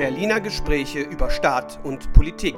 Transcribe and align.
Berliner 0.00 0.40
Gespräche 0.40 1.00
über 1.00 1.28
Staat 1.28 1.78
und 1.84 2.14
Politik. 2.14 2.56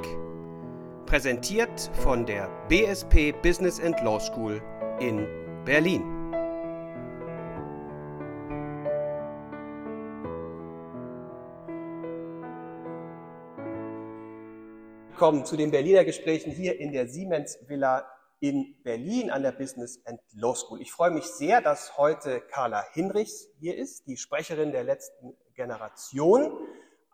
Präsentiert 1.05 1.91
von 2.01 2.25
der 2.25 2.47
BSP 2.69 3.33
Business 3.33 3.81
and 3.81 3.99
Law 4.01 4.17
School 4.21 4.61
in 5.01 5.27
Berlin. 5.65 6.03
Willkommen 15.09 15.43
zu 15.43 15.57
den 15.57 15.69
Berliner 15.69 16.05
Gesprächen 16.05 16.53
hier 16.53 16.79
in 16.79 16.93
der 16.93 17.09
Siemens 17.09 17.59
Villa 17.67 18.07
in 18.39 18.81
Berlin 18.83 19.29
an 19.29 19.43
der 19.43 19.51
Business 19.51 20.01
and 20.05 20.21
Law 20.31 20.55
School. 20.55 20.81
Ich 20.81 20.93
freue 20.93 21.11
mich 21.11 21.25
sehr, 21.25 21.59
dass 21.59 21.97
heute 21.97 22.39
Carla 22.39 22.85
Hinrichs 22.93 23.49
hier 23.59 23.77
ist, 23.77 24.07
die 24.07 24.15
Sprecherin 24.15 24.71
der 24.71 24.85
letzten 24.85 25.35
Generation 25.55 26.57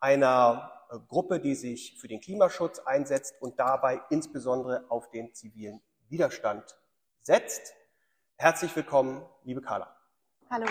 einer 0.01 0.71
äh, 0.89 0.97
Gruppe, 1.07 1.39
die 1.39 1.55
sich 1.55 1.97
für 1.99 2.07
den 2.07 2.21
Klimaschutz 2.21 2.79
einsetzt 2.79 3.35
und 3.39 3.59
dabei 3.59 4.01
insbesondere 4.09 4.85
auf 4.89 5.09
den 5.09 5.33
zivilen 5.33 5.81
Widerstand 6.09 6.77
setzt. 7.21 7.73
Herzlich 8.37 8.75
willkommen, 8.75 9.25
liebe 9.43 9.61
Carla. 9.61 9.95
Hallo. 10.49 10.65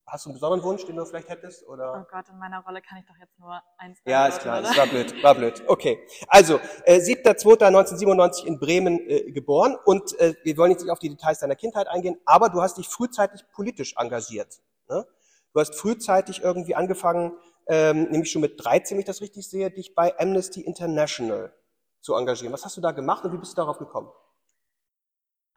Hast 0.07 0.25
du 0.25 0.31
einen 0.31 0.35
besonderen 0.35 0.63
Wunsch, 0.63 0.85
den 0.87 0.97
du 0.97 1.05
vielleicht 1.05 1.29
hättest? 1.29 1.67
Oder? 1.67 2.05
Oh 2.07 2.11
Gott, 2.11 2.29
in 2.29 2.39
meiner 2.39 2.61
Rolle 2.61 2.81
kann 2.83 2.99
ich 2.99 3.07
doch 3.07 3.17
jetzt 3.19 3.39
nur 3.39 3.61
eins 3.79 3.99
Ja, 4.05 4.27
ist 4.27 4.41
klar, 4.41 4.63
das 4.63 4.77
war 4.77 4.87
blöd, 4.87 5.23
war 5.23 5.35
blöd. 5.35 5.63
Okay. 5.67 5.99
Also, 6.29 6.61
äh, 6.85 6.99
7.2.1997 6.99 8.45
in 8.45 8.59
Bremen 8.61 9.01
äh, 9.09 9.33
geboren 9.33 9.77
und 9.85 10.19
äh, 10.21 10.35
wir 10.45 10.57
wollen 10.57 10.71
jetzt 10.73 10.83
nicht 10.83 10.93
auf 10.93 10.99
die 10.99 11.09
Details 11.09 11.41
deiner 11.41 11.57
Kindheit 11.57 11.89
eingehen, 11.89 12.21
aber 12.27 12.51
du 12.51 12.61
hast 12.61 12.77
dich 12.79 12.87
frühzeitig 12.89 13.45
politisch 13.53 13.95
engagiert. 13.97 14.61
Ne? 14.89 15.05
Du 15.53 15.61
hast 15.61 15.75
frühzeitig 15.75 16.43
irgendwie 16.43 16.75
angefangen, 16.75 17.33
ähm, 17.67 18.05
nämlich 18.11 18.31
schon 18.31 18.43
mit 18.43 18.63
13, 18.63 18.97
wenn 18.97 19.01
ich 19.01 19.07
das 19.07 19.21
richtig 19.21 19.49
sehe, 19.49 19.71
dich 19.71 19.95
bei 19.95 20.19
Amnesty 20.19 20.61
International 20.61 21.55
zu 22.01 22.15
engagieren. 22.15 22.53
Was 22.53 22.65
hast 22.65 22.77
du 22.77 22.81
da 22.81 22.93
gemacht 22.93 23.25
und 23.25 23.33
wie 23.33 23.39
bist 23.39 23.53
du 23.53 23.57
darauf 23.57 23.79
gekommen? 23.79 24.11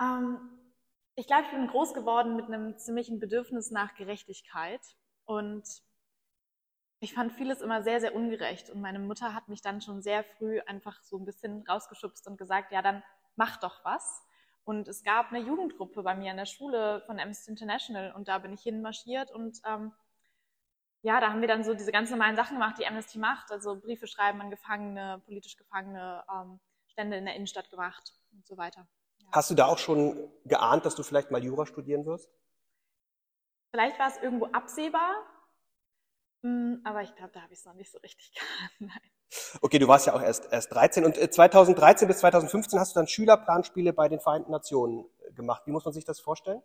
Ähm, 0.01 0.39
ich 1.15 1.27
glaube, 1.27 1.43
ich 1.45 1.51
bin 1.51 1.67
groß 1.67 1.93
geworden 1.93 2.35
mit 2.35 2.45
einem 2.45 2.77
ziemlichen 2.77 3.19
Bedürfnis 3.19 3.71
nach 3.71 3.95
Gerechtigkeit 3.95 4.81
und 5.25 5.63
ich 6.99 7.13
fand 7.13 7.33
vieles 7.33 7.61
immer 7.61 7.83
sehr, 7.83 7.99
sehr 7.99 8.15
ungerecht 8.15 8.69
und 8.69 8.81
meine 8.81 8.99
Mutter 8.99 9.33
hat 9.33 9.49
mich 9.49 9.61
dann 9.61 9.81
schon 9.81 10.01
sehr 10.01 10.23
früh 10.23 10.59
einfach 10.61 11.03
so 11.03 11.17
ein 11.17 11.25
bisschen 11.25 11.63
rausgeschubst 11.67 12.27
und 12.27 12.37
gesagt, 12.37 12.71
ja, 12.71 12.81
dann 12.81 13.03
mach 13.35 13.57
doch 13.57 13.83
was. 13.83 14.23
Und 14.63 14.87
es 14.87 15.03
gab 15.03 15.31
eine 15.31 15.39
Jugendgruppe 15.39 16.03
bei 16.03 16.15
mir 16.15 16.31
in 16.31 16.37
der 16.37 16.45
Schule 16.45 17.01
von 17.05 17.19
Amnesty 17.19 17.51
International 17.51 18.13
und 18.13 18.27
da 18.27 18.39
bin 18.39 18.51
ich 18.51 18.61
hinmarschiert 18.61 19.31
und 19.31 19.59
ähm, 19.65 19.93
ja, 21.07 21.21
da 21.21 21.29
haben 21.29 21.39
wir 21.39 21.47
dann 21.47 21.63
so 21.63 21.73
diese 21.73 21.93
ganz 21.93 22.11
normalen 22.11 22.35
Sachen 22.35 22.55
gemacht, 22.55 22.75
die 22.77 22.85
Amnesty 22.85 23.17
macht, 23.17 23.49
also 23.49 23.79
Briefe 23.79 24.07
schreiben 24.07 24.41
an 24.41 24.49
Gefangene, 24.49 25.21
politisch 25.23 25.55
Gefangene, 25.55 26.21
ähm, 26.29 26.59
Stände 26.87 27.15
in 27.15 27.23
der 27.23 27.33
Innenstadt 27.33 27.69
gemacht 27.69 28.13
und 28.33 28.45
so 28.45 28.57
weiter. 28.57 28.85
Hast 29.31 29.49
du 29.49 29.55
da 29.55 29.67
auch 29.67 29.77
schon 29.77 30.29
geahnt, 30.43 30.85
dass 30.85 30.95
du 30.95 31.03
vielleicht 31.03 31.31
mal 31.31 31.41
Jura 31.41 31.65
studieren 31.65 32.05
wirst? 32.05 32.29
Vielleicht 33.71 33.97
war 33.97 34.09
es 34.09 34.17
irgendwo 34.17 34.47
absehbar, 34.47 35.15
hm, 36.41 36.81
aber 36.83 37.03
ich 37.03 37.15
glaube, 37.15 37.31
da 37.31 37.41
habe 37.41 37.53
ich 37.53 37.59
es 37.59 37.65
noch 37.65 37.73
nicht 37.73 37.89
so 37.89 37.99
richtig 37.99 38.33
geahnt. 38.79 38.91
Okay, 39.61 39.79
du 39.79 39.87
warst 39.87 40.07
ja 40.07 40.13
auch 40.13 40.21
erst, 40.21 40.51
erst 40.51 40.73
13 40.73 41.05
und 41.05 41.15
2013 41.15 42.05
äh, 42.05 42.11
bis 42.11 42.19
2015 42.19 42.81
hast 42.81 42.95
du 42.95 42.99
dann 42.99 43.07
Schülerplanspiele 43.07 43.93
bei 43.93 44.09
den 44.09 44.19
Vereinten 44.19 44.51
Nationen 44.51 45.05
gemacht. 45.35 45.61
Wie 45.67 45.71
muss 45.71 45.85
man 45.85 45.93
sich 45.93 46.03
das 46.03 46.19
vorstellen? 46.19 46.61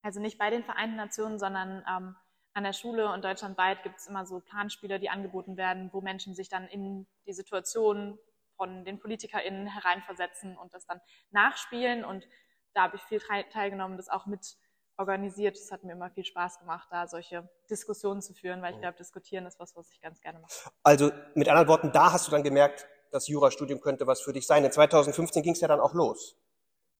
Also 0.00 0.20
nicht 0.20 0.38
bei 0.38 0.48
den 0.48 0.64
Vereinten 0.64 0.96
Nationen, 0.96 1.38
sondern 1.38 1.84
ähm, 1.86 2.16
an 2.54 2.64
der 2.64 2.72
Schule 2.72 3.12
und 3.12 3.24
deutschlandweit 3.24 3.82
gibt 3.82 3.98
es 3.98 4.06
immer 4.06 4.24
so 4.24 4.40
Planspiele, 4.40 5.00
die 5.00 5.10
angeboten 5.10 5.56
werden, 5.56 5.90
wo 5.92 6.00
Menschen 6.00 6.34
sich 6.34 6.48
dann 6.48 6.66
in 6.68 7.06
die 7.26 7.32
Situation 7.32 8.18
von 8.56 8.84
den 8.84 9.00
PolitikerInnen 9.00 9.66
hereinversetzen 9.66 10.56
und 10.56 10.72
das 10.72 10.86
dann 10.86 11.00
nachspielen. 11.32 12.04
Und 12.04 12.26
da 12.72 12.82
habe 12.82 12.96
ich 12.96 13.02
viel 13.02 13.20
teilgenommen, 13.50 13.96
das 13.96 14.08
auch 14.08 14.26
mit 14.26 14.56
organisiert. 14.96 15.56
Es 15.56 15.72
hat 15.72 15.82
mir 15.82 15.92
immer 15.92 16.10
viel 16.10 16.24
Spaß 16.24 16.60
gemacht, 16.60 16.86
da 16.92 17.08
solche 17.08 17.48
Diskussionen 17.68 18.22
zu 18.22 18.32
führen, 18.32 18.62
weil 18.62 18.74
ich 18.74 18.80
glaube, 18.80 18.96
diskutieren 18.96 19.46
ist 19.46 19.58
was, 19.58 19.74
was 19.74 19.90
ich 19.90 20.00
ganz 20.00 20.20
gerne 20.20 20.38
mache. 20.38 20.52
Also 20.84 21.10
mit 21.34 21.48
anderen 21.48 21.66
Worten, 21.66 21.90
da 21.90 22.12
hast 22.12 22.28
du 22.28 22.30
dann 22.30 22.44
gemerkt, 22.44 22.86
das 23.10 23.26
Jurastudium 23.26 23.80
könnte 23.80 24.06
was 24.06 24.20
für 24.20 24.32
dich 24.32 24.46
sein. 24.46 24.64
In 24.64 24.70
2015 24.70 25.42
ging 25.42 25.54
es 25.54 25.60
ja 25.60 25.66
dann 25.66 25.80
auch 25.80 25.94
los. 25.94 26.36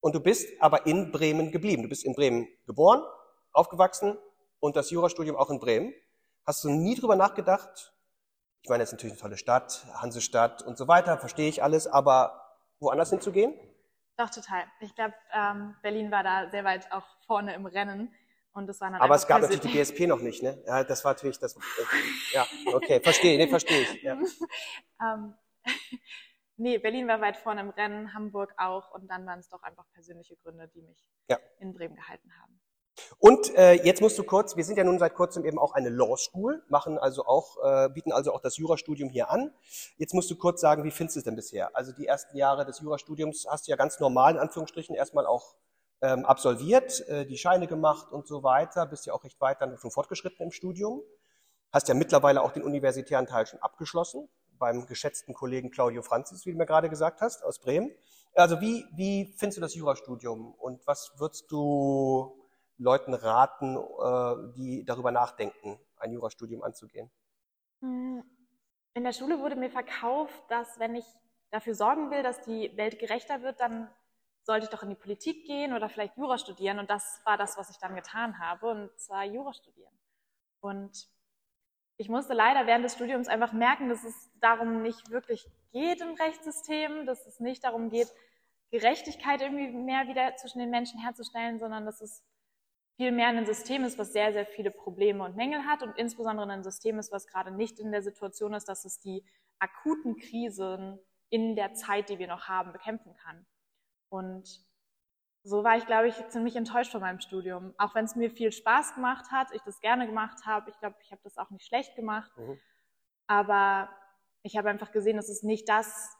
Und 0.00 0.16
du 0.16 0.20
bist 0.20 0.60
aber 0.60 0.86
in 0.86 1.12
Bremen 1.12 1.52
geblieben. 1.52 1.84
Du 1.84 1.88
bist 1.88 2.04
in 2.04 2.14
Bremen 2.14 2.48
geboren, 2.66 3.02
aufgewachsen 3.52 4.18
und 4.60 4.76
das 4.76 4.90
Jurastudium 4.90 5.36
auch 5.36 5.50
in 5.50 5.58
Bremen. 5.58 5.92
Hast 6.46 6.64
du 6.64 6.70
nie 6.70 6.94
drüber 6.94 7.16
nachgedacht, 7.16 7.94
ich 8.62 8.70
meine, 8.70 8.82
es 8.82 8.88
ist 8.88 8.92
natürlich 8.94 9.12
eine 9.12 9.20
tolle 9.20 9.36
Stadt, 9.36 9.84
Hansestadt 9.94 10.62
und 10.62 10.78
so 10.78 10.88
weiter, 10.88 11.18
verstehe 11.18 11.48
ich 11.48 11.62
alles, 11.62 11.86
aber 11.86 12.56
woanders 12.80 13.10
hinzugehen? 13.10 13.54
Doch, 14.16 14.30
total. 14.30 14.64
Ich 14.80 14.94
glaube, 14.94 15.14
ähm, 15.32 15.74
Berlin 15.82 16.10
war 16.10 16.22
da 16.22 16.48
sehr 16.50 16.64
weit 16.64 16.90
auch 16.92 17.04
vorne 17.26 17.54
im 17.54 17.66
Rennen. 17.66 18.14
Und 18.52 18.68
das 18.68 18.80
war 18.80 18.90
dann 18.90 19.00
Aber 19.00 19.16
es 19.16 19.26
gab 19.26 19.42
natürlich 19.42 19.60
die 19.60 19.68
BSP 19.68 20.06
noch 20.06 20.20
nicht, 20.20 20.42
ne? 20.42 20.62
Ja, 20.64 20.84
das 20.84 21.04
war 21.04 21.12
natürlich 21.12 21.38
das. 21.38 21.56
Ja, 22.32 22.46
okay, 22.72 23.00
verstehe, 23.00 23.36
nee, 23.36 23.48
verstehe 23.48 23.82
ich. 23.82 24.02
Ja. 24.02 24.16
ähm, 25.02 25.34
nee, 26.56 26.78
Berlin 26.78 27.08
war 27.08 27.20
weit 27.20 27.36
vorne 27.36 27.60
im 27.60 27.70
Rennen, 27.70 28.14
Hamburg 28.14 28.54
auch. 28.56 28.92
Und 28.92 29.08
dann 29.08 29.26
waren 29.26 29.40
es 29.40 29.48
doch 29.48 29.62
einfach 29.62 29.84
persönliche 29.92 30.36
Gründe, 30.36 30.68
die 30.68 30.82
mich 30.82 31.04
ja. 31.28 31.38
in 31.58 31.74
Bremen 31.74 31.96
gehalten 31.96 32.30
haben. 32.40 32.53
Und 33.18 33.54
äh, 33.56 33.72
jetzt 33.72 34.00
musst 34.00 34.18
du 34.18 34.24
kurz, 34.24 34.56
wir 34.56 34.64
sind 34.64 34.76
ja 34.76 34.84
nun 34.84 34.98
seit 34.98 35.14
kurzem 35.14 35.44
eben 35.44 35.58
auch 35.58 35.74
eine 35.74 35.88
Law 35.88 36.16
School, 36.16 36.62
machen 36.68 36.98
also 36.98 37.24
auch, 37.26 37.56
äh, 37.64 37.88
bieten 37.88 38.12
also 38.12 38.32
auch 38.32 38.40
das 38.40 38.56
Jurastudium 38.56 39.08
hier 39.08 39.30
an. 39.30 39.52
Jetzt 39.96 40.14
musst 40.14 40.30
du 40.30 40.36
kurz 40.36 40.60
sagen, 40.60 40.84
wie 40.84 40.90
findest 40.90 41.16
du 41.16 41.20
es 41.20 41.24
denn 41.24 41.36
bisher? 41.36 41.74
Also 41.76 41.92
die 41.92 42.06
ersten 42.06 42.36
Jahre 42.36 42.64
des 42.64 42.80
Jurastudiums 42.80 43.46
hast 43.48 43.66
du 43.66 43.70
ja 43.70 43.76
ganz 43.76 43.98
normal 44.00 44.34
in 44.34 44.38
Anführungsstrichen 44.38 44.94
erstmal 44.94 45.26
auch 45.26 45.54
ähm, 46.02 46.24
absolviert, 46.24 47.06
äh, 47.08 47.24
die 47.24 47.38
Scheine 47.38 47.66
gemacht 47.66 48.12
und 48.12 48.26
so 48.26 48.42
weiter, 48.42 48.86
bist 48.86 49.06
ja 49.06 49.14
auch 49.14 49.24
recht 49.24 49.40
weit 49.40 49.60
dann 49.60 49.76
schon 49.78 49.90
fortgeschritten 49.90 50.44
im 50.44 50.52
Studium. 50.52 51.02
Hast 51.72 51.88
ja 51.88 51.94
mittlerweile 51.94 52.42
auch 52.42 52.52
den 52.52 52.62
universitären 52.62 53.26
Teil 53.26 53.46
schon 53.46 53.60
abgeschlossen, 53.60 54.28
beim 54.58 54.86
geschätzten 54.86 55.34
Kollegen 55.34 55.70
Claudio 55.70 56.02
Franzis, 56.02 56.46
wie 56.46 56.52
du 56.52 56.58
mir 56.58 56.66
gerade 56.66 56.88
gesagt 56.88 57.20
hast, 57.20 57.42
aus 57.44 57.58
Bremen. 57.58 57.90
Also 58.34 58.60
wie, 58.60 58.84
wie 58.94 59.32
findest 59.36 59.56
du 59.58 59.60
das 59.60 59.74
Jurastudium 59.74 60.54
und 60.54 60.86
was 60.86 61.12
würdest 61.18 61.50
du 61.50 62.43
Leuten 62.78 63.14
raten, 63.14 63.76
äh, 63.76 64.52
die 64.56 64.84
darüber 64.84 65.10
nachdenken, 65.10 65.78
ein 65.96 66.12
Jurastudium 66.12 66.62
anzugehen? 66.62 67.10
Hm, 67.80 68.22
in 68.94 69.04
der 69.04 69.12
Schule 69.12 69.40
wurde 69.40 69.56
mir 69.56 69.70
verkauft, 69.70 70.42
dass 70.48 70.78
wenn 70.78 70.94
ich 70.94 71.04
dafür 71.50 71.74
sorgen 71.74 72.10
will, 72.10 72.22
dass 72.22 72.42
die 72.42 72.76
Welt 72.76 72.98
gerechter 72.98 73.42
wird, 73.42 73.60
dann 73.60 73.88
sollte 74.42 74.64
ich 74.64 74.70
doch 74.70 74.82
in 74.82 74.90
die 74.90 74.94
Politik 74.94 75.46
gehen 75.46 75.72
oder 75.72 75.88
vielleicht 75.88 76.16
Jura 76.16 76.36
studieren. 76.38 76.78
Und 76.78 76.90
das 76.90 77.20
war 77.24 77.36
das, 77.36 77.56
was 77.56 77.70
ich 77.70 77.78
dann 77.78 77.94
getan 77.94 78.38
habe, 78.38 78.70
und 78.70 78.90
zwar 78.98 79.24
Jura 79.24 79.52
studieren. 79.52 79.92
Und 80.60 81.08
ich 81.96 82.08
musste 82.08 82.34
leider 82.34 82.66
während 82.66 82.84
des 82.84 82.94
Studiums 82.94 83.28
einfach 83.28 83.52
merken, 83.52 83.88
dass 83.88 84.04
es 84.04 84.30
darum 84.40 84.82
nicht 84.82 85.10
wirklich 85.10 85.46
geht 85.72 86.00
im 86.00 86.14
Rechtssystem, 86.14 87.06
dass 87.06 87.26
es 87.26 87.40
nicht 87.40 87.64
darum 87.64 87.88
geht, 87.88 88.12
Gerechtigkeit 88.70 89.40
irgendwie 89.40 89.68
mehr 89.68 90.08
wieder 90.08 90.34
zwischen 90.36 90.58
den 90.58 90.70
Menschen 90.70 91.00
herzustellen, 91.00 91.58
sondern 91.58 91.86
dass 91.86 92.00
es 92.00 92.24
vielmehr 92.96 93.28
ein 93.28 93.46
System 93.46 93.84
ist, 93.84 93.98
was 93.98 94.12
sehr, 94.12 94.32
sehr 94.32 94.46
viele 94.46 94.70
Probleme 94.70 95.24
und 95.24 95.36
Mängel 95.36 95.64
hat 95.64 95.82
und 95.82 95.96
insbesondere 95.98 96.50
ein 96.50 96.62
System 96.62 96.98
ist, 96.98 97.12
was 97.12 97.26
gerade 97.26 97.50
nicht 97.50 97.78
in 97.78 97.92
der 97.92 98.02
Situation 98.02 98.54
ist, 98.54 98.68
dass 98.68 98.84
es 98.84 99.00
die 99.00 99.24
akuten 99.58 100.16
Krisen 100.16 100.98
in 101.30 101.56
der 101.56 101.74
Zeit, 101.74 102.08
die 102.08 102.18
wir 102.18 102.28
noch 102.28 102.48
haben, 102.48 102.72
bekämpfen 102.72 103.14
kann. 103.16 103.46
Und 104.08 104.64
so 105.42 105.64
war 105.64 105.76
ich, 105.76 105.86
glaube 105.86 106.08
ich, 106.08 106.28
ziemlich 106.28 106.56
enttäuscht 106.56 106.92
von 106.92 107.00
meinem 107.00 107.20
Studium. 107.20 107.74
Auch 107.76 107.94
wenn 107.94 108.04
es 108.04 108.16
mir 108.16 108.30
viel 108.30 108.52
Spaß 108.52 108.94
gemacht 108.94 109.30
hat, 109.30 109.48
ich 109.52 109.62
das 109.62 109.80
gerne 109.80 110.06
gemacht 110.06 110.46
habe. 110.46 110.70
Ich 110.70 110.78
glaube, 110.78 110.96
ich 111.00 111.10
habe 111.10 111.20
das 111.22 111.36
auch 111.36 111.50
nicht 111.50 111.66
schlecht 111.66 111.94
gemacht. 111.96 112.30
Mhm. 112.36 112.58
Aber 113.26 113.90
ich 114.42 114.56
habe 114.56 114.70
einfach 114.70 114.92
gesehen, 114.92 115.16
dass 115.16 115.28
es 115.28 115.42
nicht 115.42 115.68
das 115.68 116.16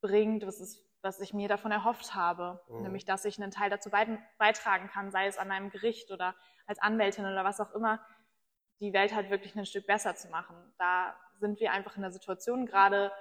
bringt, 0.00 0.46
was, 0.46 0.60
es, 0.60 0.84
was 1.04 1.20
ich 1.20 1.34
mir 1.34 1.48
davon 1.48 1.70
erhofft 1.70 2.14
habe. 2.14 2.60
Mhm. 2.68 2.82
Nämlich, 2.82 3.04
dass 3.04 3.24
ich 3.24 3.40
einen 3.40 3.50
Teil 3.50 3.70
dazu 3.70 3.90
beitragen 3.90 4.88
kann, 4.88 5.10
sei 5.10 5.26
es 5.26 5.38
an 5.38 5.50
einem 5.50 5.70
Gericht 5.70 6.10
oder 6.10 6.34
als 6.66 6.80
Anwältin 6.80 7.26
oder 7.26 7.44
was 7.44 7.60
auch 7.60 7.72
immer, 7.72 8.00
die 8.80 8.92
Welt 8.92 9.14
halt 9.14 9.30
wirklich 9.30 9.54
ein 9.54 9.66
Stück 9.66 9.86
besser 9.86 10.16
zu 10.16 10.28
machen. 10.28 10.56
Da 10.78 11.14
sind 11.38 11.60
wir 11.60 11.72
einfach 11.72 11.96
in 11.96 12.02
einer 12.02 12.12
Situation 12.12 12.66
gerade 12.66 13.12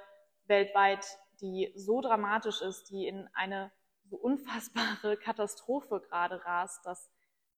weltweit, 0.45 1.05
die 1.41 1.73
so 1.75 2.01
dramatisch 2.01 2.61
ist, 2.61 2.89
die 2.89 3.07
in 3.07 3.29
eine 3.33 3.71
so 4.05 4.15
unfassbare 4.17 5.17
Katastrophe 5.23 6.01
gerade 6.01 6.43
rast, 6.45 6.85
dass 6.85 7.11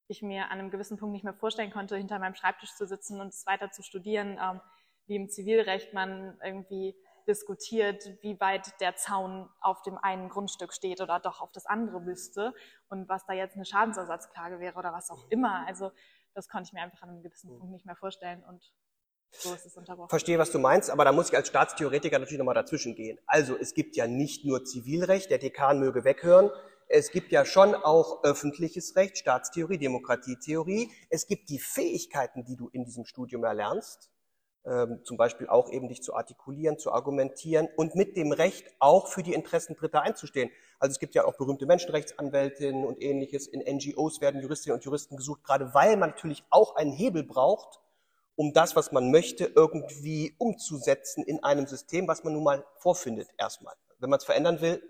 ich 0.07 0.21
mir 0.21 0.45
an 0.45 0.59
einem 0.59 0.71
gewissen 0.71 0.97
Punkt 0.97 1.13
nicht 1.13 1.23
mehr 1.23 1.33
vorstellen 1.33 1.71
konnte, 1.71 1.97
hinter 1.97 2.19
meinem 2.19 2.35
Schreibtisch 2.35 2.75
zu 2.75 2.85
sitzen 2.85 3.21
und 3.21 3.29
es 3.29 3.45
weiter 3.45 3.71
zu 3.71 3.81
studieren, 3.81 4.39
ähm, 4.41 4.61
wie 5.07 5.15
im 5.15 5.29
Zivilrecht 5.29 5.93
man 5.93 6.39
irgendwie 6.43 6.95
diskutiert, 7.27 8.03
wie 8.21 8.39
weit 8.39 8.79
der 8.79 8.95
Zaun 8.95 9.49
auf 9.61 9.81
dem 9.81 9.97
einen 9.97 10.29
Grundstück 10.29 10.73
steht 10.73 11.01
oder 11.01 11.19
doch 11.19 11.41
auf 11.41 11.51
das 11.51 11.65
andere 11.65 11.99
müsste 12.01 12.53
und 12.89 13.09
was 13.09 13.25
da 13.25 13.33
jetzt 13.33 13.55
eine 13.55 13.65
Schadensersatzklage 13.65 14.59
wäre 14.59 14.77
oder 14.77 14.93
was 14.93 15.09
auch 15.09 15.25
immer. 15.29 15.65
Also 15.67 15.91
das 16.33 16.49
konnte 16.49 16.67
ich 16.67 16.73
mir 16.73 16.81
einfach 16.81 17.01
an 17.01 17.09
einem 17.09 17.23
gewissen 17.23 17.57
Punkt 17.57 17.71
nicht 17.71 17.85
mehr 17.85 17.95
vorstellen 17.95 18.43
und 18.43 18.73
so 19.31 19.53
ist 19.53 19.65
es 19.65 19.75
unterbrochen. 19.75 20.09
Verstehe, 20.09 20.39
was 20.39 20.51
du 20.51 20.59
meinst, 20.59 20.89
aber 20.89 21.03
da 21.03 21.11
muss 21.11 21.29
ich 21.29 21.35
als 21.35 21.49
Staatstheoretiker 21.49 22.19
natürlich 22.19 22.37
nochmal 22.37 22.55
dazwischen 22.55 22.95
gehen. 22.95 23.19
Also 23.25 23.57
es 23.57 23.73
gibt 23.73 23.95
ja 23.97 24.07
nicht 24.07 24.45
nur 24.45 24.63
Zivilrecht, 24.63 25.29
der 25.29 25.39
Dekan 25.39 25.79
möge 25.79 26.05
weghören, 26.05 26.51
es 26.87 27.11
gibt 27.11 27.31
ja 27.31 27.45
schon 27.45 27.73
auch 27.73 28.23
öffentliches 28.23 28.95
Recht, 28.95 29.17
Staatstheorie, 29.17 29.79
Demokratietheorie. 29.79 30.91
Es 31.09 31.25
gibt 31.25 31.49
die 31.49 31.59
Fähigkeiten, 31.59 32.45
die 32.45 32.55
du 32.55 32.69
in 32.69 32.85
diesem 32.85 33.05
Studium 33.05 33.43
erlernst, 33.43 34.11
zum 35.03 35.17
Beispiel 35.17 35.47
auch 35.47 35.69
eben 35.69 35.87
dich 35.87 36.01
zu 36.01 36.15
artikulieren, 36.15 36.79
zu 36.79 36.91
argumentieren 36.91 37.69
und 37.75 37.93
mit 37.93 38.17
dem 38.17 38.31
Recht 38.31 38.65
auch 38.79 39.07
für 39.07 39.21
die 39.21 39.33
Interessen 39.33 39.75
Dritter 39.75 40.01
einzustehen. 40.01 40.49
Also 40.79 40.91
es 40.91 40.99
gibt 40.99 41.13
ja 41.13 41.25
auch 41.25 41.37
berühmte 41.37 41.67
Menschenrechtsanwältinnen 41.67 42.83
und 42.83 42.99
ähnliches. 42.99 43.45
In 43.45 43.61
NGOs 43.61 44.21
werden 44.21 44.41
Juristinnen 44.41 44.77
und 44.77 44.83
Juristen 44.83 45.17
gesucht, 45.17 45.43
gerade 45.43 45.75
weil 45.75 45.97
man 45.97 46.09
natürlich 46.09 46.43
auch 46.49 46.75
einen 46.75 46.93
Hebel 46.93 47.23
braucht, 47.23 47.79
um 48.35 48.53
das, 48.53 48.75
was 48.75 48.91
man 48.91 49.11
möchte, 49.11 49.45
irgendwie 49.45 50.35
umzusetzen 50.39 51.23
in 51.23 51.43
einem 51.43 51.67
System, 51.67 52.07
was 52.07 52.23
man 52.23 52.33
nun 52.33 52.43
mal 52.43 52.65
vorfindet 52.77 53.29
erstmal. 53.37 53.75
Wenn 53.99 54.09
man 54.09 54.17
es 54.17 54.25
verändern 54.25 54.61
will, 54.61 54.81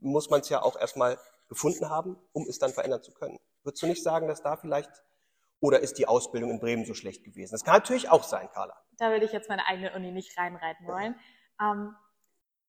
muss 0.00 0.28
man 0.28 0.42
es 0.42 0.50
ja 0.50 0.62
auch 0.62 0.78
erstmal 0.78 1.18
gefunden 1.48 1.88
haben, 1.88 2.16
um 2.32 2.46
es 2.46 2.58
dann 2.58 2.72
verändern 2.72 3.02
zu 3.02 3.12
können. 3.12 3.40
Würdest 3.62 3.82
du 3.82 3.86
nicht 3.86 4.02
sagen, 4.02 4.28
dass 4.28 4.42
da 4.42 4.56
vielleicht, 4.56 4.90
oder 5.60 5.80
ist 5.80 5.96
die 5.96 6.06
Ausbildung 6.06 6.50
in 6.50 6.60
Bremen 6.60 6.84
so 6.84 6.92
schlecht 6.92 7.24
gewesen? 7.24 7.52
Das 7.52 7.64
kann 7.64 7.76
natürlich 7.76 8.10
auch 8.10 8.22
sein, 8.22 8.50
Carla. 8.52 8.76
Da 8.98 9.10
würde 9.10 9.24
ich 9.24 9.32
jetzt 9.32 9.48
meine 9.48 9.66
eigene 9.66 9.92
Uni 9.94 10.12
nicht 10.12 10.36
reinreiten 10.38 10.86
wollen. 10.86 11.16
Ähm, 11.60 11.94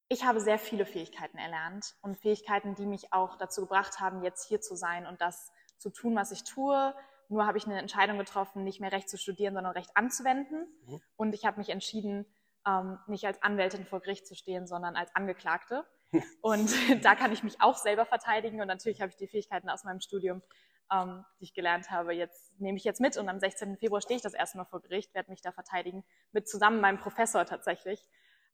ich 0.07 0.23
habe 0.23 0.39
sehr 0.39 0.59
viele 0.59 0.85
Fähigkeiten 0.85 1.37
erlernt 1.37 1.95
und 2.01 2.17
Fähigkeiten, 2.17 2.75
die 2.75 2.85
mich 2.85 3.11
auch 3.11 3.37
dazu 3.37 3.61
gebracht 3.61 3.99
haben, 3.99 4.23
jetzt 4.23 4.47
hier 4.47 4.61
zu 4.61 4.75
sein 4.75 5.07
und 5.07 5.19
das 5.19 5.51
zu 5.77 5.89
tun, 5.89 6.15
was 6.15 6.31
ich 6.31 6.43
tue, 6.43 6.93
nur 7.27 7.47
habe 7.47 7.57
ich 7.57 7.65
eine 7.65 7.79
Entscheidung 7.79 8.17
getroffen, 8.17 8.63
nicht 8.63 8.79
mehr 8.79 8.91
Recht 8.91 9.09
zu 9.09 9.17
studieren, 9.17 9.55
sondern 9.55 9.73
Recht 9.73 9.89
anzuwenden. 9.95 10.67
Mhm. 10.85 11.01
Und 11.15 11.33
ich 11.33 11.45
habe 11.45 11.57
mich 11.57 11.69
entschieden, 11.69 12.25
ähm, 12.67 12.99
nicht 13.07 13.25
als 13.25 13.41
Anwältin 13.41 13.85
vor 13.85 13.99
Gericht 13.99 14.27
zu 14.27 14.35
stehen, 14.35 14.67
sondern 14.67 14.95
als 14.95 15.15
Angeklagte. 15.15 15.85
Und 16.41 16.69
da 17.03 17.15
kann 17.15 17.31
ich 17.31 17.43
mich 17.43 17.61
auch 17.61 17.77
selber 17.77 18.05
verteidigen. 18.05 18.61
Und 18.61 18.67
natürlich 18.67 19.01
habe 19.01 19.09
ich 19.09 19.17
die 19.17 19.27
Fähigkeiten 19.27 19.69
aus 19.69 19.83
meinem 19.83 20.01
Studium, 20.01 20.41
ähm, 20.91 21.25
die 21.39 21.45
ich 21.45 21.53
gelernt 21.53 21.89
habe, 21.89 22.13
jetzt 22.13 22.59
nehme 22.59 22.77
ich 22.77 22.83
jetzt 22.83 23.01
mit. 23.01 23.17
Und 23.17 23.29
am 23.29 23.39
16. 23.39 23.77
Februar 23.77 24.01
stehe 24.01 24.17
ich 24.17 24.23
das 24.23 24.33
erste 24.33 24.57
Mal 24.57 24.65
vor 24.65 24.81
Gericht, 24.81 25.13
werde 25.13 25.31
mich 25.31 25.41
da 25.41 25.51
verteidigen, 25.51 26.03
mit 26.31 26.47
zusammen 26.47 26.81
meinem 26.81 26.99
Professor 26.99 27.45
tatsächlich. 27.45 28.07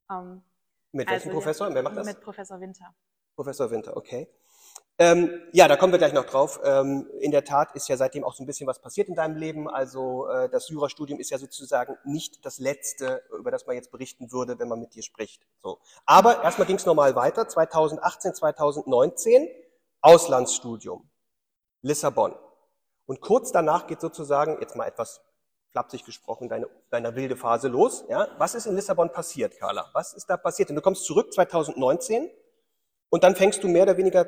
Ähm, 0.10 0.44
mit 0.92 1.10
welchem 1.10 1.30
also, 1.30 1.40
Professor? 1.40 1.74
Wer 1.74 1.84
macht 1.84 1.98
das? 1.98 2.06
Mit 2.06 2.22
Professor 2.22 2.60
Winter. 2.60 2.94
Professor 3.36 3.72
Winter, 3.72 3.96
okay. 3.96 4.28
Ähm, 4.98 5.42
ja, 5.52 5.68
da 5.68 5.78
kommen 5.78 5.94
wir 5.94 5.98
gleich 5.98 6.14
noch 6.14 6.26
drauf. 6.26 6.60
Ähm, 6.64 7.10
in 7.22 7.32
der 7.32 7.44
Tat 7.44 7.76
ist 7.76 7.88
ja 7.88 7.98
seitdem 7.98 8.24
auch 8.24 8.36
so 8.36 8.44
ein 8.44 8.46
bisschen 8.46 8.68
was 8.68 8.80
passiert 8.80 9.08
in 9.08 9.16
deinem 9.16 9.36
Leben. 9.36 9.68
Also 9.68 10.28
äh, 10.28 10.48
das 10.50 10.70
Jurastudium 10.70 11.20
ist 11.20 11.32
ja 11.32 11.40
sozusagen 11.40 11.98
nicht 12.04 12.46
das 12.46 12.60
Letzte, 12.60 13.24
über 13.38 13.50
das 13.50 13.66
man 13.66 13.76
jetzt 13.76 13.92
berichten 13.92 14.32
würde, 14.32 14.60
wenn 14.60 14.68
man 14.68 14.80
mit 14.80 14.94
dir 14.94 15.02
spricht. 15.02 15.48
So. 15.64 15.80
Aber 16.06 16.44
erstmal 16.44 16.68
ging 16.68 16.76
es 16.76 16.86
nochmal 16.86 17.16
weiter. 17.16 17.48
2018, 17.48 18.36
2019 18.36 19.50
Auslandsstudium, 20.02 21.10
Lissabon. 21.82 22.36
Und 23.06 23.22
kurz 23.22 23.52
danach 23.52 23.88
geht 23.88 24.02
sozusagen, 24.02 24.60
jetzt 24.62 24.76
mal 24.76 24.88
etwas 24.88 25.22
flapsig 25.72 26.06
gesprochen, 26.06 26.50
deine, 26.50 26.70
deine 26.90 27.16
wilde 27.16 27.36
Phase 27.36 27.68
los. 27.68 28.06
Ja? 28.10 28.28
Was 28.38 28.56
ist 28.56 28.66
in 28.66 28.76
Lissabon 28.76 29.12
passiert, 29.12 29.58
Carla? 29.58 29.90
Was 29.94 30.14
ist 30.14 30.30
da 30.30 30.38
passiert? 30.38 30.70
Und 30.70 30.76
du 30.76 30.82
kommst 30.82 31.06
zurück 31.06 31.34
2019 31.34 32.30
und 33.10 33.24
dann 33.24 33.36
fängst 33.36 33.64
du 33.64 33.68
mehr 33.68 33.84
oder 33.84 33.98
weniger 33.98 34.26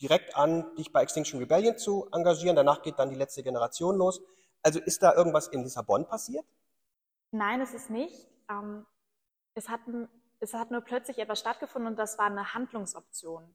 direkt 0.00 0.36
an, 0.36 0.74
dich 0.76 0.92
bei 0.92 1.02
Extinction 1.02 1.38
Rebellion 1.38 1.76
zu 1.76 2.08
engagieren. 2.12 2.56
Danach 2.56 2.82
geht 2.82 2.98
dann 2.98 3.10
die 3.10 3.16
letzte 3.16 3.42
Generation 3.42 3.96
los. 3.96 4.20
Also 4.62 4.80
ist 4.80 5.02
da 5.02 5.14
irgendwas 5.14 5.48
in 5.48 5.62
Lissabon 5.62 6.06
passiert? 6.06 6.44
Nein, 7.30 7.60
es 7.60 7.74
ist 7.74 7.90
nicht. 7.90 8.28
Ähm, 8.50 8.86
es, 9.54 9.68
hat, 9.68 9.80
es 10.40 10.54
hat 10.54 10.70
nur 10.70 10.80
plötzlich 10.80 11.18
etwas 11.18 11.40
stattgefunden 11.40 11.92
und 11.92 11.98
das 11.98 12.18
war 12.18 12.26
eine 12.26 12.54
Handlungsoption. 12.54 13.54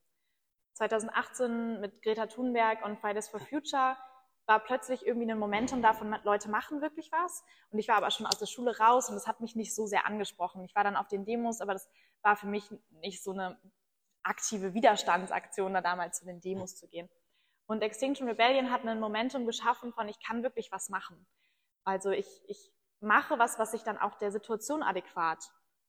2018 0.75 1.79
mit 1.81 2.01
Greta 2.01 2.27
Thunberg 2.27 2.83
und 2.85 2.99
Fridays 2.99 3.29
for 3.29 3.39
Future 3.39 3.97
war 4.45 4.59
plötzlich 4.59 5.05
irgendwie 5.05 5.29
ein 5.31 5.39
Momentum 5.39 5.81
davon, 5.81 6.15
Leute 6.23 6.49
machen 6.49 6.81
wirklich 6.81 7.11
was. 7.11 7.43
Und 7.71 7.79
ich 7.79 7.87
war 7.87 7.95
aber 7.95 8.11
schon 8.11 8.25
aus 8.25 8.37
der 8.37 8.45
Schule 8.45 8.77
raus 8.77 9.09
und 9.09 9.15
es 9.15 9.27
hat 9.27 9.39
mich 9.39 9.55
nicht 9.55 9.73
so 9.73 9.87
sehr 9.87 10.05
angesprochen. 10.05 10.63
Ich 10.63 10.75
war 10.75 10.83
dann 10.83 10.95
auf 10.95 11.07
den 11.07 11.25
Demos, 11.25 11.61
aber 11.61 11.73
das 11.73 11.89
war 12.21 12.35
für 12.35 12.47
mich 12.47 12.69
nicht 13.01 13.23
so 13.23 13.31
eine 13.31 13.59
aktive 14.23 14.73
Widerstandsaktion, 14.73 15.73
da 15.73 15.81
damals 15.81 16.19
zu 16.19 16.25
den 16.25 16.41
Demos 16.41 16.75
zu 16.75 16.87
gehen. 16.87 17.09
Und 17.67 17.81
Extinction 17.81 18.27
Rebellion 18.27 18.71
hat 18.71 18.85
ein 18.85 18.99
Momentum 18.99 19.45
geschaffen 19.45 19.93
von, 19.93 20.07
ich 20.07 20.19
kann 20.19 20.43
wirklich 20.43 20.71
was 20.71 20.89
machen. 20.89 21.25
Also 21.83 22.11
ich, 22.11 22.27
ich 22.47 22.71
mache 22.99 23.39
was, 23.39 23.57
was 23.57 23.71
sich 23.71 23.83
dann 23.83 23.97
auch 23.97 24.15
der 24.15 24.31
Situation 24.31 24.83
adäquat 24.83 25.39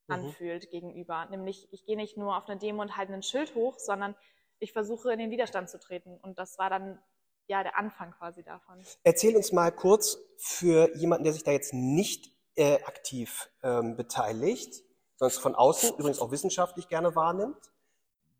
mhm. 0.07 0.15
anfühlt 0.15 0.65
mhm. 0.67 0.71
gegenüber. 0.71 1.27
Nämlich, 1.27 1.69
ich 1.73 1.85
gehe 1.85 1.97
nicht 1.97 2.17
nur 2.17 2.37
auf 2.37 2.49
eine 2.49 2.59
Demo 2.59 2.83
und 2.83 2.97
halte 2.97 3.13
ein 3.13 3.23
Schild 3.23 3.55
hoch, 3.55 3.79
sondern 3.79 4.15
ich 4.59 4.73
versuche 4.73 5.13
in 5.13 5.19
den 5.19 5.31
Widerstand 5.31 5.69
zu 5.69 5.79
treten. 5.79 6.19
Und 6.19 6.39
das 6.39 6.59
war 6.59 6.71
dann 6.71 6.99
ja 7.47 7.63
der 7.63 7.79
Anfang 7.79 8.13
quasi 8.13 8.43
davon. 8.43 8.83
Erzähl 9.05 9.37
uns 9.37 9.53
mal 9.53 9.71
kurz 9.71 10.19
für 10.39 10.95
jemanden, 10.97 11.25
der 11.25 11.33
sich 11.33 11.45
da 11.45 11.53
jetzt 11.53 11.73
nicht 11.73 12.33
äh, 12.57 12.83
aktiv 12.85 13.51
ähm, 13.63 13.97
beteiligt, 13.97 14.83
sondern 15.17 15.41
von 15.41 15.55
außen 15.55 15.97
übrigens 15.99 16.21
auch 16.21 16.31
wissenschaftlich 16.31 16.89
gerne 16.89 17.15
wahrnimmt. 17.15 17.71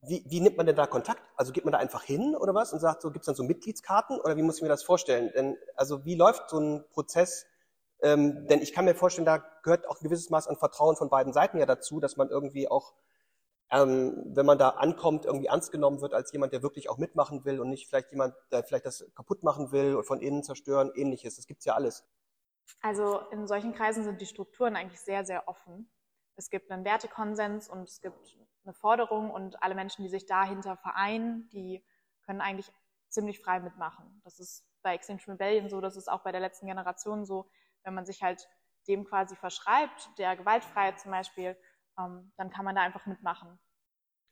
Wie, 0.03 0.25
wie 0.27 0.41
nimmt 0.41 0.57
man 0.57 0.67
denn 0.67 0.77
da 0.77 0.87
Kontakt? 0.87 1.23
Also 1.37 1.53
geht 1.53 1.65
man 1.65 1.73
da 1.73 1.79
einfach 1.79 2.03
hin 2.03 2.37
oder 2.37 2.55
was 2.55 2.73
und 2.73 2.81
sagt 2.81 3.03
so, 3.03 3.11
gibt 3.11 3.23
es 3.23 3.27
dann 3.27 3.35
so 3.35 3.43
Mitgliedskarten 3.43 4.21
oder 4.21 4.37
wie 4.37 4.43
muss 4.43 4.57
ich 4.57 4.63
mir 4.63 4.69
das 4.69 4.83
vorstellen? 4.83 5.33
Denn, 5.35 5.57
also 5.75 6.05
wie 6.05 6.15
läuft 6.15 6.51
so 6.51 6.59
ein 6.59 6.85
Prozess? 6.93 7.47
Ähm, 8.03 8.47
denn 8.47 8.61
ich 8.61 8.73
kann 8.73 8.85
mir 8.85 8.95
vorstellen, 8.95 9.25
da 9.25 9.39
gehört 9.63 9.89
auch 9.89 10.01
ein 10.01 10.05
gewisses 10.05 10.31
Maß 10.31 10.49
an 10.49 10.57
Vertrauen 10.57 10.97
von 10.97 11.09
beiden 11.09 11.33
Seiten 11.33 11.59
ja 11.59 11.67
dazu, 11.67 11.99
dass 11.99 12.17
man 12.17 12.29
irgendwie 12.29 12.69
auch, 12.69 12.93
ähm, 13.71 14.23
wenn 14.27 14.47
man 14.47 14.59
da 14.59 14.71
ankommt, 14.71 15.25
irgendwie 15.25 15.47
ernst 15.47 15.73
genommen 15.73 16.01
wird 16.01 16.15
als 16.15 16.33
jemand, 16.33 16.53
der 16.53 16.63
wirklich 16.63 16.89
auch 16.89 16.99
mitmachen 16.99 17.45
will 17.45 17.61
und 17.61 17.69
nicht 17.69 17.89
vielleicht 17.89 18.11
jemand, 18.13 18.35
der 18.53 18.63
vielleicht 18.63 18.87
das 18.87 19.05
kaputt 19.15 19.43
machen 19.43 19.73
will 19.73 19.97
und 19.97 20.05
von 20.05 20.21
innen 20.21 20.43
zerstören, 20.43 20.93
ähnliches. 20.95 21.37
Das 21.37 21.47
gibt's 21.47 21.65
ja 21.65 21.75
alles. 21.75 22.05
Also 22.81 23.21
in 23.31 23.47
solchen 23.47 23.75
Kreisen 23.75 24.05
sind 24.05 24.21
die 24.21 24.27
Strukturen 24.27 24.77
eigentlich 24.77 25.01
sehr, 25.01 25.25
sehr 25.25 25.49
offen. 25.49 25.91
Es 26.37 26.51
gibt 26.51 26.71
einen 26.71 26.85
Wertekonsens 26.85 27.69
und 27.69 27.89
es 27.89 28.01
gibt 28.01 28.37
eine 28.65 28.75
Forderung 28.75 29.31
und 29.31 29.63
alle 29.63 29.75
Menschen, 29.75 30.03
die 30.03 30.11
sich 30.11 30.27
dahinter 30.27 30.77
vereinen, 30.77 31.49
die 31.51 31.85
können 32.25 32.41
eigentlich 32.41 32.71
ziemlich 33.09 33.41
frei 33.41 33.61
mitmachen. 33.61 34.21
Das 34.25 34.39
ist 34.39 34.65
bei 34.83 34.95
Extinction 34.95 35.33
Rebellion 35.33 35.69
so, 35.69 35.81
das 35.81 35.97
ist 35.97 36.09
auch 36.09 36.23
bei 36.23 36.33
der 36.33 36.41
letzten 36.41 36.67
Generation 36.67 37.25
so, 37.25 37.49
wenn 37.83 37.95
man 37.95 38.05
sich 38.05 38.23
halt 38.23 38.49
dem 38.89 39.05
quasi 39.05 39.35
verschreibt, 39.35 40.11
der 40.19 40.37
Gewaltfreiheit 40.37 41.01
zum 41.01 41.11
Beispiel, 41.11 41.57
ähm, 41.99 42.33
dann 42.37 42.51
kann 42.51 42.65
man 42.65 42.75
da 42.75 42.83
einfach 42.83 43.07
mitmachen. 43.07 43.59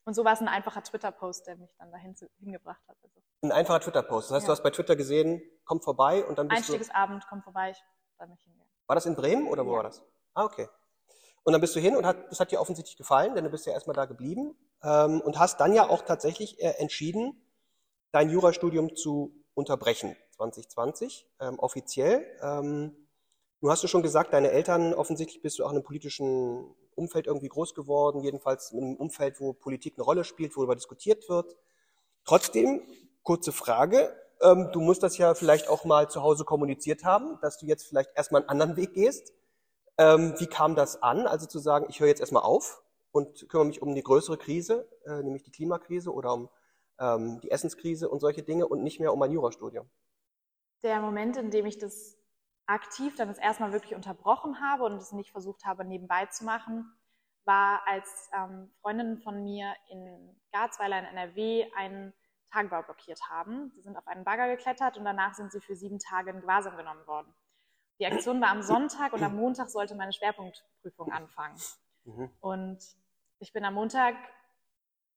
Und 0.05 0.15
so 0.15 0.25
war 0.25 0.35
es 0.35 0.41
ein 0.41 0.49
einfacher 0.49 0.83
Twitter-Post, 0.83 1.47
der 1.47 1.57
mich 1.57 1.75
dann 1.79 1.91
dahin 1.91 2.15
zu, 2.15 2.29
hingebracht 2.39 2.83
hat. 2.89 2.97
Also. 3.03 3.21
Ein 3.43 3.53
einfacher 3.53 3.81
Twitter-Post. 3.81 4.31
Das 4.31 4.37
heißt, 4.37 4.45
ja. 4.45 4.49
du 4.49 4.53
hast 4.53 4.63
bei 4.63 4.71
Twitter 4.71 4.97
gesehen, 4.97 5.43
komm 5.65 5.81
vorbei 5.81 6.25
und 6.25 6.39
dann 6.39 6.49
bist 6.49 6.71
Einstiegsabend, 6.71 7.25
komm 7.29 7.43
vorbei, 7.43 7.71
ich 7.71 7.83
soll 8.19 8.29
mich 8.29 8.41
hingehen. 8.43 8.69
War 8.87 8.97
das 8.97 9.07
in 9.07 9.17
Bremen 9.17 9.49
oder 9.49 9.65
wo 9.65 9.71
ja. 9.71 9.77
war 9.77 9.83
das? 9.85 10.03
Ah, 10.35 10.45
okay. 10.45 10.69
Und 11.43 11.53
dann 11.53 11.61
bist 11.61 11.75
du 11.77 11.81
hin 11.81 11.97
und 11.97 12.07
hat, 12.07 12.31
das 12.31 12.41
hat 12.41 12.51
dir 12.51 12.61
offensichtlich 12.61 12.97
gefallen, 12.97 13.35
denn 13.35 13.45
du 13.45 13.51
bist 13.51 13.67
ja 13.67 13.73
erstmal 13.73 13.95
da 13.95 14.07
geblieben 14.07 14.57
ähm, 14.83 15.21
und 15.21 15.39
hast 15.39 15.61
dann 15.61 15.73
ja 15.73 15.89
auch 15.89 16.03
tatsächlich 16.03 16.63
äh, 16.63 16.75
entschieden, 16.79 17.41
dein 18.13 18.31
Jurastudium 18.31 18.97
zu 18.97 19.35
unterbrechen, 19.55 20.17
2020, 20.37 21.29
ähm, 21.41 21.59
offiziell. 21.59 22.27
Ähm, 22.43 22.97
nun 23.61 23.71
hast 23.71 23.83
du 23.83 23.89
schon 23.89 24.03
gesagt, 24.03 24.33
deine 24.33 24.51
Eltern, 24.51 24.95
offensichtlich 24.95 25.43
bist 25.43 25.59
du 25.59 25.65
auch 25.65 25.71
in 25.71 25.77
einem 25.77 25.85
politischen 25.85 26.75
Umfeld 26.95 27.27
irgendwie 27.27 27.49
groß 27.49 27.75
geworden, 27.75 28.21
jedenfalls 28.21 28.73
in 28.73 28.85
einem 28.85 28.97
Umfeld, 28.97 29.41
wo 29.41 29.53
Politik 29.53 29.95
eine 29.97 30.05
Rolle 30.05 30.25
spielt, 30.25 30.57
worüber 30.57 30.75
diskutiert 30.75 31.29
wird. 31.29 31.57
Trotzdem, 32.25 32.83
kurze 33.23 33.53
Frage, 33.53 34.15
ähm, 34.41 34.71
du 34.73 34.81
musst 34.81 35.03
das 35.03 35.19
ja 35.19 35.35
vielleicht 35.35 35.69
auch 35.69 35.85
mal 35.85 36.09
zu 36.09 36.23
Hause 36.23 36.45
kommuniziert 36.45 37.05
haben, 37.05 37.39
dass 37.41 37.59
du 37.59 37.67
jetzt 37.67 37.87
vielleicht 37.87 38.11
erstmal 38.17 38.43
einen 38.43 38.51
anderen 38.51 38.77
Weg 38.77 38.95
gehst. 38.95 39.33
Ähm, 39.99 40.35
wie 40.39 40.47
kam 40.47 40.75
das 40.75 41.03
an? 41.03 41.27
Also 41.27 41.47
zu 41.47 41.59
sagen, 41.59 41.87
ich 41.89 42.01
höre 42.01 42.09
jetzt 42.09 42.21
erstmal 42.21 42.43
auf 42.43 42.83
und 43.13 43.49
kümmere 43.49 43.67
mich 43.67 43.81
um 43.81 43.95
die 43.95 44.03
größere 44.03 44.39
Krise, 44.39 44.89
äh, 45.07 45.23
nämlich 45.23 45.43
die 45.43 45.53
Klimakrise 45.53 46.13
oder 46.13 46.35
um 46.35 46.49
ähm, 46.99 47.41
die 47.41 47.51
Essenskrise 47.51 48.09
und 48.09 48.21
solche 48.21 48.43
Dinge 48.43 48.67
und 48.67 48.83
nicht 48.83 49.01
mehr 49.01 49.13
um 49.13 49.19
mein 49.19 49.31
Jurastudium. 49.31 49.89
Der 50.83 51.01
Moment, 51.01 51.37
in 51.37 51.51
dem 51.51 51.67
ich 51.67 51.79
das 51.79 52.17
aktiv 52.67 53.15
dann 53.17 53.29
das 53.29 53.39
erstmal 53.39 53.73
wirklich 53.73 53.95
unterbrochen 53.95 54.61
habe 54.61 54.85
und 54.85 54.95
es 54.95 55.13
nicht 55.13 55.31
versucht 55.31 55.65
habe, 55.65 55.85
nebenbei 55.85 56.27
zu 56.27 56.45
machen, 56.45 56.91
war, 57.45 57.87
als 57.87 58.31
ähm, 58.35 58.71
Freundinnen 58.81 59.19
von 59.19 59.43
mir 59.43 59.75
in 59.91 60.37
Garzweiler 60.53 60.99
in 60.99 61.05
NRW 61.05 61.71
einen 61.77 62.15
Tagebau 62.51 62.83
blockiert 62.83 63.21
haben. 63.29 63.71
Sie 63.75 63.83
sind 63.83 63.97
auf 63.97 64.07
einen 64.07 64.25
Bagger 64.25 64.49
geklettert 64.49 64.97
und 64.97 65.05
danach 65.05 65.35
sind 65.35 65.53
sie 65.53 65.61
für 65.61 65.77
sieben 65.77 65.99
Tage 65.99 66.31
in 66.31 66.41
Gewahrsam 66.41 66.77
genommen 66.77 67.07
worden. 67.07 67.35
Die 67.99 68.07
Aktion 68.07 68.41
war 68.41 68.49
am 68.49 68.63
Sonntag 68.63 69.13
und 69.13 69.23
am 69.23 69.37
Montag 69.37 69.69
sollte 69.71 69.95
meine 69.95 70.13
Schwerpunktprüfung 70.13 71.13
anfangen. 71.13 71.57
Mhm. 72.05 72.31
Und 72.41 72.79
ich 73.39 73.53
bin 73.53 73.65
am 73.65 73.75
Montag 73.75 74.17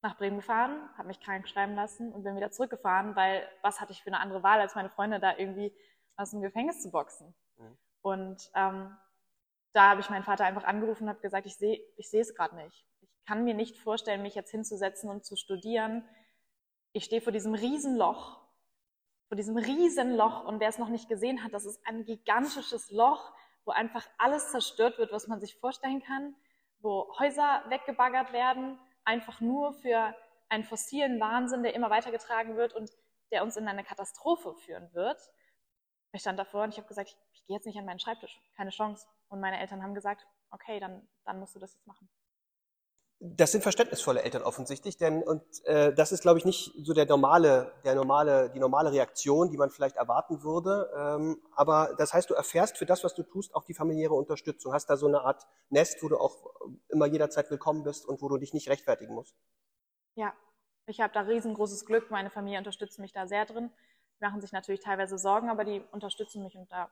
nach 0.02 0.18
Bremen 0.18 0.38
gefahren, 0.38 0.90
habe 0.98 1.08
mich 1.08 1.20
krank 1.20 1.48
schreiben 1.48 1.76
lassen 1.76 2.12
und 2.12 2.24
bin 2.24 2.36
wieder 2.36 2.52
zurückgefahren, 2.52 3.16
weil 3.16 3.48
was 3.62 3.82
hatte 3.82 3.94
ich 3.94 4.04
für 4.04 4.08
eine 4.08 4.20
andere 4.20 4.44
Wahl, 4.44 4.60
als 4.60 4.76
meine 4.76 4.90
Freunde 4.90 5.20
da 5.20 5.36
irgendwie 5.38 5.74
aus 6.18 6.32
dem 6.32 6.42
Gefängnis 6.42 6.82
zu 6.82 6.92
boxen. 6.92 7.34
Mhm. 7.58 7.78
Und 8.02 8.52
ähm, 8.56 8.98
da 9.74 9.90
habe 9.90 10.02
ich 10.02 10.10
meinen 10.10 10.24
Vater 10.24 10.46
einfach 10.46 10.64
angerufen 10.64 11.04
und 11.04 11.10
habe 11.10 11.20
gesagt, 11.20 11.46
ich 11.46 11.56
sehe 11.56 11.80
ich 11.98 12.10
sehe 12.10 12.22
es 12.22 12.36
gerade 12.36 12.56
nicht. 12.56 12.86
Ich 13.02 13.10
kann 13.26 13.44
mir 13.44 13.54
nicht 13.54 13.78
vorstellen, 13.78 14.22
mich 14.22 14.36
jetzt 14.36 14.52
hinzusetzen 14.52 15.10
und 15.10 15.26
zu 15.26 15.36
studieren. 15.36 16.04
Ich 16.94 17.06
stehe 17.06 17.22
vor 17.22 17.32
diesem 17.32 17.54
Riesenloch, 17.54 18.42
vor 19.28 19.36
diesem 19.36 19.58
Riesenloch 19.58 20.46
und 20.46 20.60
wer 20.60 20.70
es 20.70 20.78
noch 20.78 20.90
nicht 20.90 21.10
gesehen 21.10 21.44
hat, 21.44 21.54
das 21.54 21.66
ist 21.66 21.80
ein 21.86 22.06
gigantisches 22.06 22.90
Loch, 22.92 23.34
wo 23.66 23.72
einfach 23.72 24.08
alles 24.18 24.52
zerstört 24.52 24.98
wird, 24.98 25.12
was 25.12 25.28
man 25.28 25.42
sich 25.42 25.58
vorstellen 25.60 26.02
kann, 26.02 26.36
wo 26.80 27.14
Häuser 27.20 27.64
weggebaggert 27.68 28.32
werden, 28.32 28.80
einfach 29.04 29.42
nur 29.42 29.74
für 29.74 30.16
einen 30.50 30.64
fossilen 30.64 31.20
Wahnsinn, 31.20 31.64
der 31.64 31.76
immer 31.76 31.90
weitergetragen 31.90 32.56
wird 32.56 32.74
und 32.74 32.90
der 33.32 33.44
uns 33.44 33.58
in 33.58 33.68
eine 33.68 33.84
Katastrophe 33.84 34.54
führen 34.54 34.90
wird. 34.94 35.20
Ich 36.14 36.22
stand 36.22 36.40
davor 36.40 36.64
und 36.64 36.70
ich 36.70 36.78
habe 36.78 36.88
gesagt, 36.88 37.10
ich, 37.10 37.18
ich 37.34 37.46
gehe 37.46 37.56
jetzt 37.56 37.66
nicht 37.66 37.78
an 37.78 37.86
meinen 37.86 38.00
Schreibtisch, 38.00 38.40
keine 38.56 38.72
Chance. 38.72 39.08
Und 39.30 39.40
meine 39.40 39.60
Eltern 39.60 39.84
haben 39.84 39.94
gesagt, 39.94 40.26
okay, 40.52 40.80
dann, 40.80 41.08
dann 41.26 41.40
musst 41.40 41.56
du 41.56 41.60
das 41.60 41.74
jetzt 41.74 41.88
machen. 41.88 42.10
Das 43.20 43.52
sind 43.52 43.64
verständnisvolle 43.64 44.22
Eltern 44.22 44.44
offensichtlich, 44.44 44.96
denn 44.98 45.24
und 45.24 45.42
äh, 45.66 45.92
das 45.92 46.12
ist, 46.12 46.22
glaube 46.22 46.38
ich, 46.38 46.46
nicht 46.46 46.72
so 46.84 46.94
der 46.94 47.08
normale, 47.08 47.74
der 47.84 47.96
normale, 47.96 48.52
die 48.52 48.60
normale 48.60 48.92
Reaktion, 48.92 49.50
die 49.50 49.58
man 49.58 49.72
vielleicht 49.72 49.96
erwarten 49.96 50.44
würde. 50.44 50.92
Ähm, 50.96 51.42
aber 51.56 51.96
das 51.98 52.14
heißt, 52.14 52.30
du 52.30 52.36
erfährst 52.36 52.78
für 52.78 52.86
das, 52.86 53.04
was 53.04 53.16
du 53.16 53.24
tust, 53.24 53.56
auch 53.56 53.64
die 53.64 53.74
familiäre 53.74 54.14
Unterstützung. 54.14 54.72
Hast 54.72 54.88
da 54.92 54.98
so 54.98 55.08
eine 55.08 55.22
Art 55.22 55.48
Nest, 55.70 56.04
wo 56.04 56.10
du 56.10 56.18
auch 56.18 56.46
immer 56.90 57.08
jederzeit 57.08 57.50
willkommen 57.50 57.82
bist 57.84 58.06
und 58.06 58.22
wo 58.22 58.30
du 58.30 58.38
dich 58.38 58.54
nicht 58.54 58.70
rechtfertigen 58.70 59.16
musst. 59.16 59.36
Ja, 60.14 60.34
ich 60.86 61.02
habe 61.02 61.12
da 61.12 61.22
riesengroßes 61.22 61.88
Glück. 61.88 62.12
Meine 62.12 62.30
Familie 62.30 62.60
unterstützt 62.60 63.00
mich 63.00 63.14
da 63.14 63.26
sehr 63.26 63.46
drin. 63.46 63.72
Machen 64.20 64.42
sich 64.42 64.52
natürlich 64.52 64.82
teilweise 64.82 65.18
Sorgen, 65.18 65.50
aber 65.50 65.64
die 65.64 65.84
unterstützen 65.92 66.44
mich 66.44 66.56
und 66.56 66.72
da 66.72 66.90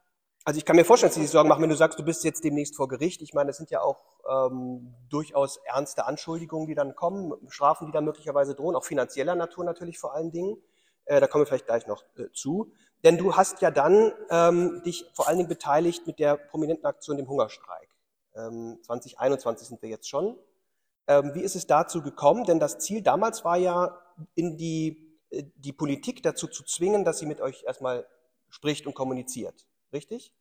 also 0.48 0.60
ich 0.60 0.66
kann 0.66 0.76
mir 0.76 0.86
vorstellen, 0.86 1.10
dass 1.10 1.16
sie 1.16 1.24
sich 1.24 1.32
Sorgen 1.32 1.50
machen, 1.50 1.64
wenn 1.64 1.72
du 1.72 1.76
sagst, 1.76 1.98
du 1.98 2.04
bist 2.04 2.24
jetzt 2.24 2.44
demnächst 2.44 2.76
vor 2.76 2.88
Gericht. 2.88 3.24
Ich 3.24 3.34
meine, 3.34 3.48
das 3.48 3.58
sind 3.58 3.72
ja 3.72 3.82
auch 3.82 3.98
ähm, 4.30 4.94
durchaus 5.10 5.58
ernste 5.66 6.06
Anschuldigungen, 6.06 6.68
die 6.68 6.76
dann 6.76 6.96
kommen, 6.96 7.34
Strafen, 7.50 7.88
die 7.88 7.92
dann 7.92 8.06
möglicherweise 8.06 8.54
drohen, 8.54 8.76
auch 8.76 8.86
finanzieller 8.86 9.34
Natur 9.34 9.64
natürlich 9.64 9.98
vor 9.98 10.14
allen 10.14 10.32
Dingen. 10.32 10.62
Äh, 11.06 11.20
da 11.20 11.26
kommen 11.26 11.42
wir 11.42 11.48
vielleicht 11.48 11.66
gleich 11.66 11.88
noch 11.88 12.04
äh, 12.18 12.32
zu. 12.32 12.72
Denn 13.04 13.18
du 13.18 13.36
hast 13.36 13.62
ja 13.62 13.72
dann 13.72 14.14
ähm, 14.30 14.84
dich 14.86 15.10
vor 15.16 15.28
allen 15.28 15.38
Dingen 15.38 15.50
beteiligt 15.50 16.06
mit 16.06 16.20
der 16.20 16.38
prominenten 16.38 16.86
Aktion 16.86 17.18
dem 17.18 17.28
Hungerstreik. 17.28 17.90
Ähm, 18.36 18.78
2021 18.84 19.68
sind 19.68 19.82
wir 19.82 19.90
jetzt 19.90 20.08
schon. 20.08 20.38
Ähm, 21.08 21.32
wie 21.34 21.42
ist 21.42 21.56
es 21.56 21.66
dazu 21.66 22.04
gekommen? 22.04 22.44
Denn 22.46 22.60
das 22.60 22.78
Ziel 22.78 23.02
damals 23.02 23.44
war 23.46 23.58
ja, 23.58 24.00
in 24.36 24.58
die, 24.58 25.05
die 25.56 25.74
Politik 25.74 26.24
dazu 26.24 26.48
zu 26.48 26.64
zwingen, 26.64 27.04
dass 27.04 27.20
sie 27.20 27.26
mit 27.26 27.42
euch 27.42 27.64
erstmal 27.64 28.08
spricht 28.50 28.88
und 28.88 28.94
kommuniziert. 28.94 29.68
Richtig? 29.94 30.34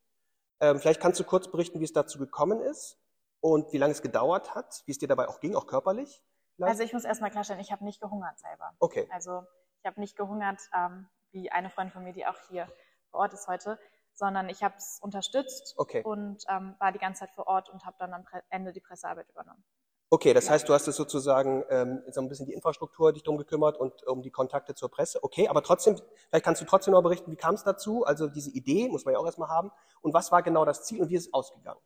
Ähm, 0.61 0.79
vielleicht 0.79 1.01
kannst 1.01 1.21
du 1.21 1.25
kurz 1.25 1.49
berichten, 1.49 1.81
wie 1.81 1.85
es 1.85 1.93
dazu 1.93 2.19
gekommen 2.19 2.61
ist 2.61 2.99
und 3.41 3.73
wie 3.73 3.79
lange 3.79 3.93
es 3.93 4.03
gedauert 4.03 4.55
hat, 4.55 4.83
wie 4.87 4.93
es 4.93 4.99
dir 4.99 5.09
dabei 5.09 5.29
auch 5.29 5.41
ging, 5.41 5.55
auch 5.55 5.67
körperlich. 5.67 6.23
Vielleicht? 6.57 6.71
Also 6.71 6.83
ich 6.85 6.93
muss 6.93 7.05
erstmal 7.05 7.31
klarstellen, 7.31 7.61
ich 7.61 7.73
habe 7.73 7.85
nicht 7.85 8.01
gehungert 8.01 8.39
selber. 8.39 8.73
Okay. 8.79 9.09
Also 9.11 9.43
ich 9.81 9.87
habe 9.87 10.01
nicht 10.01 10.17
gehungert, 10.17 10.61
ähm, 10.75 11.09
wie 11.33 11.51
eine 11.51 11.71
Freundin 11.71 11.93
von 11.93 12.05
mir, 12.05 12.13
die 12.13 12.27
auch 12.27 12.39
hier 12.49 12.67
vor 13.11 13.21
Ort 13.21 13.35
ist 13.35 13.49
heute, 13.49 13.79
sondern 14.15 14.49
ich 14.49 14.63
habe 14.63 14.77
es 14.77 14.99
unterstützt 15.03 15.75
okay. 15.77 16.03
und 16.03 16.45
ähm, 16.49 16.77
war 16.79 16.93
die 16.93 16.99
ganze 16.99 17.21
Zeit 17.21 17.33
vor 17.33 17.49
Ort 17.49 17.69
und 17.69 17.85
habe 17.85 17.97
dann 17.99 18.15
am 18.15 18.25
Ende 18.49 18.73
die 18.73 18.81
Pressearbeit 18.81 19.29
übernommen. 19.29 19.65
Okay, 20.11 20.33
das 20.33 20.49
heißt, 20.49 20.69
du 20.69 20.75
hast 20.75 20.87
es 20.87 20.97
sozusagen 20.97 21.65
ähm, 21.71 22.03
so 22.11 22.21
ein 22.21 22.29
bisschen 22.29 22.47
die 22.47 22.53
Infrastruktur 22.53 23.13
dich 23.13 23.23
drum 23.23 23.37
gekümmert 23.37 23.77
und 23.77 24.07
um 24.07 24.23
die 24.23 24.31
Kontakte 24.31 24.75
zur 24.75 24.91
Presse. 24.91 25.23
Okay, 25.25 25.49
aber 25.49 25.63
trotzdem, 25.63 25.97
vielleicht 26.29 26.45
kannst 26.45 26.61
du 26.61 26.67
trotzdem 26.67 26.93
noch 26.93 27.03
berichten, 27.03 27.31
wie 27.33 27.37
kam 27.37 27.55
es 27.55 27.65
dazu? 27.65 28.05
Also 28.05 28.29
diese 28.29 28.51
Idee 28.51 28.89
muss 28.89 29.05
man 29.05 29.15
ja 29.15 29.21
auch 29.21 29.27
erstmal 29.27 29.49
haben. 29.49 29.73
Und 30.03 30.15
was 30.15 30.31
war 30.31 30.43
genau 30.43 30.65
das 30.65 30.85
Ziel 30.85 31.01
und 31.01 31.09
wie 31.09 31.17
ist 31.17 31.27
es 31.27 31.35
ausgegangen? 31.35 31.81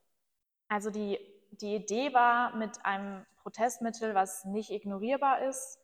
Also 0.68 0.90
die, 0.90 1.18
die 1.52 1.76
Idee 1.76 2.12
war 2.12 2.54
mit 2.56 2.84
einem 2.84 3.24
Protestmittel, 3.42 4.14
was 4.14 4.44
nicht 4.44 4.70
ignorierbar 4.70 5.48
ist, 5.48 5.78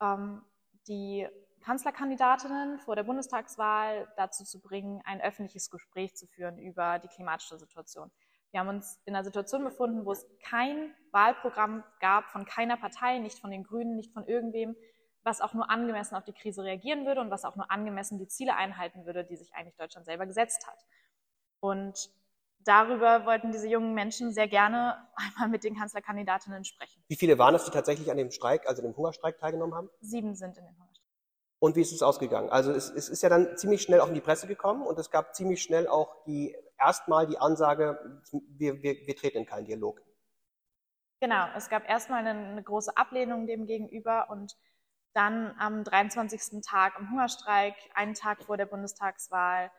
ähm, 0.00 0.42
die 0.88 1.28
Kanzlerkandidatinnen 1.60 2.78
vor 2.78 2.96
der 2.96 3.04
Bundestagswahl 3.04 4.08
dazu 4.16 4.44
zu 4.44 4.60
bringen, 4.60 5.02
ein 5.04 5.20
öffentliches 5.20 5.70
Gespräch 5.70 6.16
zu 6.16 6.26
führen 6.26 6.58
über 6.58 6.98
die 6.98 7.08
klimatische 7.08 7.58
Situation. 7.58 8.10
Wir 8.56 8.60
haben 8.60 8.70
uns 8.70 8.98
in 9.04 9.14
einer 9.14 9.22
Situation 9.22 9.64
befunden, 9.64 10.06
wo 10.06 10.12
es 10.12 10.26
kein 10.42 10.94
Wahlprogramm 11.10 11.84
gab 12.00 12.30
von 12.30 12.46
keiner 12.46 12.78
Partei, 12.78 13.18
nicht 13.18 13.38
von 13.38 13.50
den 13.50 13.64
Grünen, 13.64 13.96
nicht 13.96 14.14
von 14.14 14.26
irgendwem, 14.26 14.74
was 15.24 15.42
auch 15.42 15.52
nur 15.52 15.68
angemessen 15.68 16.14
auf 16.14 16.24
die 16.24 16.32
Krise 16.32 16.64
reagieren 16.64 17.04
würde 17.04 17.20
und 17.20 17.30
was 17.30 17.44
auch 17.44 17.54
nur 17.56 17.70
angemessen 17.70 18.16
die 18.16 18.28
Ziele 18.28 18.56
einhalten 18.56 19.04
würde, 19.04 19.26
die 19.26 19.36
sich 19.36 19.52
eigentlich 19.52 19.76
Deutschland 19.76 20.06
selber 20.06 20.24
gesetzt 20.24 20.66
hat. 20.66 20.86
Und 21.60 22.08
darüber 22.60 23.26
wollten 23.26 23.52
diese 23.52 23.68
jungen 23.68 23.92
Menschen 23.92 24.32
sehr 24.32 24.48
gerne 24.48 25.06
einmal 25.16 25.50
mit 25.50 25.62
den 25.62 25.76
Kanzlerkandidatinnen 25.76 26.64
sprechen. 26.64 27.04
Wie 27.08 27.16
viele 27.16 27.38
waren 27.38 27.54
es, 27.54 27.66
die 27.66 27.70
tatsächlich 27.70 28.10
an 28.10 28.16
dem 28.16 28.30
Streik, 28.30 28.66
also 28.66 28.80
dem 28.80 28.96
Hungerstreik 28.96 29.36
teilgenommen 29.36 29.74
haben? 29.74 29.90
Sieben 30.00 30.34
sind 30.34 30.56
in 30.56 30.64
den 30.64 30.78
Hungerstreik. 30.78 31.06
Und 31.58 31.76
wie 31.76 31.82
ist 31.82 31.92
es 31.92 32.00
ausgegangen? 32.00 32.48
Also 32.48 32.72
es, 32.72 32.88
es, 32.88 33.10
ist 33.10 33.22
ja 33.22 33.28
dann 33.28 33.58
ziemlich 33.58 33.82
schnell 33.82 34.00
auch 34.00 34.08
in 34.08 34.14
die 34.14 34.22
Presse 34.22 34.46
gekommen 34.46 34.80
und 34.86 34.98
es 34.98 35.10
gab 35.10 35.34
ziemlich 35.34 35.62
schnell 35.62 35.88
auch 35.88 36.24
die 36.24 36.56
erstmal 36.78 37.26
die 37.26 37.38
Ansage, 37.38 38.22
wir, 38.48 38.82
wir, 38.82 39.06
wir 39.06 39.16
treten 39.16 39.38
in 39.38 39.46
keinen 39.46 39.64
Dialog. 39.64 40.00
Genau, 41.20 41.46
es 41.56 41.68
gab 41.68 41.88
erstmal 41.88 42.26
eine, 42.26 42.38
eine 42.50 42.62
große 42.62 42.96
Ablehnung 42.96 43.46
dem 43.46 43.66
gegenüber 43.66 44.28
und 44.30 44.56
dann 45.14 45.54
am 45.58 45.82
23. 45.82 46.60
Tag 46.62 46.98
im 46.98 47.10
Hungerstreik, 47.10 47.74
einen 47.94 48.14
Tag 48.14 48.44
vor 48.44 48.58
der 48.58 48.66
Bundestagswahl, 48.66 49.70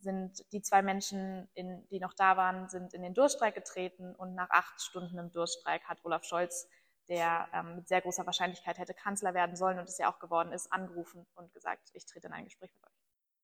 sind 0.00 0.44
die 0.52 0.62
zwei 0.62 0.80
Menschen, 0.80 1.48
in, 1.54 1.86
die 1.88 2.00
noch 2.00 2.14
da 2.14 2.36
waren, 2.36 2.68
sind 2.68 2.94
in 2.94 3.02
den 3.02 3.14
Durchstreik 3.14 3.54
getreten 3.54 4.14
und 4.14 4.34
nach 4.34 4.48
acht 4.50 4.80
Stunden 4.80 5.18
im 5.18 5.30
Durchstreik 5.30 5.84
hat 5.84 5.98
Olaf 6.04 6.24
Scholz, 6.24 6.68
der 7.08 7.48
ähm, 7.52 7.76
mit 7.76 7.88
sehr 7.88 8.00
großer 8.00 8.24
Wahrscheinlichkeit 8.24 8.78
hätte 8.78 8.94
Kanzler 8.94 9.34
werden 9.34 9.56
sollen 9.56 9.78
und 9.78 9.88
es 9.88 9.98
ja 9.98 10.10
auch 10.10 10.18
geworden 10.18 10.52
ist, 10.52 10.72
angerufen 10.72 11.26
und 11.34 11.52
gesagt, 11.52 11.90
ich 11.92 12.06
trete 12.06 12.28
in 12.28 12.32
ein 12.32 12.44
Gespräch 12.44 12.72
mit 12.74 12.84
euch. 12.84 12.98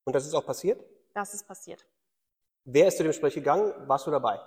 Und 0.05 0.15
das 0.15 0.27
ist 0.27 0.35
auch 0.35 0.47
passiert? 0.47 0.83
Das 1.13 1.35
ist 1.35 1.47
passiert. 1.47 1.85
Wer 2.65 2.89
ist 2.89 2.97
zu 2.97 3.03
dem 3.03 3.11
Gespräch 3.11 3.35
gegangen? 3.35 3.73
Warst 3.87 4.07
du 4.07 4.11
dabei? 4.11 4.41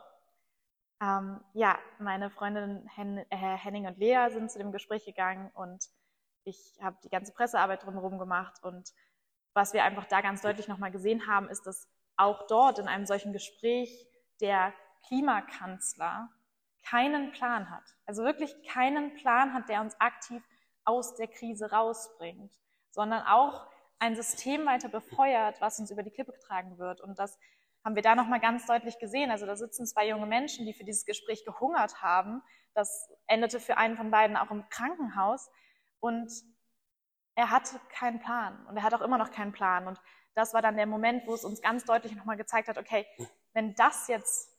Ähm, 1.00 1.40
ja, 1.54 1.78
meine 2.00 2.32
Freundin 2.32 2.90
Hen 2.96 3.20
äh, 3.30 3.38
Henning 3.38 3.86
und 3.86 4.00
Lea 4.00 4.30
sind 4.32 4.52
zu 4.52 4.58
dem 4.58 4.72
Gespräch 4.72 5.06
gegangen 5.06 5.52
und 5.54 5.86
ich 6.44 6.80
habe 6.82 6.98
die 7.04 7.10
ganze 7.10 7.32
Pressearbeit 7.32 7.86
drumherum 7.86 8.18
gemacht. 8.18 8.64
Und 8.64 8.92
was 9.54 9.74
wir 9.74 9.84
einfach 9.84 10.06
da 10.06 10.22
ganz 10.22 10.42
deutlich 10.42 10.68
nochmal 10.68 10.90
gesehen 10.90 11.28
haben, 11.28 11.48
ist, 11.50 11.68
dass 11.68 11.88
auch 12.16 12.48
dort 12.48 12.80
in 12.80 12.88
einem 12.88 13.06
solchen 13.06 13.34
Gespräch 13.34 14.08
der 14.42 14.74
Klimakanzler 15.08 16.30
keinen 16.84 17.32
Plan 17.34 17.70
hat. 17.70 17.84
Also 18.08 18.24
wirklich 18.24 18.56
keinen 18.68 19.14
Plan 19.14 19.54
hat, 19.54 19.70
der 19.70 19.82
uns 19.82 20.00
aktiv 20.00 20.42
aus 20.86 21.16
der 21.16 21.28
Krise 21.28 21.70
rausbringt, 21.70 22.52
sondern 22.90 23.22
auch 23.28 23.68
ein 24.00 24.16
System 24.16 24.66
weiter 24.66 24.90
befeuert, 24.90 25.62
was 25.62 25.80
uns 25.80 25.92
über 25.92 26.02
die 26.02 26.12
Klippe 26.12 26.32
getragen 26.32 26.80
wird 26.80 27.02
und 27.02 27.20
das 27.20 27.38
haben 27.88 27.96
wir 27.96 28.04
da 28.04 28.16
nochmal 28.16 28.42
ganz 28.42 28.66
deutlich 28.66 29.00
gesehen. 29.00 29.32
Also 29.32 29.46
da 29.46 29.56
sitzen 29.56 29.88
zwei 29.88 30.10
junge 30.10 30.26
Menschen, 30.26 30.66
die 30.66 30.74
für 30.74 30.84
dieses 30.84 31.06
Gespräch 31.06 31.46
gehungert 31.46 32.02
haben. 32.02 32.44
Das 32.74 33.10
endete 33.28 33.62
für 33.62 33.78
einen 33.78 33.96
von 33.96 34.12
beiden 34.12 34.36
auch 34.36 34.52
im 34.52 34.68
Krankenhaus. 34.68 35.50
Und 36.02 36.30
er 37.36 37.50
hatte 37.50 37.80
keinen 37.88 38.20
Plan. 38.20 38.68
Und 38.68 38.76
er 38.76 38.84
hat 38.84 38.94
auch 38.94 39.00
immer 39.00 39.18
noch 39.18 39.32
keinen 39.32 39.54
Plan. 39.54 39.88
Und 39.88 40.02
das 40.36 40.54
war 40.54 40.62
dann 40.62 40.76
der 40.76 40.86
Moment, 40.86 41.28
wo 41.28 41.34
es 41.34 41.46
uns 41.46 41.62
ganz 41.62 41.86
deutlich 41.86 42.14
nochmal 42.14 42.36
gezeigt 42.36 42.68
hat, 42.68 42.78
okay, 42.78 43.08
wenn 43.54 43.74
das 43.76 44.10
jetzt 44.10 44.50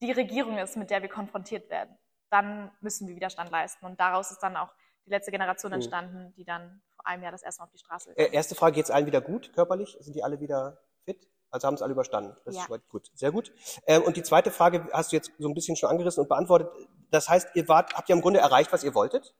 die 0.00 0.12
Regierung 0.12 0.56
ist, 0.56 0.76
mit 0.76 0.90
der 0.90 1.02
wir 1.02 1.08
konfrontiert 1.08 1.70
werden, 1.70 1.98
dann 2.30 2.70
müssen 2.80 3.08
wir 3.08 3.16
Widerstand 3.16 3.50
leisten. 3.50 3.84
Und 3.84 3.98
daraus 3.98 4.30
ist 4.30 4.44
dann 4.44 4.56
auch 4.56 4.72
die 5.06 5.10
letzte 5.10 5.32
Generation 5.32 5.70
mhm. 5.70 5.74
entstanden, 5.74 6.34
die 6.36 6.44
dann 6.44 6.80
vor 6.94 7.04
einem 7.04 7.24
Jahr 7.24 7.32
das 7.32 7.42
erste 7.42 7.62
Mal 7.62 7.64
auf 7.64 7.72
die 7.72 7.78
Straße 7.78 8.16
äh, 8.16 8.32
Erste 8.32 8.54
Frage, 8.54 8.76
geht 8.76 8.84
es 8.84 8.92
allen 8.92 9.06
wieder 9.06 9.20
gut 9.20 9.52
körperlich? 9.54 9.96
Sind 9.98 10.14
die 10.14 10.22
alle 10.22 10.38
wieder 10.38 10.78
fit? 11.04 11.26
Also 11.50 11.66
haben 11.66 11.74
es 11.74 11.82
alle 11.82 11.92
überstanden. 11.92 12.36
Das 12.44 12.54
ja. 12.54 12.62
ist 12.62 12.88
gut. 12.88 13.10
Sehr 13.14 13.32
gut. 13.32 13.52
Ähm, 13.86 14.02
und 14.02 14.16
die 14.16 14.22
zweite 14.22 14.50
Frage 14.50 14.88
hast 14.92 15.12
du 15.12 15.16
jetzt 15.16 15.32
so 15.38 15.48
ein 15.48 15.54
bisschen 15.54 15.76
schon 15.76 15.90
angerissen 15.90 16.22
und 16.22 16.28
beantwortet. 16.28 16.70
Das 17.10 17.28
heißt, 17.28 17.50
ihr 17.54 17.66
wart, 17.68 17.94
habt 17.94 18.08
ihr 18.08 18.14
im 18.14 18.22
Grunde 18.22 18.40
erreicht, 18.40 18.72
was 18.72 18.84
ihr 18.84 18.94
wolltet? 18.94 19.34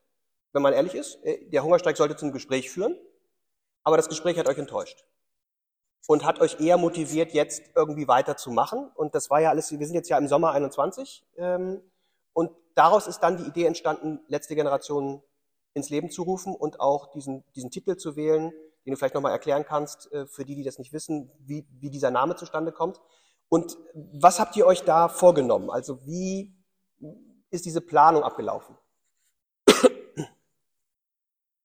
Wenn 0.51 0.61
man 0.61 0.73
ehrlich 0.73 0.93
ist. 0.93 1.23
Äh, 1.23 1.49
der 1.49 1.63
Hungerstreik 1.63 1.95
sollte 1.95 2.17
zum 2.17 2.31
Gespräch 2.31 2.69
führen. 2.69 2.97
Aber 3.83 3.97
das 3.97 4.09
Gespräch 4.09 4.37
hat 4.37 4.47
euch 4.47 4.57
enttäuscht. 4.57 5.05
Und 6.07 6.25
hat 6.25 6.41
euch 6.41 6.59
eher 6.59 6.77
motiviert, 6.77 7.31
jetzt 7.31 7.63
irgendwie 7.75 8.07
weiterzumachen. 8.07 8.91
Und 8.95 9.15
das 9.15 9.29
war 9.29 9.39
ja 9.39 9.49
alles, 9.49 9.71
wir 9.71 9.85
sind 9.85 9.95
jetzt 9.95 10.09
ja 10.09 10.17
im 10.17 10.27
Sommer 10.27 10.51
21. 10.51 11.25
Ähm, 11.37 11.81
und 12.33 12.51
daraus 12.75 13.07
ist 13.07 13.19
dann 13.19 13.37
die 13.37 13.43
Idee 13.43 13.65
entstanden, 13.65 14.19
letzte 14.27 14.55
Generation 14.55 15.21
ins 15.73 15.89
Leben 15.89 16.09
zu 16.09 16.23
rufen 16.23 16.53
und 16.53 16.79
auch 16.79 17.11
diesen, 17.11 17.43
diesen 17.55 17.71
Titel 17.71 17.95
zu 17.95 18.15
wählen, 18.15 18.51
den 18.85 18.91
du 18.91 18.97
vielleicht 18.97 19.15
nochmal 19.15 19.31
erklären 19.31 19.65
kannst, 19.65 20.11
äh, 20.11 20.25
für 20.25 20.45
die, 20.45 20.55
die 20.55 20.63
das 20.63 20.79
nicht 20.79 20.93
wissen, 20.93 21.31
wie, 21.39 21.67
wie 21.79 21.89
dieser 21.89 22.11
Name 22.11 22.35
zustande 22.35 22.71
kommt. 22.71 22.99
Und 23.49 23.77
was 23.93 24.39
habt 24.39 24.55
ihr 24.55 24.65
euch 24.65 24.83
da 24.83 25.09
vorgenommen? 25.09 25.69
Also 25.69 26.05
wie 26.05 26.55
ist 27.49 27.65
diese 27.65 27.81
Planung 27.81 28.23
abgelaufen? 28.23 28.77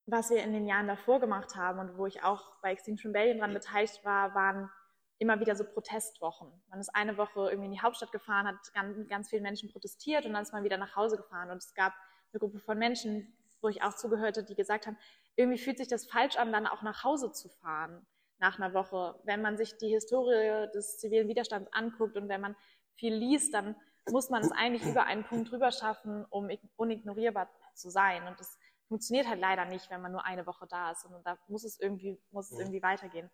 Was 0.09 0.31
wir 0.31 0.43
in 0.43 0.53
den 0.53 0.67
Jahren 0.67 0.87
davor 0.87 1.19
gemacht 1.19 1.57
haben 1.57 1.81
und 1.81 1.99
wo 1.99 2.07
ich 2.07 2.23
auch 2.23 2.57
bei 2.63 2.71
Extinction 2.71 3.11
Rebellion 3.11 3.39
dran 3.39 3.53
beteiligt 3.53 4.05
war, 4.05 4.35
waren 4.37 4.71
immer 5.19 5.41
wieder 5.41 5.57
so 5.57 5.65
Protestwochen. 5.65 6.49
Man 6.69 6.79
ist 6.79 6.95
eine 6.95 7.17
Woche 7.17 7.49
irgendwie 7.51 7.67
in 7.67 7.73
die 7.73 7.81
Hauptstadt 7.81 8.13
gefahren, 8.13 8.47
hat 8.47 8.73
ganz, 8.73 9.09
ganz 9.09 9.31
viele 9.31 9.43
Menschen 9.43 9.71
protestiert 9.71 10.25
und 10.25 10.33
dann 10.33 10.43
ist 10.43 10.53
man 10.53 10.63
wieder 10.63 10.77
nach 10.77 10.95
Hause 10.95 11.17
gefahren. 11.17 11.51
Und 11.51 11.59
es 11.59 11.75
gab 11.75 11.93
eine 12.33 12.39
Gruppe 12.39 12.61
von 12.61 12.79
Menschen, 12.79 13.33
wo 13.61 13.69
ich 13.69 13.83
auch 13.83 13.95
zugehörte, 13.95 14.45
die 14.45 14.55
gesagt 14.55 14.87
haben, 14.87 14.97
irgendwie 15.37 15.59
fühlt 15.59 15.79
sich 15.79 15.89
das 15.89 16.07
falsch 16.07 16.37
an, 16.37 16.53
dann 16.53 16.67
auch 16.67 16.83
nach 16.83 17.05
Hause 17.05 17.31
zu 17.31 17.49
fahren 17.49 18.07
nach 18.39 18.59
einer 18.59 18.75
Woche. 18.75 19.19
Wenn 19.25 19.43
man 19.43 19.57
sich 19.57 19.77
die 19.77 19.89
Historie 19.89 20.69
des 20.75 20.99
zivilen 20.99 21.29
Widerstands 21.29 21.73
anguckt 21.73 22.17
und 22.17 22.29
wenn 22.29 22.41
man 22.41 22.57
viel 22.95 23.15
liest, 23.15 23.55
dann 23.55 23.77
muss 24.11 24.31
man 24.31 24.43
es 24.43 24.53
eigentlich 24.53 24.85
über 24.85 25.05
einen 25.05 25.25
Punkt 25.25 25.51
drüber 25.51 25.73
schaffen, 25.73 26.25
um 26.31 26.49
unignorierbar 26.77 27.49
zu 27.75 27.91
sein. 27.91 28.27
Und 28.27 28.39
das 28.39 28.59
funktioniert 28.89 29.29
halt 29.29 29.41
leider 29.41 29.65
nicht, 29.65 29.91
wenn 29.91 30.01
man 30.01 30.13
nur 30.13 30.25
eine 30.25 30.47
Woche 30.47 30.67
da 30.67 30.93
ist, 30.93 31.03
sondern 31.03 31.23
da 31.25 31.39
muss 31.49 31.65
es 31.65 31.79
irgendwie, 31.81 32.19
muss 32.31 32.51
es 32.51 32.59
irgendwie 32.59 32.83
weitergehen. 32.83 33.31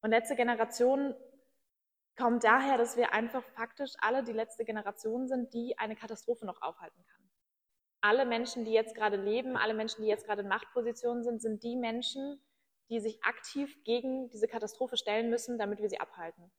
Und 0.00 0.10
letzte 0.10 0.36
Generation 0.36 1.14
kommt 2.16 2.44
daher, 2.44 2.78
dass 2.78 2.96
wir 2.96 3.12
einfach 3.12 3.44
faktisch 3.54 3.92
alle 3.98 4.24
die 4.24 4.32
letzte 4.32 4.64
Generation 4.64 5.28
sind, 5.28 5.52
die 5.54 5.78
eine 5.78 5.96
Katastrophe 5.96 6.46
noch 6.46 6.62
aufhalten 6.62 7.04
kann 7.06 7.15
alle 8.00 8.26
Menschen, 8.26 8.64
die 8.64 8.72
jetzt 8.72 8.94
gerade 8.94 9.16
leben, 9.16 9.56
alle 9.56 9.74
Menschen, 9.74 10.02
die 10.02 10.08
jetzt 10.08 10.26
gerade 10.26 10.42
in 10.42 10.48
Machtpositionen 10.48 11.24
sind, 11.24 11.40
sind 11.40 11.62
die 11.62 11.76
Menschen, 11.76 12.40
die 12.88 13.00
sich 13.00 13.22
aktiv 13.24 13.82
gegen 13.84 14.28
diese 14.30 14.46
Katastrophe 14.46 14.96
stellen 14.96 15.30
müssen, 15.30 15.58
damit 15.58 15.80
wir 15.80 15.88
sie 15.88 16.00
abhalten. 16.00 16.50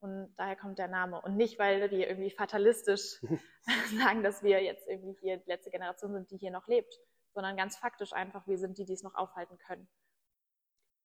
Und 0.00 0.32
daher 0.36 0.56
kommt 0.56 0.78
der 0.78 0.88
Name. 0.88 1.20
Und 1.20 1.36
nicht, 1.36 1.58
weil 1.58 1.90
wir 1.90 2.08
irgendwie 2.08 2.30
fatalistisch 2.30 3.20
sagen, 3.98 4.22
dass 4.22 4.42
wir 4.42 4.62
jetzt 4.62 4.86
irgendwie 4.88 5.16
hier 5.20 5.36
die 5.38 5.48
letzte 5.48 5.70
Generation 5.70 6.12
sind, 6.12 6.30
die 6.30 6.38
hier 6.38 6.50
noch 6.50 6.66
lebt, 6.66 6.98
sondern 7.34 7.56
ganz 7.56 7.76
faktisch 7.76 8.12
einfach, 8.12 8.46
wir 8.46 8.58
sind 8.58 8.78
die, 8.78 8.84
die 8.84 8.94
es 8.94 9.02
noch 9.02 9.14
aufhalten 9.14 9.58
können. 9.58 9.88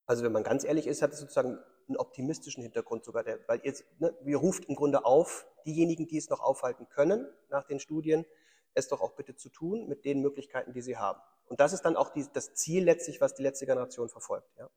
Also 0.08 0.24
wenn 0.24 0.32
man 0.32 0.44
ganz 0.44 0.64
ehrlich 0.64 0.88
ist, 0.88 1.02
hat 1.02 1.12
es 1.12 1.20
sozusagen 1.20 1.60
einen 1.88 1.98
optimistischen 1.98 2.64
Hintergrund 2.64 3.04
sogar, 3.04 3.24
der, 3.24 3.40
weil 3.48 3.60
ihr, 3.64 3.74
ne, 4.00 4.16
ihr 4.26 4.38
ruft 4.38 4.66
im 4.66 4.76
Grunde 4.76 5.06
auf, 5.06 5.48
diejenigen, 5.66 6.08
die 6.08 6.18
es 6.18 6.30
noch 6.30 6.40
aufhalten 6.40 6.88
können, 6.90 7.28
nach 7.50 7.66
den 7.66 7.80
Studien, 7.80 8.26
es 8.76 8.88
doch 8.88 9.02
auch 9.02 9.14
bitte 9.14 9.36
zu 9.36 9.50
tun 9.50 9.88
mit 9.88 10.06
den 10.06 10.22
Möglichkeiten, 10.22 10.74
die 10.74 10.82
sie 10.82 10.98
haben. 10.98 11.20
Und 11.48 11.60
das 11.60 11.74
ist 11.74 11.82
dann 11.82 11.96
auch 11.96 12.12
die, 12.12 12.26
das 12.34 12.54
Ziel 12.54 12.84
letztlich, 12.84 13.22
was 13.22 13.34
die 13.34 13.44
letzte 13.44 13.66
Generation 13.66 14.10
verfolgt. 14.10 14.56
Ja? 14.58 14.70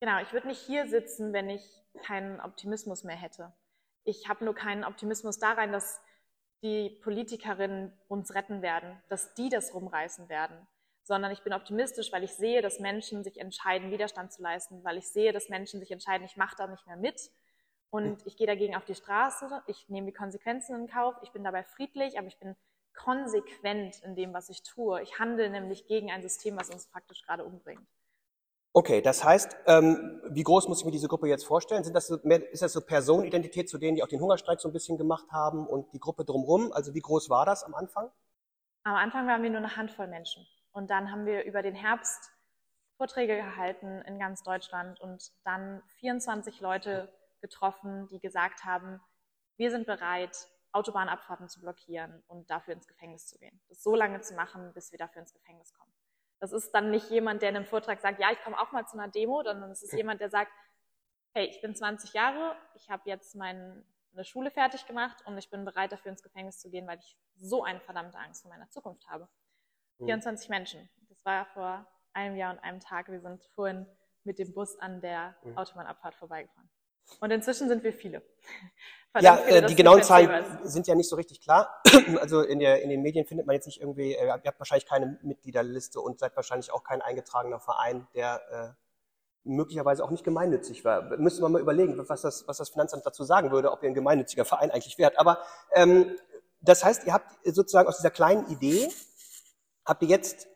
Genau, 0.00 0.20
ich 0.20 0.32
würde 0.32 0.48
nicht 0.48 0.60
hier 0.60 0.88
sitzen, 0.88 1.32
wenn 1.32 1.48
ich 1.48 1.64
keinen 2.02 2.40
Optimismus 2.40 3.04
mehr 3.04 3.16
hätte. 3.16 3.52
Ich 4.04 4.28
habe 4.28 4.44
nur 4.44 4.54
keinen 4.54 4.84
Optimismus 4.84 5.38
darein, 5.38 5.72
dass 5.72 6.00
die 6.62 6.90
Politikerinnen 7.02 7.92
uns 8.08 8.34
retten 8.34 8.62
werden, 8.62 9.00
dass 9.08 9.34
die 9.34 9.48
das 9.48 9.74
rumreißen 9.74 10.28
werden, 10.28 10.66
sondern 11.02 11.32
ich 11.32 11.42
bin 11.42 11.52
optimistisch, 11.52 12.12
weil 12.12 12.24
ich 12.24 12.34
sehe, 12.34 12.62
dass 12.62 12.78
Menschen 12.78 13.24
sich 13.24 13.38
entscheiden, 13.38 13.90
Widerstand 13.90 14.32
zu 14.32 14.42
leisten, 14.42 14.82
weil 14.84 14.96
ich 14.96 15.08
sehe, 15.08 15.32
dass 15.32 15.48
Menschen 15.48 15.80
sich 15.80 15.90
entscheiden, 15.90 16.24
ich 16.24 16.36
mache 16.36 16.56
da 16.56 16.66
nicht 16.66 16.86
mehr 16.86 16.96
mit 16.96 17.30
und 17.90 18.24
ich 18.26 18.36
gehe 18.36 18.46
dagegen 18.46 18.76
auf 18.76 18.84
die 18.84 18.94
Straße, 18.94 19.62
ich 19.66 19.88
nehme 19.88 20.06
die 20.06 20.12
Konsequenzen 20.12 20.76
in 20.76 20.86
Kauf, 20.86 21.14
ich 21.22 21.32
bin 21.32 21.44
dabei 21.44 21.64
friedlich, 21.64 22.18
aber 22.18 22.28
ich 22.28 22.38
bin 22.38 22.56
konsequent 22.94 24.02
in 24.02 24.14
dem, 24.14 24.32
was 24.32 24.48
ich 24.48 24.62
tue. 24.62 25.02
Ich 25.02 25.18
handle 25.18 25.48
nämlich 25.50 25.86
gegen 25.86 26.10
ein 26.10 26.22
System, 26.22 26.56
was 26.56 26.70
uns 26.70 26.86
praktisch 26.86 27.22
gerade 27.22 27.44
umbringt. 27.44 27.86
Okay, 28.74 29.02
das 29.02 29.22
heißt, 29.22 29.54
ähm, 29.66 30.22
wie 30.30 30.42
groß 30.42 30.66
muss 30.68 30.80
ich 30.80 30.86
mir 30.86 30.92
diese 30.92 31.08
Gruppe 31.08 31.28
jetzt 31.28 31.44
vorstellen? 31.44 31.84
Sind 31.84 31.94
das 31.94 32.06
so 32.06 32.18
mehr, 32.22 32.50
ist 32.52 32.62
das 32.62 32.72
so 32.72 32.80
Personenidentität 32.80 33.68
zu 33.68 33.76
denen, 33.76 33.96
die 33.96 34.02
auch 34.02 34.08
den 34.08 34.20
Hungerstreik 34.20 34.60
so 34.60 34.68
ein 34.68 34.72
bisschen 34.72 34.96
gemacht 34.96 35.30
haben 35.30 35.66
und 35.66 35.92
die 35.92 36.00
Gruppe 36.00 36.24
drumherum? 36.24 36.72
Also 36.72 36.94
wie 36.94 37.00
groß 37.00 37.28
war 37.28 37.44
das 37.44 37.64
am 37.64 37.74
Anfang? 37.74 38.10
Am 38.84 38.94
Anfang 38.94 39.26
waren 39.26 39.42
wir 39.42 39.50
nur 39.50 39.58
eine 39.58 39.76
Handvoll 39.76 40.06
Menschen. 40.06 40.46
Und 40.72 40.90
dann 40.90 41.12
haben 41.12 41.26
wir 41.26 41.44
über 41.44 41.60
den 41.60 41.74
Herbst 41.74 42.30
Vorträge 42.96 43.36
gehalten 43.36 44.00
in 44.06 44.18
ganz 44.18 44.42
Deutschland 44.42 45.00
und 45.00 45.32
dann 45.44 45.82
24 45.98 46.60
Leute 46.60 47.12
getroffen, 47.42 48.08
die 48.08 48.20
gesagt 48.20 48.64
haben, 48.64 49.00
wir 49.56 49.70
sind 49.70 49.86
bereit, 49.86 50.48
Autobahnabfahrten 50.72 51.48
zu 51.48 51.60
blockieren 51.60 52.22
und 52.28 52.50
dafür 52.50 52.74
ins 52.74 52.88
Gefängnis 52.88 53.26
zu 53.26 53.38
gehen. 53.38 53.60
Das 53.68 53.82
so 53.82 53.94
lange 53.94 54.20
zu 54.20 54.34
machen, 54.34 54.72
bis 54.72 54.90
wir 54.90 54.98
dafür 54.98 55.20
ins 55.20 55.32
Gefängnis 55.32 55.72
kommen. 55.74 55.92
Das 56.40 56.52
ist 56.52 56.72
dann 56.72 56.90
nicht 56.90 57.08
jemand, 57.10 57.42
der 57.42 57.50
in 57.50 57.56
einem 57.56 57.66
Vortrag 57.66 58.00
sagt, 58.00 58.18
ja, 58.18 58.32
ich 58.32 58.42
komme 58.42 58.58
auch 58.58 58.72
mal 58.72 58.86
zu 58.86 58.98
einer 58.98 59.08
Demo, 59.08 59.42
sondern 59.44 59.70
es 59.70 59.82
ist 59.82 59.92
jemand, 59.96 60.20
der 60.20 60.30
sagt, 60.30 60.50
hey, 61.34 61.46
ich 61.46 61.60
bin 61.60 61.74
20 61.74 62.12
Jahre, 62.14 62.56
ich 62.74 62.90
habe 62.90 63.02
jetzt 63.06 63.34
meine 63.36 63.84
Schule 64.22 64.50
fertig 64.50 64.86
gemacht 64.86 65.24
und 65.26 65.38
ich 65.38 65.50
bin 65.50 65.64
bereit, 65.64 65.92
dafür 65.92 66.10
ins 66.10 66.22
Gefängnis 66.22 66.58
zu 66.58 66.70
gehen, 66.70 66.86
weil 66.86 66.98
ich 66.98 67.16
so 67.38 67.62
eine 67.62 67.80
verdammte 67.80 68.18
Angst 68.18 68.42
vor 68.42 68.50
meiner 68.50 68.68
Zukunft 68.70 69.08
habe. 69.08 69.28
Mhm. 69.98 70.06
24 70.06 70.48
Menschen. 70.48 70.90
Das 71.08 71.24
war 71.24 71.46
vor 71.46 71.86
einem 72.12 72.36
Jahr 72.36 72.52
und 72.52 72.58
einem 72.58 72.80
Tag. 72.80 73.08
Wir 73.10 73.20
sind 73.20 73.44
vorhin 73.54 73.86
mit 74.24 74.38
dem 74.38 74.52
Bus 74.52 74.78
an 74.78 75.00
der 75.00 75.36
mhm. 75.42 75.56
Autobahnabfahrt 75.56 76.14
vorbeigefahren. 76.14 76.68
Und 77.20 77.30
inzwischen 77.30 77.68
sind 77.68 77.84
wir 77.84 77.92
viele. 77.92 78.22
ja, 79.20 79.36
viele, 79.36 79.58
äh, 79.58 79.66
die 79.66 79.74
genauen 79.74 80.02
Zahlen 80.02 80.44
sind 80.64 80.86
ja 80.86 80.94
nicht 80.94 81.08
so 81.08 81.16
richtig 81.16 81.40
klar. 81.40 81.82
Also 82.20 82.40
in, 82.42 82.58
der, 82.58 82.82
in 82.82 82.90
den 82.90 83.02
Medien 83.02 83.26
findet 83.26 83.46
man 83.46 83.54
jetzt 83.54 83.66
nicht 83.66 83.80
irgendwie, 83.80 84.14
äh, 84.14 84.26
ihr 84.26 84.32
habt 84.32 84.58
wahrscheinlich 84.58 84.86
keine 84.86 85.18
Mitgliederliste 85.22 86.00
und 86.00 86.18
seid 86.18 86.34
wahrscheinlich 86.36 86.72
auch 86.72 86.82
kein 86.82 87.02
eingetragener 87.02 87.60
Verein, 87.60 88.06
der 88.14 88.40
äh, 88.50 88.82
möglicherweise 89.44 90.04
auch 90.04 90.10
nicht 90.10 90.24
gemeinnützig 90.24 90.84
war. 90.84 91.02
Müsste 91.18 91.42
man 91.42 91.52
mal 91.52 91.60
überlegen, 91.60 91.96
was 92.08 92.22
das, 92.22 92.46
was 92.46 92.58
das 92.58 92.70
Finanzamt 92.70 93.04
dazu 93.04 93.24
sagen 93.24 93.50
würde, 93.50 93.72
ob 93.72 93.82
ihr 93.82 93.88
ein 93.88 93.94
gemeinnütziger 93.94 94.44
Verein 94.44 94.70
eigentlich 94.70 94.98
wärt. 94.98 95.18
Aber 95.18 95.38
ähm, 95.74 96.16
das 96.60 96.84
heißt, 96.84 97.06
ihr 97.06 97.12
habt 97.12 97.30
sozusagen 97.44 97.88
aus 97.88 97.96
dieser 97.96 98.10
kleinen 98.10 98.46
Idee, 98.48 98.88
habt 99.84 100.02
ihr 100.02 100.08
jetzt 100.08 100.48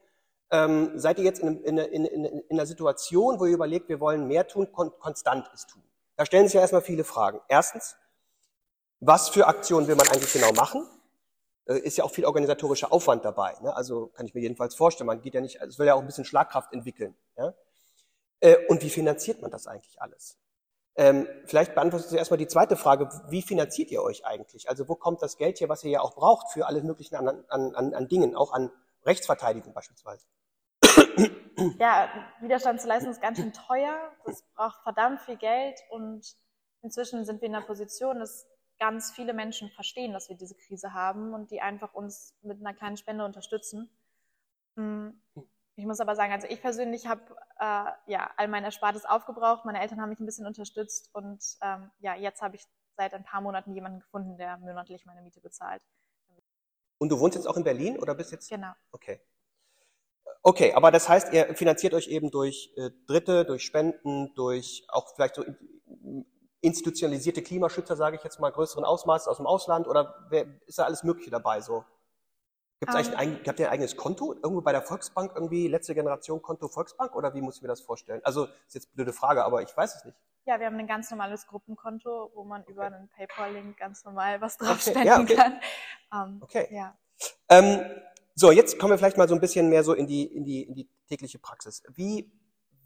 ähm, 0.50 0.92
seid 0.98 1.18
ihr 1.18 1.24
jetzt 1.24 1.40
in, 1.40 1.60
in, 1.64 1.78
in, 1.78 2.04
in, 2.04 2.42
einer 2.50 2.66
Situation, 2.66 3.40
wo 3.40 3.46
ihr 3.46 3.54
überlegt, 3.54 3.88
wir 3.88 4.00
wollen 4.00 4.28
mehr 4.28 4.46
tun, 4.46 4.70
kon 4.70 4.92
konstant 4.98 5.50
ist 5.52 5.70
tun. 5.70 5.82
Da 6.16 6.26
stellen 6.26 6.46
sich 6.46 6.54
ja 6.54 6.60
erstmal 6.60 6.82
viele 6.82 7.04
Fragen. 7.04 7.40
Erstens, 7.48 7.96
was 9.00 9.28
für 9.28 9.46
Aktionen 9.46 9.86
will 9.86 9.96
man 9.96 10.08
eigentlich 10.08 10.32
genau 10.32 10.52
machen? 10.52 10.86
Äh, 11.66 11.78
ist 11.78 11.98
ja 11.98 12.04
auch 12.04 12.10
viel 12.10 12.24
organisatorischer 12.24 12.92
Aufwand 12.92 13.24
dabei. 13.24 13.54
Ne? 13.60 13.74
Also 13.74 14.08
kann 14.08 14.26
ich 14.26 14.34
mir 14.34 14.40
jedenfalls 14.40 14.74
vorstellen, 14.74 15.06
man 15.06 15.20
geht 15.20 15.34
ja 15.34 15.40
nicht, 15.40 15.60
es 15.60 15.78
will 15.78 15.86
ja 15.86 15.94
auch 15.94 16.00
ein 16.00 16.06
bisschen 16.06 16.24
Schlagkraft 16.24 16.72
entwickeln. 16.72 17.14
Ja? 17.36 17.54
Äh, 18.40 18.56
und 18.68 18.82
wie 18.82 18.90
finanziert 18.90 19.42
man 19.42 19.50
das 19.50 19.66
eigentlich 19.66 20.00
alles? 20.00 20.38
Ähm, 20.98 21.28
vielleicht 21.44 21.74
beantwortet 21.74 22.08
Sie 22.08 22.16
erstmal 22.16 22.38
die 22.38 22.46
zweite 22.46 22.76
Frage, 22.76 23.10
wie 23.28 23.42
finanziert 23.42 23.90
ihr 23.90 24.02
euch 24.02 24.24
eigentlich? 24.24 24.70
Also 24.70 24.88
wo 24.88 24.94
kommt 24.94 25.20
das 25.20 25.36
Geld 25.36 25.58
hier, 25.58 25.68
was 25.68 25.84
ihr 25.84 25.90
ja 25.90 26.00
auch 26.00 26.14
braucht 26.14 26.50
für 26.52 26.66
alle 26.66 26.82
möglichen 26.82 27.16
an, 27.16 27.44
an, 27.48 27.74
an 27.94 28.08
Dingen, 28.08 28.34
auch 28.34 28.52
an 28.52 28.70
Rechtsverteidigung 29.04 29.74
beispielsweise? 29.74 30.24
Ja, 31.78 32.08
Widerstand 32.40 32.80
zu 32.80 32.88
leisten 32.88 33.10
ist 33.10 33.20
ganz 33.20 33.38
schön 33.38 33.52
teuer. 33.52 34.12
Das 34.24 34.42
braucht 34.54 34.82
verdammt 34.82 35.20
viel 35.20 35.36
Geld 35.36 35.78
und 35.90 36.36
inzwischen 36.82 37.24
sind 37.24 37.40
wir 37.40 37.46
in 37.46 37.52
der 37.52 37.60
Position, 37.60 38.18
dass 38.18 38.46
ganz 38.78 39.10
viele 39.12 39.32
Menschen 39.32 39.70
verstehen, 39.70 40.12
dass 40.12 40.28
wir 40.28 40.36
diese 40.36 40.54
Krise 40.54 40.92
haben 40.92 41.34
und 41.34 41.50
die 41.50 41.60
einfach 41.60 41.94
uns 41.94 42.34
mit 42.42 42.60
einer 42.60 42.74
kleinen 42.74 42.96
Spende 42.96 43.24
unterstützen. 43.24 43.90
Hm, 44.76 45.20
ich 45.76 45.86
muss 45.86 46.00
aber 46.00 46.14
sagen, 46.14 46.32
also 46.32 46.46
ich 46.48 46.60
persönlich 46.60 47.06
habe 47.06 47.22
äh, 47.58 47.90
ja 48.10 48.30
all 48.36 48.48
mein 48.48 48.64
Erspartes 48.64 49.04
aufgebraucht. 49.04 49.64
Meine 49.64 49.80
Eltern 49.80 50.00
haben 50.00 50.10
mich 50.10 50.20
ein 50.20 50.26
bisschen 50.26 50.46
unterstützt 50.46 51.10
und 51.14 51.42
ähm, 51.62 51.90
ja, 52.00 52.14
jetzt 52.14 52.42
habe 52.42 52.56
ich 52.56 52.64
seit 52.96 53.14
ein 53.14 53.24
paar 53.24 53.40
Monaten 53.40 53.74
jemanden 53.74 54.00
gefunden, 54.00 54.38
der 54.38 54.56
monatlich 54.58 55.04
meine 55.04 55.22
Miete 55.22 55.40
bezahlt. 55.40 55.82
Und 56.98 57.10
du 57.10 57.20
wohnst 57.20 57.36
jetzt 57.36 57.46
auch 57.46 57.56
in 57.56 57.64
Berlin 57.64 57.98
oder 57.98 58.14
bist 58.14 58.32
jetzt? 58.32 58.48
Genau. 58.48 58.72
Okay. 58.90 59.20
Okay, 60.42 60.72
aber 60.74 60.90
das 60.92 61.08
heißt, 61.08 61.32
ihr 61.32 61.54
finanziert 61.56 61.92
euch 61.94 62.08
eben 62.08 62.30
durch 62.30 62.72
äh, 62.76 62.90
Dritte, 63.06 63.44
durch 63.44 63.64
Spenden, 63.64 64.32
durch 64.34 64.86
auch 64.88 65.14
vielleicht 65.14 65.34
so 65.34 65.44
institutionalisierte 66.60 67.42
Klimaschützer, 67.42 67.96
sage 67.96 68.16
ich 68.16 68.24
jetzt 68.24 68.40
mal, 68.40 68.50
größeren 68.50 68.84
Ausmaßes 68.84 69.28
aus 69.28 69.36
dem 69.38 69.46
Ausland 69.46 69.86
oder 69.86 70.26
wer, 70.30 70.46
ist 70.66 70.78
da 70.78 70.84
alles 70.84 71.02
Mögliche 71.02 71.30
dabei 71.30 71.60
so? 71.60 71.84
Gibt's 72.80 72.94
Ähm. 72.94 73.00
eigentlich 73.00 73.18
ein, 73.18 73.40
habt 73.46 73.58
ihr 73.58 73.66
ein 73.66 73.72
eigenes 73.72 73.96
Konto? 73.96 74.34
Irgendwo 74.34 74.60
bei 74.60 74.72
der 74.72 74.82
Volksbank 74.82 75.32
irgendwie, 75.34 75.66
letzte 75.68 75.94
Generation 75.94 76.42
Konto 76.42 76.68
Volksbank? 76.68 77.14
Oder 77.16 77.34
wie 77.34 77.40
muss 77.40 77.56
ich 77.56 77.62
mir 77.62 77.68
das 77.68 77.80
vorstellen? 77.80 78.20
Also, 78.24 78.44
ist 78.66 78.74
jetzt 78.74 78.88
eine 78.88 78.94
blöde 78.96 79.12
Frage, 79.12 79.44
aber 79.44 79.62
ich 79.62 79.74
weiß 79.74 79.96
es 79.96 80.04
nicht. 80.04 80.16
Ja, 80.44 80.60
wir 80.60 80.66
haben 80.66 80.78
ein 80.78 80.86
ganz 80.86 81.10
normales 81.10 81.46
Gruppenkonto, 81.46 82.30
wo 82.34 82.44
man 82.44 82.64
über 82.64 82.84
einen 82.84 83.08
PayPal-Link 83.08 83.78
ganz 83.78 84.04
normal 84.04 84.40
was 84.40 84.56
Okay, 84.60 84.66
draufstellen 84.66 85.06
ja, 85.06 85.20
okay. 85.20 85.34
kann. 85.34 85.60
Ähm, 86.12 86.38
Okay. 86.42 86.68
Ja. 86.70 86.96
Ähm, 87.48 87.80
so, 88.38 88.52
jetzt 88.52 88.78
kommen 88.78 88.92
wir 88.92 88.98
vielleicht 88.98 89.16
mal 89.16 89.28
so 89.28 89.34
ein 89.34 89.40
bisschen 89.40 89.70
mehr 89.70 89.82
so 89.82 89.94
in 89.94 90.06
die, 90.06 90.24
in 90.24 90.44
die, 90.44 90.62
in 90.62 90.74
die 90.74 90.86
tägliche 91.08 91.38
Praxis. 91.38 91.82
Wie, 91.94 92.30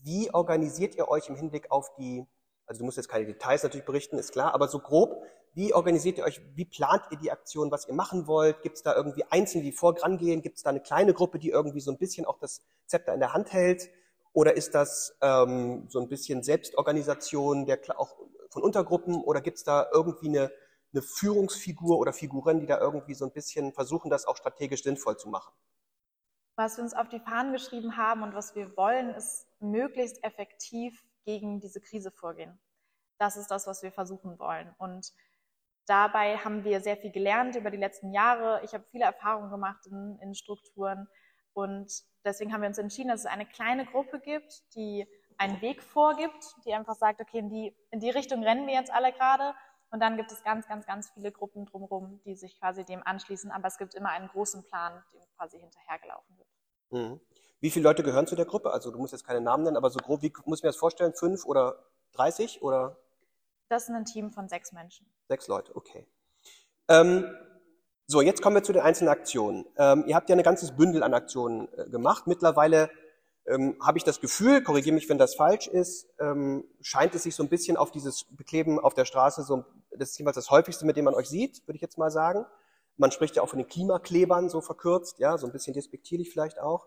wie 0.00 0.32
organisiert 0.32 0.94
ihr 0.94 1.08
euch 1.08 1.28
im 1.28 1.34
Hinblick 1.34 1.72
auf 1.72 1.92
die, 1.96 2.24
also 2.66 2.78
du 2.78 2.84
musst 2.84 2.96
jetzt 2.96 3.08
keine 3.08 3.26
Details 3.26 3.64
natürlich 3.64 3.84
berichten, 3.84 4.16
ist 4.16 4.30
klar, 4.30 4.54
aber 4.54 4.68
so 4.68 4.78
grob, 4.78 5.24
wie 5.54 5.74
organisiert 5.74 6.18
ihr 6.18 6.24
euch, 6.24 6.40
wie 6.54 6.64
plant 6.64 7.02
ihr 7.10 7.18
die 7.18 7.32
Aktion, 7.32 7.72
was 7.72 7.88
ihr 7.88 7.94
machen 7.94 8.28
wollt? 8.28 8.62
Gibt 8.62 8.76
es 8.76 8.84
da 8.84 8.94
irgendwie 8.94 9.24
Einzelne, 9.28 9.64
die 9.64 9.72
vorangehen? 9.72 10.42
Gibt 10.42 10.58
es 10.58 10.62
da 10.62 10.70
eine 10.70 10.80
kleine 10.80 11.12
Gruppe, 11.12 11.40
die 11.40 11.50
irgendwie 11.50 11.80
so 11.80 11.90
ein 11.90 11.98
bisschen 11.98 12.26
auch 12.26 12.38
das 12.38 12.62
Zepter 12.86 13.12
in 13.12 13.18
der 13.18 13.32
Hand 13.32 13.52
hält? 13.52 13.90
Oder 14.32 14.56
ist 14.56 14.76
das 14.76 15.16
ähm, 15.20 15.88
so 15.88 15.98
ein 15.98 16.08
bisschen 16.08 16.44
Selbstorganisation 16.44 17.66
der, 17.66 17.80
auch 17.96 18.14
von 18.50 18.62
Untergruppen? 18.62 19.16
Oder 19.16 19.40
gibt 19.40 19.58
es 19.58 19.64
da 19.64 19.88
irgendwie 19.92 20.28
eine, 20.28 20.52
eine 20.92 21.02
Führungsfigur 21.02 21.98
oder 21.98 22.12
Figuren, 22.12 22.60
die 22.60 22.66
da 22.66 22.78
irgendwie 22.78 23.14
so 23.14 23.24
ein 23.24 23.32
bisschen 23.32 23.72
versuchen, 23.72 24.10
das 24.10 24.26
auch 24.26 24.36
strategisch 24.36 24.82
sinnvoll 24.82 25.16
zu 25.16 25.28
machen? 25.28 25.52
Was 26.56 26.76
wir 26.76 26.84
uns 26.84 26.94
auf 26.94 27.08
die 27.08 27.20
Fahnen 27.20 27.52
geschrieben 27.52 27.96
haben 27.96 28.22
und 28.22 28.34
was 28.34 28.54
wir 28.54 28.76
wollen, 28.76 29.10
ist 29.10 29.46
möglichst 29.60 30.22
effektiv 30.24 31.02
gegen 31.24 31.60
diese 31.60 31.80
Krise 31.80 32.10
vorgehen. 32.10 32.58
Das 33.18 33.36
ist 33.36 33.50
das, 33.50 33.66
was 33.66 33.82
wir 33.82 33.92
versuchen 33.92 34.38
wollen. 34.38 34.74
Und 34.78 35.12
dabei 35.86 36.38
haben 36.38 36.64
wir 36.64 36.80
sehr 36.80 36.96
viel 36.96 37.12
gelernt 37.12 37.56
über 37.56 37.70
die 37.70 37.76
letzten 37.76 38.12
Jahre. 38.12 38.62
Ich 38.64 38.74
habe 38.74 38.84
viele 38.90 39.04
Erfahrungen 39.04 39.50
gemacht 39.50 39.86
in, 39.86 40.18
in 40.20 40.34
Strukturen. 40.34 41.08
Und 41.52 41.92
deswegen 42.24 42.52
haben 42.52 42.62
wir 42.62 42.68
uns 42.68 42.78
entschieden, 42.78 43.08
dass 43.08 43.20
es 43.20 43.26
eine 43.26 43.46
kleine 43.46 43.86
Gruppe 43.86 44.20
gibt, 44.20 44.74
die 44.74 45.06
einen 45.36 45.60
Weg 45.62 45.82
vorgibt, 45.82 46.54
die 46.66 46.74
einfach 46.74 46.94
sagt, 46.94 47.20
okay, 47.20 47.38
in 47.38 47.48
die, 47.48 47.76
in 47.90 48.00
die 48.00 48.10
Richtung 48.10 48.42
rennen 48.42 48.66
wir 48.66 48.74
jetzt 48.74 48.92
alle 48.92 49.12
gerade. 49.12 49.54
Und 49.90 50.00
dann 50.00 50.16
gibt 50.16 50.30
es 50.30 50.42
ganz, 50.44 50.68
ganz, 50.68 50.86
ganz 50.86 51.10
viele 51.10 51.32
Gruppen 51.32 51.66
drumherum, 51.66 52.20
die 52.24 52.36
sich 52.36 52.58
quasi 52.58 52.84
dem 52.84 53.02
anschließen. 53.04 53.50
Aber 53.50 53.66
es 53.66 53.76
gibt 53.76 53.94
immer 53.94 54.10
einen 54.10 54.28
großen 54.28 54.62
Plan, 54.64 55.02
dem 55.12 55.22
quasi 55.36 55.58
hinterhergelaufen 55.58 56.38
wird. 56.38 56.48
Mhm. 56.90 57.20
Wie 57.60 57.70
viele 57.70 57.84
Leute 57.84 58.02
gehören 58.02 58.26
zu 58.26 58.36
der 58.36 58.46
Gruppe? 58.46 58.72
Also 58.72 58.90
du 58.90 58.98
musst 58.98 59.12
jetzt 59.12 59.26
keine 59.26 59.40
Namen 59.40 59.64
nennen, 59.64 59.76
aber 59.76 59.90
so 59.90 59.98
grob, 59.98 60.22
wie 60.22 60.32
muss 60.46 60.60
ich 60.60 60.62
mir 60.62 60.68
das 60.70 60.76
vorstellen? 60.76 61.12
Fünf 61.14 61.44
oder 61.44 61.84
30 62.12 62.62
oder 62.62 62.96
Das 63.68 63.84
ist 63.84 63.90
ein 63.90 64.04
Team 64.04 64.30
von 64.30 64.48
sechs 64.48 64.72
Menschen. 64.72 65.06
sechs 65.28 65.48
Leute? 65.48 65.74
Okay. 65.76 66.06
Ähm, 66.88 67.24
so, 68.06 68.20
jetzt 68.20 68.42
kommen 68.42 68.56
wir 68.56 68.62
zu 68.62 68.72
den 68.72 68.82
einzelnen 68.82 69.10
Aktionen. 69.10 69.66
Ähm, 69.76 70.04
ihr 70.06 70.16
habt 70.16 70.28
ja 70.28 70.36
ein 70.36 70.42
ganzes 70.42 70.74
Bündel 70.76 71.02
an 71.02 71.14
Aktionen 71.14 71.68
äh, 71.74 71.88
gemacht. 71.90 72.26
Mittlerweile 72.26 72.90
ähm, 73.46 73.76
habe 73.80 73.98
ich 73.98 74.04
das 74.04 74.20
Gefühl, 74.20 74.62
korrigiere 74.62 74.94
mich, 74.94 75.08
wenn 75.08 75.18
das 75.18 75.34
falsch 75.34 75.68
ist, 75.68 76.08
ähm, 76.18 76.64
scheint 76.80 77.14
es 77.14 77.24
sich 77.24 77.34
so 77.34 77.42
ein 77.42 77.48
bisschen 77.48 77.76
auf 77.76 77.90
dieses 77.90 78.24
Bekleben 78.24 78.80
auf 78.80 78.94
der 78.94 79.04
Straße, 79.04 79.42
so, 79.42 79.64
das 79.96 80.10
ist 80.10 80.18
jeweils 80.18 80.36
das 80.36 80.50
häufigste, 80.50 80.86
mit 80.86 80.96
dem 80.96 81.04
man 81.04 81.14
euch 81.14 81.28
sieht, 81.28 81.66
würde 81.66 81.76
ich 81.76 81.82
jetzt 81.82 81.98
mal 81.98 82.10
sagen. 82.10 82.46
Man 82.96 83.10
spricht 83.10 83.36
ja 83.36 83.42
auch 83.42 83.48
von 83.48 83.58
den 83.58 83.68
Klimaklebern, 83.68 84.48
so 84.48 84.60
verkürzt, 84.60 85.18
ja, 85.18 85.38
so 85.38 85.46
ein 85.46 85.52
bisschen 85.52 85.74
despektierlich 85.74 86.30
vielleicht 86.30 86.60
auch. 86.60 86.86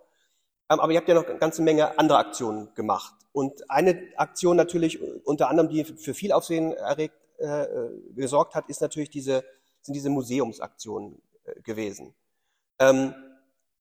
Ähm, 0.69 0.79
aber 0.79 0.91
ihr 0.91 0.97
habt 0.97 1.09
ja 1.09 1.15
noch 1.15 1.27
eine 1.27 1.37
ganze 1.37 1.61
Menge 1.61 1.97
andere 1.97 2.17
Aktionen 2.17 2.73
gemacht. 2.75 3.13
Und 3.31 3.69
eine 3.69 4.09
Aktion 4.15 4.55
natürlich, 4.55 4.99
unter 5.25 5.49
anderem, 5.49 5.69
die 5.69 5.83
für 5.83 6.13
viel 6.13 6.31
Aufsehen 6.31 6.73
erregt, 6.73 7.15
äh, 7.39 7.63
äh, 7.63 7.89
gesorgt 8.15 8.55
hat, 8.55 8.69
ist 8.69 8.81
natürlich 8.81 9.09
diese, 9.09 9.43
sind 9.81 9.95
diese 9.95 10.09
Museumsaktionen 10.09 11.21
äh, 11.45 11.59
gewesen. 11.61 12.13
Ähm, 12.79 13.15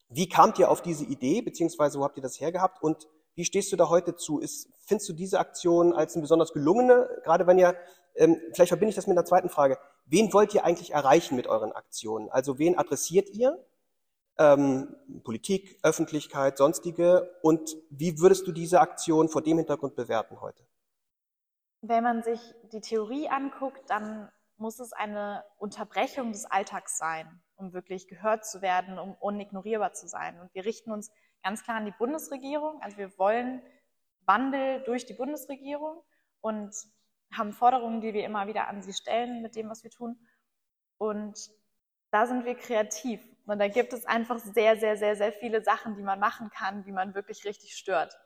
wie 0.09 0.29
kamt 0.29 0.59
ihr 0.59 0.71
auf 0.71 0.83
diese 0.83 1.05
Idee, 1.05 1.43
beziehungsweise 1.43 1.99
wo 1.99 2.05
habt 2.05 2.17
ihr 2.17 2.23
das 2.23 2.41
hergehabt 2.41 2.83
und 2.83 3.09
wie 3.35 3.45
stehst 3.45 3.73
du 3.73 3.77
da 3.77 3.89
heute 3.89 4.15
zu? 4.15 4.41
Ist, 4.41 4.69
findest 4.87 5.09
du 5.09 5.13
diese 5.15 5.39
Aktion 5.39 5.93
als 5.93 6.15
eine 6.15 6.23
besonders 6.23 6.53
gelungene, 6.53 7.09
gerade 7.25 7.47
wenn 7.47 7.59
ihr, 7.59 7.77
ähm, 8.15 8.41
vielleicht 8.53 8.69
verbinde 8.69 8.91
ich 8.91 8.97
das 8.97 9.07
mit 9.07 9.17
einer 9.17 9.25
zweiten 9.25 9.49
Frage, 9.49 9.79
wen 10.07 10.33
wollt 10.33 10.55
ihr 10.55 10.65
eigentlich 10.65 10.93
erreichen 10.93 11.37
mit 11.37 11.47
euren 11.47 11.73
Aktionen? 11.73 12.29
Also 12.31 12.59
wen 12.59 12.79
adressiert 12.79 13.29
ihr? 13.31 13.65
Ähm, 14.39 14.97
Politik, 15.25 15.79
Öffentlichkeit, 15.83 16.57
sonstige 16.57 17.39
und 17.43 17.77
wie 17.91 18.19
würdest 18.19 18.47
du 18.47 18.53
diese 18.53 18.81
Aktion 18.81 19.29
vor 19.29 19.43
dem 19.43 19.59
Hintergrund 19.59 19.95
bewerten 19.95 20.41
heute? 20.41 20.67
Wenn 21.83 22.03
man 22.03 22.23
sich 22.23 22.41
die 22.73 22.81
Theorie 22.81 23.29
anguckt, 23.29 23.83
dann 23.91 24.31
muss 24.57 24.79
es 24.79 24.93
eine 24.93 25.45
Unterbrechung 25.59 26.33
des 26.33 26.47
Alltags 26.47 26.97
sein, 26.97 27.43
um 27.57 27.73
wirklich 27.73 28.07
gehört 28.07 28.47
zu 28.47 28.63
werden, 28.63 28.99
um 28.99 29.15
unignorierbar 29.15 29.93
zu 29.93 30.09
sein. 30.09 30.41
Und 30.41 30.55
wir 30.55 30.65
richten 30.65 30.93
uns 30.93 31.11
ganz 31.43 31.63
klar 31.63 31.77
an 31.77 31.85
die 31.85 31.95
Bundesregierung. 31.99 32.81
Also 32.81 32.97
wir 32.97 33.19
wollen 33.19 33.61
Wandel 34.25 34.83
durch 34.85 35.05
die 35.05 35.15
Bundesregierung 35.15 36.03
und 36.41 36.75
haben 37.37 37.53
Forderungen, 37.53 38.01
die 38.01 38.15
wir 38.15 38.25
immer 38.25 38.47
wieder 38.47 38.69
an 38.69 38.83
sie 38.83 38.93
stellen 38.93 39.43
mit 39.43 39.57
dem, 39.57 39.69
was 39.69 39.83
wir 39.83 39.91
tun. 39.91 40.19
Und 40.99 41.51
da 42.11 42.27
sind 42.27 42.45
wir 42.45 42.55
kreativ. 42.55 43.27
Und 43.47 43.59
da 43.59 43.69
gibt 43.69 43.93
es 43.93 44.07
einfach 44.07 44.39
sehr, 44.39 44.77
sehr, 44.77 44.97
sehr, 44.97 45.17
sehr 45.17 45.33
viele 45.33 45.65
Sachen, 45.65 45.97
die 45.97 46.03
man 46.03 46.21
machen 46.21 46.51
kann, 46.51 46.87
wie 46.87 46.93
man 46.93 47.15
wirklich 47.15 47.45
richtig 47.45 47.75
stört. 47.75 48.17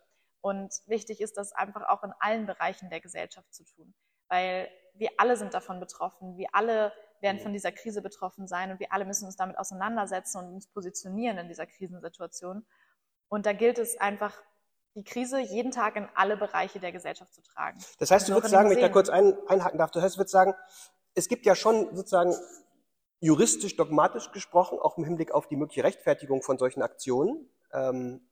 Und 0.40 0.72
wichtig 0.86 1.20
ist 1.20 1.36
das 1.36 1.52
einfach 1.52 1.88
auch 1.88 2.04
in 2.04 2.12
allen 2.20 2.46
Bereichen 2.46 2.90
der 2.90 3.00
Gesellschaft 3.00 3.52
zu 3.54 3.64
tun, 3.64 3.94
weil 4.28 4.70
wir 4.94 5.10
alle 5.18 5.36
sind 5.36 5.54
davon 5.54 5.80
betroffen. 5.80 6.36
Wir 6.36 6.48
alle 6.52 6.92
werden 7.20 7.40
von 7.40 7.52
dieser 7.52 7.72
Krise 7.72 8.02
betroffen 8.02 8.46
sein 8.46 8.70
und 8.70 8.80
wir 8.80 8.92
alle 8.92 9.04
müssen 9.04 9.26
uns 9.26 9.36
damit 9.36 9.58
auseinandersetzen 9.58 10.38
und 10.38 10.54
uns 10.54 10.68
positionieren 10.68 11.38
in 11.38 11.48
dieser 11.48 11.66
Krisensituation. 11.66 12.66
Und 13.28 13.46
da 13.46 13.52
gilt 13.52 13.78
es 13.78 13.98
einfach, 13.98 14.40
die 14.96 15.04
Krise 15.04 15.40
jeden 15.40 15.70
Tag 15.70 15.94
in 15.96 16.08
alle 16.14 16.36
Bereiche 16.36 16.80
der 16.80 16.90
Gesellschaft 16.90 17.32
zu 17.32 17.42
tragen. 17.42 17.78
Das 17.98 18.10
heißt, 18.10 18.28
du 18.28 18.32
würdest 18.32 18.50
sagen, 18.50 18.70
wenn 18.70 18.78
ich 18.78 18.82
da 18.82 18.88
kurz 18.88 19.08
ein, 19.08 19.34
einhaken 19.46 19.78
darf, 19.78 19.90
du 19.90 20.00
heißt, 20.00 20.16
du 20.16 20.18
würdest 20.18 20.32
sagen, 20.32 20.54
es 21.14 21.28
gibt 21.28 21.46
ja 21.46 21.54
schon 21.54 21.94
sozusagen 21.94 22.34
juristisch, 23.20 23.76
dogmatisch 23.76 24.32
gesprochen, 24.32 24.78
auch 24.78 24.98
im 24.98 25.04
Hinblick 25.04 25.32
auf 25.32 25.48
die 25.48 25.56
mögliche 25.56 25.84
Rechtfertigung 25.84 26.42
von 26.42 26.58
solchen 26.58 26.82
Aktionen, 26.82 27.48
ähm, 27.72 28.26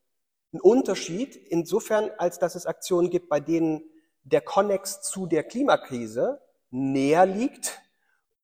einen 0.53 0.61
Unterschied 0.61 1.37
insofern, 1.37 2.11
als 2.17 2.39
dass 2.39 2.55
es 2.55 2.67
Aktionen 2.67 3.11
gibt, 3.11 3.29
bei 3.29 3.41
denen 3.41 3.83
der 4.23 4.41
Konnex 4.41 5.03
zu 5.03 5.27
der 5.27 5.45
Klimakrise 5.45 6.41
näher 6.71 7.27
liegt. 7.27 7.81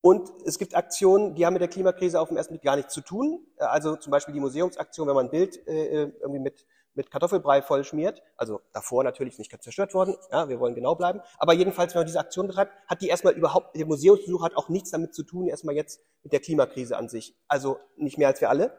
Und 0.02 0.30
es 0.44 0.58
gibt 0.58 0.74
Aktionen, 0.74 1.34
die 1.34 1.46
haben 1.46 1.52
mit 1.52 1.62
der 1.62 1.68
Klimakrise 1.68 2.20
auf 2.20 2.28
den 2.28 2.36
ersten 2.36 2.54
Blick 2.54 2.62
gar 2.62 2.76
nichts 2.76 2.92
zu 2.92 3.00
tun. 3.00 3.46
Äh, 3.56 3.64
Also 3.64 3.96
zum 3.96 4.10
Beispiel 4.10 4.34
die 4.34 4.40
Museumsaktion, 4.40 5.08
wenn 5.08 5.14
man 5.14 5.26
ein 5.26 5.30
Bild 5.30 5.66
äh, 5.66 6.04
irgendwie 6.04 6.40
mit, 6.40 6.66
mit 6.94 7.10
Kartoffelbrei 7.10 7.62
vollschmiert. 7.62 8.22
Also 8.36 8.60
davor 8.72 9.04
natürlich 9.04 9.38
nicht 9.38 9.50
zerstört 9.62 9.94
worden. 9.94 10.16
Ja, 10.30 10.48
wir 10.48 10.60
wollen 10.60 10.74
genau 10.74 10.94
bleiben. 10.94 11.20
Aber 11.38 11.52
jedenfalls, 11.52 11.94
wenn 11.94 12.00
man 12.00 12.06
diese 12.06 12.20
Aktion 12.20 12.46
betreibt, 12.46 12.72
hat 12.86 13.00
die 13.00 13.08
erstmal 13.08 13.34
überhaupt, 13.34 13.76
der 13.76 13.86
Museumsbesuch 13.86 14.42
hat 14.44 14.56
auch 14.56 14.68
nichts 14.68 14.90
damit 14.90 15.14
zu 15.14 15.22
tun, 15.22 15.46
erstmal 15.46 15.74
jetzt 15.74 16.00
mit 16.22 16.32
der 16.32 16.40
Klimakrise 16.40 16.96
an 16.96 17.08
sich. 17.08 17.36
Also 17.48 17.78
nicht 17.96 18.18
mehr 18.18 18.28
als 18.28 18.40
wir 18.40 18.50
alle. 18.50 18.78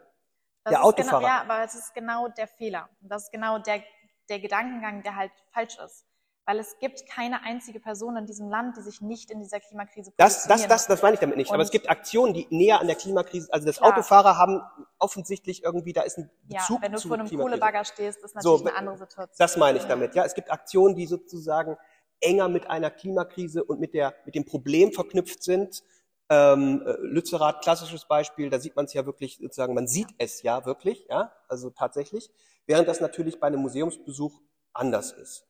Das 0.64 0.72
Der 0.72 0.84
Autofahrer. 0.84 1.20
Genau, 1.20 1.28
ja, 1.28 1.40
aber 1.42 1.64
es 1.64 1.74
ist 1.74 1.94
genau 1.94 2.28
der 2.28 2.46
Fehler. 2.46 2.88
Das 3.00 3.24
ist 3.24 3.32
genau 3.32 3.58
der, 3.58 3.82
der 4.28 4.38
Gedankengang, 4.38 5.02
der 5.02 5.16
halt 5.16 5.32
falsch 5.52 5.76
ist. 5.84 6.06
Weil 6.44 6.58
es 6.58 6.76
gibt 6.80 7.06
keine 7.06 7.44
einzige 7.44 7.78
Person 7.78 8.16
in 8.16 8.26
diesem 8.26 8.48
Land, 8.48 8.76
die 8.76 8.80
sich 8.82 9.00
nicht 9.00 9.30
in 9.30 9.38
dieser 9.40 9.60
Klimakrise 9.60 10.12
Das, 10.16 10.44
das, 10.48 10.66
das, 10.66 10.88
das 10.88 11.00
meine 11.00 11.14
ich 11.14 11.20
damit 11.20 11.36
nicht. 11.36 11.50
Aber 11.50 11.58
Und- 11.58 11.64
es 11.64 11.70
gibt 11.70 11.88
Aktionen, 11.88 12.34
die 12.34 12.48
näher 12.50 12.80
an 12.80 12.88
der 12.88 12.96
Klimakrise, 12.96 13.48
also 13.52 13.64
das 13.66 13.76
Klar. 13.76 13.92
Autofahrer 13.92 14.36
haben 14.38 14.60
offensichtlich 14.98 15.62
irgendwie, 15.62 15.92
da 15.92 16.02
ist 16.02 16.18
ein 16.18 16.30
Ja, 16.48 16.58
Bezug 16.60 16.82
wenn 16.82 16.92
du 16.92 16.98
vor 17.00 17.16
einem. 17.18 17.28
Kohlebagger 17.28 17.84
stehst, 17.84 18.22
ist 18.24 18.34
So, 18.40 18.50
natürlich 18.56 18.66
eine 18.66 18.76
andere 18.76 18.98
Situation. 18.98 19.36
Das 19.38 19.56
meine 19.56 19.78
ich 19.78 19.84
Ja. 19.84 19.90
damit. 19.90 20.14
Ja, 20.16 20.24
es 20.24 20.34
gibt 20.34 20.50
Aktionen, 20.50 20.96
die 20.96 21.06
sozusagen 21.06 21.76
enger 22.20 22.48
mit 22.48 22.68
einer 22.68 22.90
Klimakrise 22.90 23.62
und 23.62 23.78
mit 23.78 23.94
der 23.94 24.14
mit 24.24 24.34
dem 24.34 24.44
Problem 24.44 24.92
verknüpft 24.92 25.42
sind. 25.44 25.82
Ähm, 26.28 26.82
äh, 26.86 26.92
Lützerath, 27.02 27.62
klassisches 27.62 28.06
Beispiel, 28.06 28.48
da 28.50 28.58
sieht 28.58 28.74
man 28.74 28.86
es 28.86 28.94
ja 28.94 29.04
wirklich 29.06 29.36
sozusagen, 29.38 29.74
man 29.74 29.86
sieht 29.86 30.08
es 30.18 30.42
ja 30.42 30.64
wirklich, 30.64 31.06
ja, 31.10 31.30
also 31.46 31.70
tatsächlich, 31.70 32.30
während 32.66 32.88
das 32.88 33.00
natürlich 33.00 33.38
bei 33.38 33.48
einem 33.48 33.60
Museumsbesuch 33.60 34.40
anders 34.72 35.12
ist. 35.12 35.44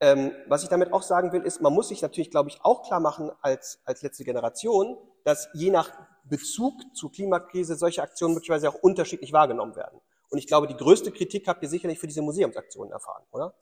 Ähm, 0.00 0.32
was 0.48 0.62
ich 0.62 0.68
damit 0.68 0.92
auch 0.92 1.02
sagen 1.02 1.32
will, 1.32 1.42
ist, 1.42 1.60
man 1.60 1.72
muss 1.72 1.88
sich 1.88 2.02
natürlich, 2.02 2.30
glaube 2.30 2.50
ich, 2.50 2.60
auch 2.62 2.82
klar 2.82 3.00
machen 3.00 3.30
als, 3.40 3.80
als 3.84 4.02
letzte 4.02 4.24
Generation, 4.24 4.98
dass 5.24 5.48
je 5.54 5.70
nach 5.70 5.90
Bezug 6.24 6.74
zur 6.94 7.12
Klimakrise 7.12 7.76
solche 7.76 8.02
Aktionen 8.02 8.34
möglicherweise 8.34 8.68
auch 8.68 8.82
unterschiedlich 8.82 9.32
wahrgenommen 9.32 9.76
werden. 9.76 10.00
Und 10.30 10.38
ich 10.38 10.46
glaube, 10.46 10.66
die 10.66 10.76
größte 10.76 11.12
Kritik 11.12 11.46
habt 11.46 11.62
ihr 11.62 11.68
sicherlich 11.68 11.98
für 11.98 12.06
diese 12.06 12.22
Museumsaktionen 12.22 12.92
erfahren, 12.92 13.24
oder? 13.30 13.54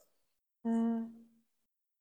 Hm. 0.64 1.23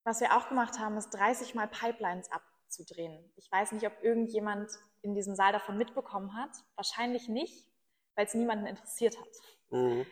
Was 0.04 0.22
wir 0.22 0.36
auch 0.36 0.50
gemacht 0.50 0.80
haben, 0.80 0.98
ist 0.98 1.10
30 1.12 1.54
Mal 1.54 1.67
Pipelines 1.67 2.30
abzudrehen. 2.32 3.32
Ich 3.36 3.52
weiß 3.52 3.74
nicht, 3.74 3.86
ob 3.86 3.94
irgendjemand 4.02 4.72
in 5.02 5.13
diesem 5.13 5.36
Saal 5.36 5.52
davon 5.52 5.78
mitbekommen 5.78 6.36
hat. 6.36 6.52
Wahrscheinlich 6.76 7.28
nicht, 7.28 7.67
weil 8.15 8.26
es 8.26 8.34
niemanden 8.34 8.65
interessiert 8.65 9.17
hat. 9.20 9.28
Mhm. 9.70 10.06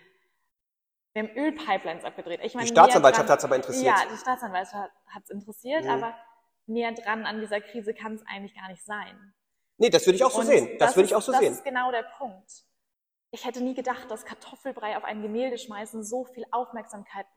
Wir 1.20 1.28
haben 1.28 1.36
Ölpipelines 1.38 2.06
abgedreht. 2.06 2.40
Ich 2.44 2.54
meine, 2.56 2.66
Die 2.68 2.72
Staatsanwaltschaft 2.72 3.28
dran- 3.28 3.34
hat's 3.34 3.44
aber 3.44 3.56
interessiert. 3.58 3.86
Ja, 3.86 4.06
die 4.10 4.16
Staatsanwaltschaft 4.18 4.92
hat 5.08 5.24
es 5.24 5.30
interessiert, 5.30 5.84
Mhm. 5.84 5.90
aber 5.90 6.16
näher 6.66 6.94
dran 6.94 7.26
an 7.26 7.42
dieser 7.42 7.60
Krise 7.60 7.94
kann 7.94 8.14
es 8.16 8.24
eigentlich 8.26 8.56
gar 8.56 8.70
nicht 8.70 8.86
sein. 8.86 9.34
Nee, 9.78 9.90
das 9.90 10.06
würde 10.06 10.16
ich 10.16 10.24
auch 10.24 10.32
so 10.32 10.40
Und 10.40 10.46
sehen. 10.46 10.78
Das, 10.80 10.96
würde 10.96 11.06
ich 11.08 11.12
ist- 11.12 11.18
auch 11.18 11.22
so 11.22 11.32
das 11.34 11.42
sehen. 11.42 11.54
ist 11.54 11.64
genau 11.66 11.92
der 11.92 12.04
Punkt. 12.18 12.50
ich 13.32 13.46
hätte 13.46 13.62
nie 13.62 13.76
gedacht, 13.76 14.10
dass 14.10 14.26
Kartoffelbrei 14.26 14.98
auf 14.98 15.04
ein 15.04 15.22
Gemälde 15.22 15.58
schmeißen 15.60 16.04
so 16.04 16.24
viel 16.26 16.46
Aufmerksamkeit 16.52 17.28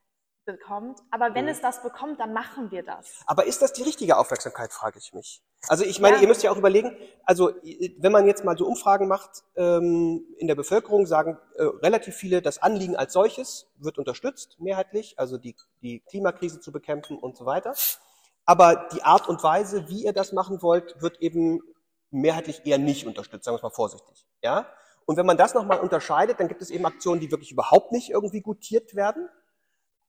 bekommt. 0.47 0.99
Aber 1.11 1.35
wenn 1.35 1.45
Mhm. 1.45 1.51
es 1.51 1.61
das 1.61 1.83
bekommt, 1.83 2.19
dann 2.19 2.33
machen 2.33 2.71
wir 2.71 2.83
das. 2.83 3.23
Aber 3.27 3.45
ist 3.45 3.61
das 3.63 3.73
die 3.75 3.83
richtige 3.83 4.17
Aufmerksamkeit, 4.17 4.73
frage 4.73 4.99
ich 4.99 5.13
mich. 5.13 5.43
Also 5.69 5.85
ich 5.85 6.01
meine, 6.01 6.17
Ja. 6.17 6.23
ihr 6.23 6.29
müsst 6.29 6.43
ja 6.43 6.51
auch 6.51 6.57
überlegen, 6.57 6.97
also 7.25 7.53
wenn 7.99 8.13
man 8.13 8.27
jetzt 8.27 8.45
mal 8.45 8.59
so 8.59 8.67
Umfragen 8.67 9.07
macht 9.07 9.45
ähm, 9.57 10.27
in 10.39 10.49
der 10.49 10.57
Bevölkerung, 10.57 11.07
sagen 11.07 11.39
äh, 11.55 11.63
relativ 11.63 12.17
viele, 12.17 12.43
das 12.43 12.59
Anliegen 12.59 12.97
als 12.97 13.13
solches 13.13 13.69
wird 13.79 13.97
unterstützt, 13.99 14.57
mehrheitlich, 14.59 15.19
also 15.19 15.39
die, 15.39 15.55
die 15.81 16.01
Klimakrise 16.01 16.61
zu 16.61 16.73
bekämpfen 16.73 17.17
und 17.17 17.37
so 17.37 17.47
weiter. 17.47 17.75
Aber 18.45 18.89
die 18.93 19.05
Art 19.05 19.29
und 19.29 19.43
Weise, 19.45 19.89
wie 19.89 20.05
ihr 20.05 20.13
das 20.13 20.33
machen 20.33 20.63
wollt, 20.63 21.01
wird 21.01 21.21
eben 21.23 21.61
mehrheitlich 22.11 22.63
eher 22.67 22.79
nicht 22.79 23.07
unterstützt, 23.07 23.45
sagen 23.45 23.55
wir 23.55 23.59
es 23.59 23.63
mal 23.63 23.71
vorsichtig. 23.71 24.27
Ja? 24.43 24.67
Und 25.07 25.17
wenn 25.17 25.27
man 25.27 25.37
das 25.37 25.55
nochmal 25.55 25.79
unterscheidet, 25.79 26.41
dann 26.41 26.49
gibt 26.49 26.61
es 26.61 26.71
eben 26.71 26.85
Aktionen, 26.87 27.21
die 27.21 27.31
wirklich 27.31 27.53
überhaupt 27.53 27.93
nicht 27.93 28.11
irgendwie 28.11 28.41
gutiert 28.41 28.97
werden. 28.97 29.29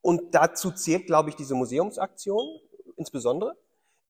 Und 0.01 0.33
dazu 0.35 0.71
zählt, 0.71 1.05
glaube 1.05 1.29
ich, 1.29 1.35
diese 1.35 1.53
Museumsaktion 1.55 2.59
insbesondere. 2.97 3.55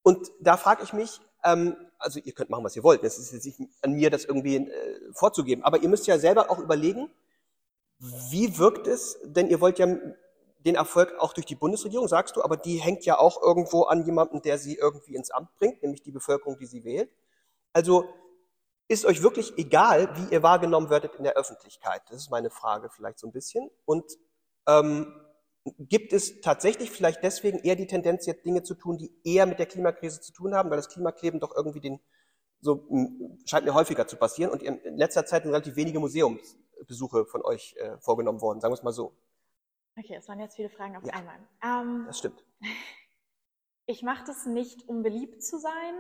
Und 0.04 0.32
da 0.40 0.58
frage 0.58 0.84
ich 0.84 0.94
mich, 0.94 1.20
ähm, 1.44 1.76
also 1.98 2.20
ihr 2.20 2.34
könnt 2.34 2.50
machen, 2.50 2.64
was 2.64 2.76
ihr 2.76 2.84
wollt. 2.84 3.04
Es 3.04 3.18
ist 3.18 3.32
jetzt 3.32 3.46
nicht 3.46 3.60
an 3.82 3.94
mir, 3.94 4.10
das 4.10 4.26
irgendwie 4.26 4.58
äh, 4.58 5.14
vorzugeben. 5.14 5.64
Aber 5.64 5.82
ihr 5.82 5.90
müsst 5.90 6.08
ja 6.08 6.20
selber 6.20 6.52
auch 6.52 6.60
überlegen, 6.60 7.10
wie 8.00 8.58
wirkt 8.58 8.88
es, 8.88 9.18
denn 9.24 9.48
ihr 9.48 9.62
wollt 9.62 9.80
ja 9.80 9.88
den 10.66 10.76
Erfolg 10.76 11.14
auch 11.20 11.34
durch 11.34 11.46
die 11.46 11.56
Bundesregierung, 11.56 12.08
sagst 12.08 12.36
du, 12.36 12.44
aber 12.44 12.58
die 12.58 12.78
hängt 12.78 13.06
ja 13.06 13.18
auch 13.18 13.42
irgendwo 13.42 13.84
an 13.84 14.06
jemanden, 14.06 14.42
der 14.42 14.58
sie 14.58 14.76
irgendwie 14.76 15.16
ins 15.16 15.32
Amt 15.32 15.54
bringt, 15.56 15.82
nämlich 15.84 16.02
die 16.02 16.12
Bevölkerung, 16.12 16.58
die 16.58 16.66
sie 16.66 16.84
wählt. 16.84 17.10
Also 17.74 18.08
ist 18.88 19.06
euch 19.06 19.24
wirklich 19.24 19.58
egal, 19.58 20.10
wie 20.16 20.34
ihr 20.34 20.44
wahrgenommen 20.44 20.90
werdet 20.90 21.16
in 21.16 21.24
der 21.24 21.34
Öffentlichkeit? 21.34 22.02
Das 22.10 22.18
ist 22.18 22.30
meine 22.30 22.50
Frage 22.50 22.90
vielleicht 22.90 23.20
so 23.20 23.28
ein 23.28 23.32
bisschen. 23.32 23.70
Und 23.86 24.06
ähm, 24.68 25.14
gibt 25.80 26.12
es 26.14 26.42
tatsächlich 26.42 26.92
vielleicht 26.92 27.24
deswegen 27.24 27.60
eher 27.60 27.76
die 27.76 27.88
Tendenz, 27.88 28.26
jetzt 28.26 28.46
Dinge 28.46 28.64
zu 28.64 28.76
tun, 28.76 28.98
die 28.98 29.12
eher 29.24 29.46
mit 29.46 29.60
der 29.60 29.66
Klimakrise 29.66 30.20
zu 30.22 30.34
tun 30.34 30.54
haben, 30.56 30.70
weil 30.70 30.78
das 30.78 30.90
Klimakleben 30.90 31.40
doch 31.40 31.56
irgendwie 31.56 31.80
den, 31.80 32.00
so 32.62 32.86
m, 32.90 33.40
scheint 33.46 33.66
mir 33.66 33.74
häufiger 33.74 34.08
zu 34.08 34.18
passieren 34.18 34.52
und 34.52 34.62
in 34.62 34.78
in 34.80 34.98
letzter 34.98 35.26
Zeit 35.26 35.44
sind 35.44 35.52
relativ 35.52 35.76
wenige 35.76 36.00
Museumsbesuche 36.00 37.26
von 37.26 37.44
euch 37.44 37.76
äh, 37.78 37.98
vorgenommen 38.00 38.42
worden, 38.42 38.60
sagen 38.60 38.72
wir 38.72 38.78
es 38.78 38.84
mal 38.84 38.92
so. 38.92 39.14
Okay, 39.98 40.16
es 40.16 40.28
waren 40.28 40.40
jetzt 40.40 40.56
viele 40.56 40.70
Fragen 40.70 40.98
auf 40.98 41.06
Ja. 41.06 41.14
einmal. 41.14 41.38
Ähm, 41.64 42.04
Das 42.08 42.18
stimmt. 42.18 42.44
ich 43.86 44.02
mache 44.02 44.26
das 44.26 44.46
nicht, 44.46 44.88
um 44.90 45.04
beliebt 45.04 45.44
zu 45.44 45.60
sein. 45.60 45.94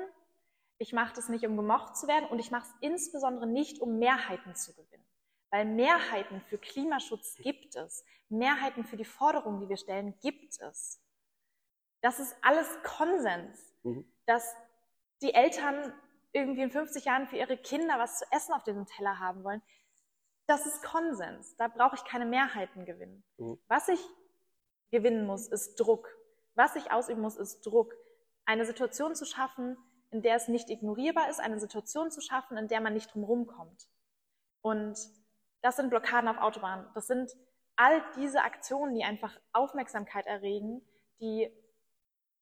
Ich 0.80 0.92
mache 0.94 1.14
das 1.16 1.30
nicht, 1.30 1.46
um 1.46 1.56
gemocht 1.56 1.96
zu 1.96 2.08
werden. 2.08 2.26
Und 2.30 2.40
ich 2.40 2.52
mache 2.52 2.68
es 2.68 2.74
insbesondere 2.82 3.48
nicht, 3.48 3.80
um 3.80 4.00
Mehrheiten 4.00 4.56
zu 4.56 4.74
gewinnen. 4.74 5.06
Weil 5.54 5.66
Mehrheiten 5.66 6.42
für 6.42 6.58
Klimaschutz 6.58 7.36
gibt 7.36 7.76
es. 7.76 8.04
Mehrheiten 8.28 8.84
für 8.84 8.98
die 8.98 9.06
Forderungen, 9.06 9.62
die 9.62 9.70
wir 9.70 9.78
stellen, 9.78 10.18
gibt 10.20 10.60
es. 10.60 11.00
Das 12.02 12.20
ist 12.20 12.36
alles 12.42 12.68
Konsens. 12.82 13.72
Mhm. 13.84 14.04
Dass 14.26 14.52
die 15.22 15.36
Eltern 15.36 15.94
irgendwie 16.32 16.64
in 16.64 16.72
50 16.72 17.06
Jahren 17.06 17.28
für 17.28 17.38
ihre 17.38 17.56
Kinder 17.56 18.00
was 18.00 18.18
zu 18.18 18.26
essen 18.32 18.54
auf 18.54 18.64
diesem 18.64 18.88
Teller 18.88 19.20
haben 19.20 19.44
wollen. 19.44 19.62
Das 20.48 20.66
ist 20.66 20.82
Konsens. 20.82 21.56
Da 21.58 21.68
brauche 21.68 21.98
ich 21.98 22.04
keine 22.04 22.26
Mehrheiten 22.26 22.86
gewinnen. 22.86 23.24
Mhm. 23.38 23.60
Was 23.68 23.90
ich 23.90 24.04
gewinnen 24.90 25.28
muss, 25.28 25.48
ist 25.48 25.76
Druck. 25.76 26.10
Was 26.56 26.76
ich 26.76 26.92
ausüben 26.92 27.22
muss, 27.22 27.36
ist 27.36 27.62
Druck. 27.62 27.94
Eine 28.46 28.66
Situation 28.66 29.14
zu 29.14 29.26
schaffen, 29.26 29.78
in 30.10 30.24
der 30.24 30.36
es 30.36 30.48
nicht 30.48 30.72
ignorierbar 30.72 31.30
ist, 31.30 31.40
eine 31.40 31.60
Situation 31.60 32.10
zu 32.10 32.22
schaffen, 32.22 32.58
in 32.58 32.70
der 32.70 32.82
man 32.82 32.96
nicht 32.96 33.14
drumherum 33.14 33.46
kommt. 33.46 33.88
Und 34.62 34.98
das 35.64 35.78
sind 35.78 35.90
Blockaden 35.90 36.30
auf 36.30 36.38
Autobahnen. 36.38 36.86
Das 36.94 37.08
sind 37.08 37.32
all 37.76 38.04
diese 38.16 38.44
Aktionen, 38.44 38.94
die 38.94 39.04
einfach 39.04 39.36
Aufmerksamkeit 39.52 40.28
erregen, 40.28 40.82
die, 41.20 41.50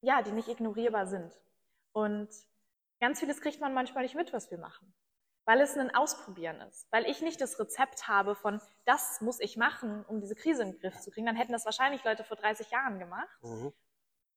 ja, 0.01 0.21
die 0.21 0.31
nicht 0.33 0.49
ignorierbar 0.49 1.07
sind. 1.07 1.31
Und 1.93 2.27
ganz 2.99 3.19
vieles 3.19 3.39
kriegt 3.39 3.61
man 3.61 3.73
manchmal 3.73 4.03
nicht 4.03 4.15
mit, 4.15 4.33
was 4.33 4.51
wir 4.51 4.57
machen. 4.57 4.93
Weil 5.45 5.61
es 5.61 5.77
ein 5.77 5.93
Ausprobieren 5.95 6.59
ist. 6.61 6.87
Weil 6.91 7.05
ich 7.09 7.21
nicht 7.21 7.39
das 7.41 7.59
Rezept 7.59 8.07
habe 8.07 8.35
von, 8.35 8.59
das 8.85 9.21
muss 9.21 9.39
ich 9.39 9.55
machen, 9.55 10.03
um 10.07 10.19
diese 10.19 10.35
Krise 10.35 10.63
in 10.63 10.71
den 10.73 10.79
Griff 10.79 10.99
zu 10.99 11.11
kriegen. 11.11 11.25
Dann 11.25 11.35
hätten 11.35 11.51
das 11.53 11.65
wahrscheinlich 11.65 12.03
Leute 12.03 12.23
vor 12.23 12.37
30 12.37 12.69
Jahren 12.71 12.99
gemacht 12.99 13.29
Mhm. 13.43 13.71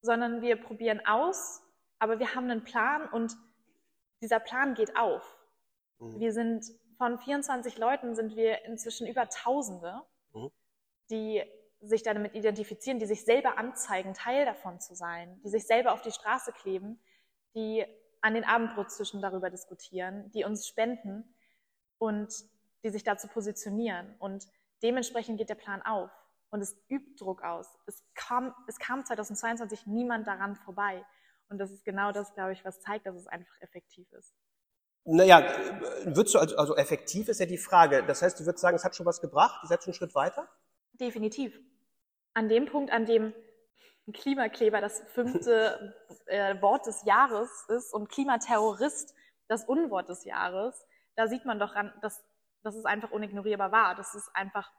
sondern 0.02 0.42
wir 0.42 0.56
probieren 0.56 1.00
aus, 1.06 1.62
aber 1.98 2.18
wir 2.18 2.34
haben 2.34 2.50
einen 2.50 2.64
Plan 2.64 3.08
und 3.08 3.36
dieser 4.20 4.40
Plan 4.40 4.74
geht 4.74 4.96
auf. 4.96 5.22
Mhm. 5.98 6.20
Wir 6.20 6.32
sind 6.32 6.64
von 7.04 7.18
24 7.18 7.76
Leuten 7.76 8.14
sind 8.14 8.34
wir 8.34 8.64
inzwischen 8.64 9.06
über 9.06 9.28
Tausende, 9.28 10.00
Mhm. 10.32 10.50
die 11.10 11.42
sich 11.82 12.02
damit 12.02 12.34
identifizieren, 12.34 12.98
die 12.98 13.04
sich 13.04 13.26
selber 13.26 13.58
anzeigen, 13.58 14.14
Teil 14.14 14.46
davon 14.46 14.80
zu 14.80 14.94
sein, 14.94 15.38
die 15.44 15.50
sich 15.50 15.66
selber 15.66 15.92
auf 15.92 16.00
die 16.00 16.12
Straße 16.12 16.52
kleben, 16.52 16.98
die 17.54 17.84
an 18.22 18.32
den 18.32 18.44
Abendbrottischen 18.44 19.20
darüber 19.20 19.50
diskutieren, 19.50 20.30
die 20.30 20.44
uns 20.44 20.66
spenden 20.66 21.34
und 21.98 22.32
die 22.82 22.88
sich 22.88 23.04
dazu 23.04 23.28
positionieren. 23.28 24.16
Und 24.18 24.46
dementsprechend 24.82 25.36
geht 25.36 25.50
der 25.50 25.56
Plan 25.56 25.82
auf 25.82 26.10
und 26.48 26.62
es 26.62 26.74
übt 26.88 27.22
Druck 27.22 27.42
aus. 27.42 27.68
Es 27.84 28.02
kam, 28.14 28.54
es 28.66 28.78
kam 28.78 29.04
2022 29.04 29.86
niemand 29.86 30.26
daran 30.26 30.56
vorbei. 30.56 31.04
Und 31.50 31.58
das 31.58 31.70
ist 31.70 31.84
genau 31.84 32.12
das, 32.12 32.32
glaube 32.32 32.54
ich, 32.54 32.64
was 32.64 32.80
zeigt, 32.80 33.04
dass 33.04 33.16
es 33.16 33.26
einfach 33.26 33.60
effektiv 33.60 34.10
ist. 34.12 34.34
Naja, 35.04 35.44
würdest 36.04 36.34
du 36.34 36.38
also, 36.38 36.56
also 36.56 36.76
effektiv 36.76 37.28
ist 37.28 37.40
ja 37.40 37.46
die 37.46 37.58
Frage. 37.58 38.04
Das 38.04 38.22
heißt, 38.22 38.40
du 38.40 38.46
würdest 38.46 38.62
sagen, 38.62 38.76
es 38.76 38.84
hat 38.84 38.96
schon 38.96 39.06
was 39.06 39.20
gebracht, 39.20 39.60
ihr 39.62 39.68
seid 39.68 39.82
schon 39.82 39.90
einen 39.90 39.98
Schritt 39.98 40.14
weiter? 40.14 40.48
Definitiv. 40.94 41.58
An 42.32 42.48
dem 42.48 42.66
Punkt, 42.66 42.90
an 42.90 43.04
dem 43.04 43.34
Klimakleber 44.12 44.80
das 44.80 45.02
fünfte 45.12 45.94
äh, 46.26 46.60
Wort 46.62 46.86
des 46.86 47.04
Jahres 47.04 47.66
ist 47.68 47.92
und 47.92 48.08
Klimaterrorist 48.08 49.14
das 49.46 49.64
Unwort 49.64 50.08
des 50.08 50.24
Jahres, 50.24 50.86
da 51.16 51.28
sieht 51.28 51.44
man 51.44 51.58
doch, 51.58 51.74
ran, 51.74 51.92
dass, 52.00 52.24
dass 52.62 52.74
es 52.74 52.86
einfach 52.86 53.10
unignorierbar 53.10 53.72
war, 53.72 53.94
dass 53.94 54.14
es 54.14 54.30
einfach 54.34 54.72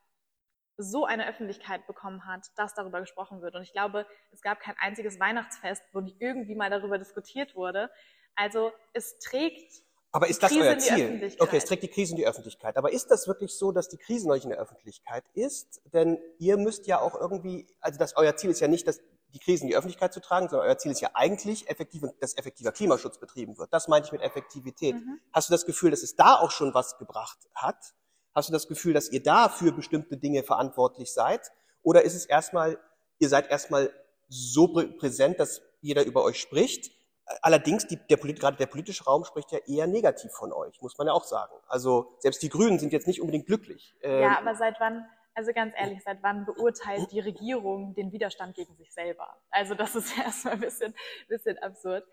so 0.77 1.05
eine 1.05 1.27
Öffentlichkeit 1.27 1.87
bekommen 1.87 2.25
hat, 2.25 2.47
dass 2.57 2.73
darüber 2.73 2.99
gesprochen 2.99 3.41
wird. 3.41 3.55
Und 3.55 3.61
ich 3.61 3.71
glaube, 3.71 4.05
es 4.31 4.41
gab 4.41 4.59
kein 4.59 4.75
einziges 4.79 5.19
Weihnachtsfest, 5.19 5.83
wo 5.93 6.01
nicht 6.01 6.19
irgendwie 6.19 6.55
mal 6.55 6.69
darüber 6.69 6.97
diskutiert 6.97 7.55
wurde. 7.55 7.89
Also 8.35 8.73
es 8.93 9.17
trägt 9.19 9.84
Aber 10.15 10.29
ist 10.29 10.41
das 10.41 10.49
Krise 10.49 10.63
euer 10.63 10.77
Ziel? 10.77 11.35
Okay, 11.39 11.57
es 11.57 11.65
trägt 11.65 11.83
die 11.83 11.89
Krise 11.89 12.13
in 12.13 12.17
die 12.17 12.25
Öffentlichkeit. 12.25 12.77
Aber 12.77 12.93
ist 12.93 13.11
das 13.11 13.27
wirklich 13.27 13.53
so, 13.53 13.73
dass 13.73 13.89
die 13.89 13.97
Krise 13.97 14.29
noch 14.29 14.35
nicht 14.35 14.45
in 14.45 14.51
der 14.51 14.59
Öffentlichkeit 14.59 15.25
ist? 15.33 15.81
Denn 15.91 16.17
ihr 16.39 16.55
müsst 16.55 16.87
ja 16.87 17.01
auch 17.01 17.19
irgendwie, 17.19 17.67
also 17.81 17.99
das, 17.99 18.15
euer 18.15 18.33
Ziel 18.37 18.49
ist 18.49 18.61
ja 18.61 18.69
nicht, 18.69 18.87
dass 18.87 19.01
die 19.33 19.39
Krise 19.39 19.63
in 19.63 19.67
die 19.67 19.75
Öffentlichkeit 19.75 20.13
zu 20.13 20.21
tragen, 20.21 20.47
sondern 20.47 20.69
euer 20.69 20.77
Ziel 20.77 20.93
ist 20.93 21.01
ja 21.01 21.09
eigentlich, 21.15 21.69
effektiv, 21.69 22.03
dass 22.21 22.37
effektiver 22.37 22.71
Klimaschutz 22.71 23.17
betrieben 23.17 23.57
wird. 23.57 23.73
Das 23.73 23.89
meine 23.89 24.05
ich 24.05 24.13
mit 24.13 24.21
Effektivität. 24.21 24.95
Mhm. 24.95 25.19
Hast 25.33 25.49
du 25.49 25.51
das 25.51 25.65
Gefühl, 25.65 25.91
dass 25.91 26.01
es 26.01 26.15
da 26.15 26.35
auch 26.35 26.51
schon 26.51 26.73
was 26.73 26.97
gebracht 26.97 27.39
hat? 27.53 27.93
Hast 28.33 28.47
du 28.47 28.53
das 28.53 28.69
Gefühl, 28.69 28.93
dass 28.93 29.09
ihr 29.09 29.21
da 29.21 29.49
für 29.49 29.73
bestimmte 29.73 30.15
Dinge 30.15 30.43
verantwortlich 30.43 31.11
seid? 31.11 31.51
Oder 31.81 32.03
ist 32.03 32.15
es 32.15 32.25
erstmal, 32.25 32.79
ihr 33.19 33.27
seid 33.27 33.51
erstmal 33.51 33.91
so 34.29 34.67
prä- 34.67 34.97
präsent, 34.97 35.41
dass 35.41 35.61
jeder 35.81 36.05
über 36.05 36.23
euch 36.23 36.39
spricht? 36.39 36.94
Allerdings, 37.41 37.87
die, 37.87 37.97
der, 37.97 38.17
gerade 38.17 38.57
der 38.57 38.67
politische 38.67 39.03
Raum 39.03 39.25
spricht 39.25 39.51
ja 39.51 39.59
eher 39.65 39.87
negativ 39.87 40.31
von 40.31 40.53
euch, 40.53 40.79
muss 40.81 40.97
man 40.97 41.07
ja 41.07 41.13
auch 41.13 41.23
sagen. 41.23 41.53
Also 41.67 42.15
selbst 42.19 42.43
die 42.43 42.49
Grünen 42.49 42.77
sind 42.77 42.93
jetzt 42.93 43.07
nicht 43.07 43.19
unbedingt 43.19 43.47
glücklich. 43.47 43.95
Ähm, 44.01 44.21
Ja, 44.21 44.37
aber 44.37 44.55
seit 44.55 44.79
wann, 44.79 45.07
also 45.33 45.51
ganz 45.51 45.73
ehrlich, 45.75 46.03
seit 46.03 46.21
wann 46.21 46.45
beurteilt 46.45 47.11
die 47.11 47.19
Regierung 47.19 47.95
den 47.95 48.11
Widerstand 48.11 48.55
gegen 48.55 48.75
sich 48.75 48.93
selber? 48.93 49.37
Also 49.49 49.73
das 49.73 49.95
ist 49.95 50.15
erstmal 50.17 50.53
ein 50.53 50.59
bisschen, 50.59 50.93
bisschen 51.27 51.57
absurd. 51.57 52.05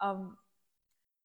Ähm, 0.00 0.36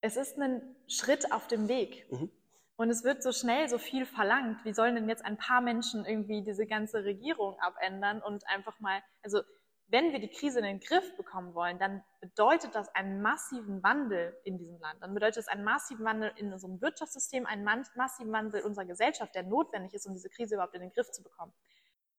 es 0.01 0.17
ist 0.17 0.37
ein 0.39 0.75
Schritt 0.87 1.31
auf 1.31 1.47
dem 1.47 1.67
Weg. 1.67 2.11
Mhm. 2.11 2.31
Und 2.75 2.91
es 2.91 3.03
wird 3.03 3.23
so 3.23 3.31
schnell 3.31 3.67
so 3.69 3.79
viel 3.79 4.05
verlangt. 4.05 4.63
Wie 4.63 4.73
sollen 4.73 4.93
denn 4.93 5.09
jetzt 5.09 5.25
ein 5.25 5.37
paar 5.37 5.61
Menschen 5.61 6.05
irgendwie 6.05 6.43
diese 6.43 6.67
ganze 6.67 7.03
Regierung 7.03 7.59
abändern 7.59 8.21
und 8.21 8.47
einfach 8.47 8.79
mal, 8.79 9.01
also 9.23 9.41
wenn 9.89 10.11
wir 10.11 10.19
die 10.19 10.29
Krise 10.29 10.59
in 10.59 10.65
den 10.65 10.79
Griff 10.79 11.15
bekommen 11.15 11.53
wollen, 11.53 11.79
dann 11.79 12.03
bedeutet 12.19 12.75
das 12.75 12.93
einen 12.93 13.21
massiven 13.21 13.81
Wandel 13.83 14.37
in 14.43 14.57
diesem 14.57 14.79
Land. 14.79 15.01
Dann 15.01 15.13
bedeutet 15.13 15.37
es 15.37 15.47
einen 15.47 15.63
massiven 15.63 16.05
Wandel 16.05 16.31
in 16.35 16.51
unserem 16.51 16.81
Wirtschaftssystem, 16.81 17.45
einen 17.45 17.63
massiven 17.63 18.31
Wandel 18.33 18.63
unserer 18.63 18.85
Gesellschaft, 18.85 19.33
der 19.33 19.43
notwendig 19.43 19.93
ist, 19.93 20.05
um 20.05 20.13
diese 20.13 20.29
Krise 20.29 20.55
überhaupt 20.55 20.75
in 20.75 20.81
den 20.81 20.91
Griff 20.91 21.09
zu 21.11 21.23
bekommen. 21.23 21.53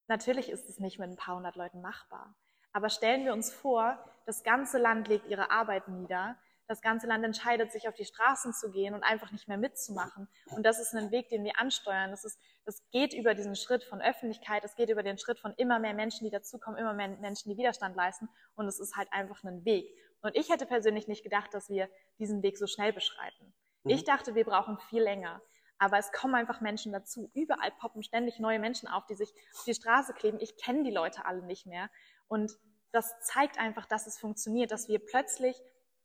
Natürlich 0.07 0.48
ist 0.48 0.68
es 0.68 0.78
nicht 0.78 0.98
mit 0.98 1.11
ein 1.11 1.16
paar 1.16 1.37
hundert 1.37 1.57
Leuten 1.57 1.83
machbar. 1.83 2.35
Aber 2.72 2.88
stellen 2.88 3.26
wir 3.26 3.35
uns 3.35 3.52
vor, 3.52 3.98
das 4.24 4.42
ganze 4.42 4.78
Land 4.78 5.09
legt 5.09 5.26
ihre 5.26 5.50
Arbeit 5.50 5.88
nieder, 5.88 6.37
das 6.68 6.83
ganze 6.83 7.07
Land 7.07 7.24
entscheidet 7.24 7.72
sich 7.72 7.88
auf 7.88 7.94
die 7.94 8.04
Straßen 8.04 8.52
zu 8.52 8.70
gehen 8.70 8.94
und 8.94 9.02
einfach 9.02 9.33
nicht 9.33 9.48
mehr 9.48 9.57
mitzumachen. 9.57 10.28
Und 10.54 10.64
das 10.64 10.78
ist 10.78 10.94
ein 10.94 11.11
Weg, 11.11 11.31
den 11.31 11.42
wir 11.42 11.59
ansteuern. 11.59 12.11
Das, 12.11 12.24
ist, 12.24 12.38
das 12.66 12.83
geht 12.90 13.14
über 13.14 13.35
diesen 13.35 13.57
Schritt 13.57 13.83
von 13.83 14.02
Öffentlichkeit, 14.02 14.62
es 14.64 14.76
geht 14.76 14.90
über 14.90 15.02
den 15.02 15.16
Schritt 15.16 15.40
von 15.40 15.54
immer 15.57 15.78
mehr 15.78 15.94
Menschen, 15.94 16.24
die 16.24 16.31
dazukommen, 16.31 16.78
immer 16.78 16.92
mehr 16.92 17.09
Menschen, 17.09 17.50
die 17.50 17.57
Widerstand 17.57 17.96
leisten. 17.96 18.28
Und 18.54 18.66
es 18.66 18.78
ist 18.78 18.96
halt 18.96 19.11
einfach 19.12 19.42
ein 19.44 19.64
Weg. 19.64 19.88
Und 20.20 20.37
ich 20.37 20.50
hätte 20.50 20.66
persönlich 20.66 21.09
nicht 21.09 21.22
gedacht, 21.22 21.54
dass 21.54 21.70
wir 21.70 21.88
diesen 22.18 22.42
Weg 22.42 22.59
so 22.59 22.66
schnell 22.66 22.92
beschreiten. 22.92 23.54
Mhm. 23.85 23.90
Ich 23.90 24.04
dachte, 24.04 24.35
wir 24.35 24.44
brauchen 24.44 24.78
viel 24.90 25.02
länger. 25.02 25.40
Aber 25.78 25.96
es 25.96 26.12
kommen 26.12 26.35
einfach 26.35 26.61
Menschen 26.61 26.92
dazu. 26.92 27.31
Überall 27.35 27.70
poppen 27.81 28.02
ständig 28.02 28.40
neue 28.40 28.59
Menschen 28.59 28.88
auf, 28.88 29.07
die 29.07 29.14
sich 29.14 29.33
auf 29.54 29.64
die 29.64 29.74
Straße 29.74 30.12
kleben. 30.12 30.38
Ich 30.40 30.57
kenne 30.59 30.83
die 30.83 30.90
Leute 30.90 31.24
alle 31.24 31.42
nicht 31.42 31.66
mehr. 31.66 31.88
Und 32.26 32.52
das 32.92 33.18
zeigt 33.20 33.59
einfach, 33.59 33.87
dass 33.87 34.07
es 34.07 34.18
funktioniert, 34.18 34.70
dass 34.70 34.88
wir 34.88 34.98
plötzlich 34.98 35.57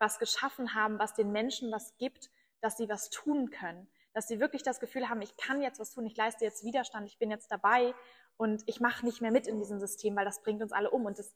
was 0.04 0.20
geschaffen 0.20 0.76
haben, 0.76 1.00
was 1.00 1.14
den 1.14 1.32
Menschen 1.32 1.72
was 1.72 1.96
gibt, 1.98 2.30
dass 2.60 2.76
sie 2.78 2.90
was 2.90 3.10
tun 3.10 3.50
können. 3.50 3.88
Dass 4.14 4.28
sie 4.28 4.40
wirklich 4.40 4.62
das 4.62 4.80
Gefühl 4.80 5.10
haben, 5.10 5.22
ich 5.22 5.36
kann 5.38 5.62
jetzt 5.62 5.80
was 5.80 5.92
tun, 5.92 6.06
ich 6.06 6.18
leiste 6.18 6.44
jetzt 6.44 6.66
Widerstand, 6.66 7.08
ich 7.08 7.18
bin 7.18 7.32
jetzt 7.32 7.50
dabei 7.50 7.96
und 8.36 8.64
ich 8.66 8.82
mache 8.82 9.06
nicht 9.06 9.22
mehr 9.22 9.32
mit 9.32 9.48
in 9.48 9.58
diesem 9.60 9.80
System, 9.80 10.16
weil 10.16 10.26
das 10.26 10.44
bringt 10.44 10.62
uns 10.62 10.74
alle 10.74 10.92
um. 10.92 11.06
Und 11.06 11.18
das, 11.18 11.34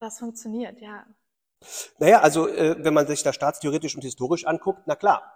das 0.00 0.18
funktioniert, 0.18 0.80
ja. 0.80 1.06
Naja, 1.98 2.20
also 2.20 2.48
äh, 2.48 2.84
wenn 2.84 2.92
man 2.92 3.06
sich 3.06 3.22
das 3.22 3.36
staatstheoretisch 3.36 3.94
und 3.94 4.02
historisch 4.02 4.44
anguckt, 4.44 4.82
na 4.86 4.96
klar, 4.96 5.32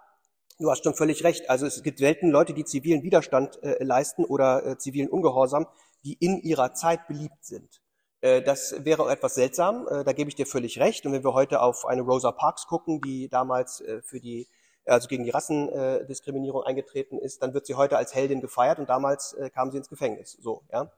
du 0.59 0.69
hast 0.69 0.83
schon 0.83 0.95
völlig 0.95 1.23
recht. 1.23 1.49
Also 1.49 1.65
es 1.65 1.81
gibt 1.81 1.99
selten 1.99 2.29
Leute, 2.29 2.53
die 2.53 2.65
zivilen 2.65 3.03
Widerstand 3.03 3.63
äh, 3.63 3.81
leisten 3.81 4.25
oder 4.25 4.65
äh, 4.65 4.77
zivilen 4.77 5.09
Ungehorsam, 5.09 5.65
die 6.03 6.13
in 6.13 6.41
ihrer 6.41 6.73
Zeit 6.73 7.07
beliebt 7.07 7.45
sind. 7.45 7.81
Äh, 8.21 8.41
das 8.41 8.75
wäre 8.83 9.09
etwas 9.11 9.35
seltsam, 9.35 9.87
äh, 9.87 10.03
da 10.03 10.13
gebe 10.13 10.29
ich 10.29 10.35
dir 10.35 10.45
völlig 10.45 10.79
recht. 10.79 11.05
Und 11.05 11.13
wenn 11.13 11.23
wir 11.23 11.33
heute 11.33 11.61
auf 11.61 11.85
eine 11.85 12.01
Rosa 12.01 12.31
Parks 12.31 12.67
gucken, 12.67 13.01
die 13.01 13.29
damals 13.29 13.81
äh, 13.81 14.01
für 14.01 14.19
die, 14.19 14.47
also 14.85 15.07
gegen 15.07 15.23
die 15.23 15.31
Rassendiskriminierung 15.31 16.63
eingetreten 16.63 17.19
ist, 17.19 17.43
dann 17.43 17.53
wird 17.53 17.65
sie 17.65 17.75
heute 17.75 17.97
als 17.97 18.15
Heldin 18.15 18.39
gefeiert 18.39 18.79
und 18.79 18.87
damals 18.87 19.35
kam 19.53 19.69
sie 19.69 19.77
ins 19.77 19.89
Gefängnis. 19.89 20.37
So, 20.39 20.63
ja. 20.71 20.89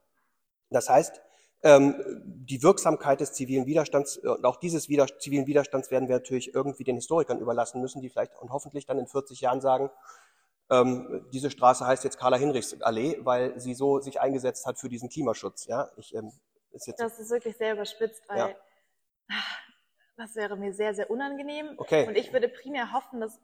Das 0.69 0.89
heißt, 0.89 1.19
ähm, 1.63 1.95
die 2.23 2.61
Wirksamkeit 2.61 3.19
des 3.19 3.33
zivilen 3.33 3.65
Widerstands 3.65 4.17
und 4.17 4.45
auch 4.45 4.57
dieses 4.57 4.83
zivilen 4.83 5.47
Widerstands 5.47 5.89
werden 5.89 6.07
wir 6.07 6.17
natürlich 6.17 6.53
irgendwie 6.53 6.83
den 6.83 6.97
Historikern 6.97 7.39
überlassen 7.39 7.81
müssen, 7.81 7.99
die 8.01 8.09
vielleicht 8.09 8.39
und 8.39 8.51
hoffentlich 8.51 8.85
dann 8.85 8.99
in 8.99 9.07
40 9.07 9.41
Jahren 9.41 9.59
sagen, 9.59 9.89
ähm, 10.69 11.25
diese 11.33 11.49
Straße 11.49 11.85
heißt 11.85 12.03
jetzt 12.03 12.19
Carla 12.19 12.37
Hinrichs 12.37 12.79
Allee, 12.81 13.17
weil 13.21 13.59
sie 13.59 13.73
so 13.73 13.99
sich 14.01 14.21
eingesetzt 14.21 14.67
hat 14.67 14.77
für 14.77 14.87
diesen 14.87 15.09
Klimaschutz. 15.09 15.65
Ja, 15.65 15.89
ich 15.97 16.13
ähm, 16.13 16.31
ist 16.71 16.87
jetzt 16.87 16.99
das 16.99 17.19
ist 17.19 17.29
wirklich 17.31 17.57
sehr 17.57 17.73
überspitzt, 17.73 18.23
weil 18.27 18.37
ja. 18.37 18.55
das 20.17 20.35
wäre 20.35 20.55
mir 20.57 20.73
sehr, 20.73 20.93
sehr 20.93 21.09
unangenehm. 21.09 21.75
Okay. 21.77 22.07
Und 22.07 22.15
ich 22.15 22.33
würde 22.33 22.49
primär 22.49 22.93
hoffen, 22.93 23.21
dass 23.21 23.39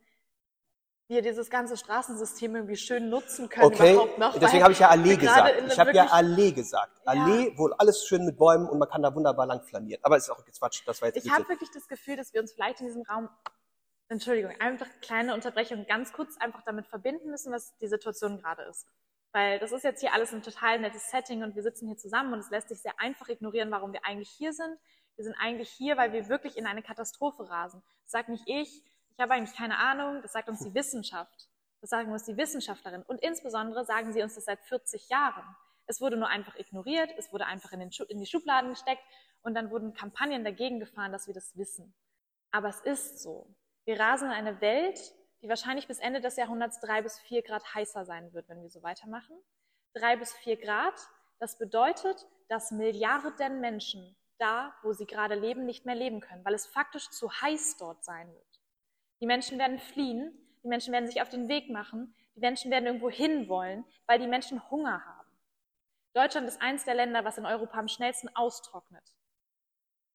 wir 1.08 1.22
dieses 1.22 1.50
ganze 1.50 1.78
Straßensystem 1.78 2.56
irgendwie 2.56 2.76
schön 2.76 3.10
nutzen 3.10 3.48
können 3.48 3.68
okay. 3.68 3.94
überhaupt 3.94 4.18
noch. 4.18 4.38
Deswegen 4.40 4.64
habe 4.64 4.74
ich 4.74 4.80
ja 4.80 4.90
Allee 4.90 5.16
gesagt. 5.16 5.64
Ich 5.68 5.80
habe 5.80 5.94
ja 5.94 6.08
Allee 6.08 6.52
gesagt. 6.52 7.00
Ja. 7.06 7.12
Allee, 7.12 7.54
wo 7.58 7.68
alles 7.78 8.08
schön 8.08 8.26
mit 8.26 8.38
Bäumen 8.38 8.68
und 8.68 8.80
man 8.80 8.90
kann 8.90 9.04
da 9.04 9.14
wunderbar 9.14 9.46
lang 9.46 9.62
flanieren. 9.62 10.04
Aber 10.04 10.18
ist 10.18 10.30
auch 10.30 10.44
Quatsch, 10.44 10.82
das 10.86 11.02
war 11.02 11.10
jetzt 11.10 11.24
Ich 11.24 11.32
habe 11.32 11.48
wirklich 11.48 11.70
das 11.72 11.88
Gefühl, 11.88 12.18
dass 12.18 12.34
wir 12.34 12.42
uns 12.42 12.54
vielleicht 12.54 12.80
in 12.80 12.88
diesem 12.88 13.04
Raum, 13.04 13.30
Entschuldigung, 14.08 14.52
einfach 14.60 14.88
kleine 15.02 15.36
Unterbrechung 15.36 15.86
ganz 15.88 16.12
kurz 16.12 16.38
einfach 16.38 16.64
damit 16.64 16.88
verbinden 16.88 17.30
müssen, 17.30 17.54
was 17.54 17.78
die 17.78 17.88
Situation 17.88 18.40
gerade 18.40 18.64
ist. 18.64 18.88
Weil 19.36 19.60
das 19.60 19.74
ist 19.74 19.84
jetzt 19.84 20.00
hier 20.00 20.14
alles 20.14 20.34
ein 20.34 20.44
total 20.44 20.80
nettes 20.80 21.10
Setting 21.10 21.44
und 21.44 21.58
wir 21.58 21.62
sitzen 21.62 21.88
hier 21.88 21.98
zusammen 21.98 22.32
und 22.32 22.40
es 22.40 22.50
lässt 22.52 22.70
sich 22.70 22.82
sehr 22.82 22.98
einfach 23.02 23.28
ignorieren, 23.28 23.70
warum 23.70 23.92
wir 23.92 24.06
eigentlich 24.06 24.30
hier 24.30 24.54
sind. 24.54 24.80
Wir 25.18 25.26
sind 25.26 25.36
eigentlich 25.38 25.70
hier, 25.70 25.98
weil 25.98 26.14
wir 26.14 26.30
wirklich 26.30 26.56
in 26.56 26.66
eine 26.66 26.82
Katastrophe 26.82 27.50
rasen. 27.50 27.84
Das 28.04 28.12
sagt 28.12 28.30
nicht 28.30 28.46
ich, 28.48 28.82
ich 29.12 29.20
habe 29.20 29.34
eigentlich 29.34 29.54
keine 29.54 29.78
Ahnung, 29.78 30.22
das 30.22 30.32
sagt 30.32 30.48
uns 30.48 30.64
die 30.64 30.74
Wissenschaft. 30.74 31.50
Das 31.82 31.90
sagen 31.90 32.14
uns 32.14 32.24
die 32.24 32.38
Wissenschaftlerin. 32.38 33.04
Und 33.04 33.22
insbesondere 33.22 33.84
sagen 33.84 34.14
sie 34.14 34.24
uns 34.24 34.36
das 34.36 34.46
seit 34.46 34.62
40 34.62 35.10
Jahren. 35.10 35.44
Es 35.86 36.00
wurde 36.00 36.16
nur 36.16 36.30
einfach 36.30 36.56
ignoriert, 36.56 37.14
es 37.18 37.34
wurde 37.34 37.46
einfach 37.46 37.74
in, 37.74 37.82
in 37.82 38.20
die 38.22 38.26
Schubladen 38.26 38.70
gesteckt 38.70 39.04
und 39.42 39.54
dann 39.54 39.70
wurden 39.70 39.94
Kampagnen 39.94 40.46
dagegen 40.46 40.80
gefahren, 40.80 41.12
dass 41.12 41.28
wir 41.28 41.34
das 41.34 41.58
wissen. 41.58 41.94
Aber 42.52 42.70
es 42.70 42.80
ist 42.80 43.22
so. 43.22 43.54
Wir 43.84 44.00
rasen 44.00 44.30
in 44.30 44.34
eine 44.34 44.62
Welt, 44.62 44.98
die 45.46 45.50
wahrscheinlich 45.50 45.88
bis 45.88 46.00
Ende 46.00 46.22
des 46.22 46.38
Jahrhunderts 46.38 46.80
drei 46.80 47.04
bis 47.04 47.20
vier 47.20 47.44
Grad 47.44 47.76
heißer 47.76 48.04
sein 48.04 48.34
wird, 48.34 48.50
wenn 48.50 48.64
wir 48.64 48.70
so 48.72 48.82
weitermachen. 48.82 49.38
Drei 49.94 50.16
bis 50.16 50.34
vier 50.34 50.58
Grad, 50.58 50.96
das 51.38 51.60
bedeutet, 51.60 52.26
dass 52.50 52.72
Milliarden 52.72 53.60
Menschen 53.62 54.16
da, 54.40 54.74
wo 54.82 54.92
sie 54.94 55.06
gerade 55.06 55.36
leben, 55.36 55.68
nicht 55.68 55.86
mehr 55.86 55.94
leben 55.94 56.20
können, 56.20 56.44
weil 56.44 56.56
es 56.56 56.66
faktisch 56.66 57.12
zu 57.12 57.32
heiß 57.32 57.78
dort 57.78 58.04
sein 58.04 58.28
wird. 58.28 58.60
Die 59.22 59.28
Menschen 59.28 59.60
werden 59.60 59.78
fliehen, 59.78 60.36
die 60.64 60.68
Menschen 60.68 60.92
werden 60.92 61.06
sich 61.06 61.22
auf 61.22 61.30
den 61.30 61.48
Weg 61.48 61.70
machen, 61.70 62.16
die 62.34 62.40
Menschen 62.40 62.72
werden 62.72 62.88
irgendwo 62.88 63.12
hin 63.12 63.48
wollen, 63.48 63.86
weil 64.08 64.18
die 64.18 64.26
Menschen 64.26 64.68
Hunger 64.72 65.06
haben. 65.06 65.30
Deutschland 66.16 66.48
ist 66.48 66.60
eines 66.60 66.86
der 66.86 66.96
Länder, 66.96 67.24
was 67.24 67.38
in 67.38 67.46
Europa 67.46 67.78
am 67.78 67.88
schnellsten 67.88 68.36
austrocknet. 68.36 69.04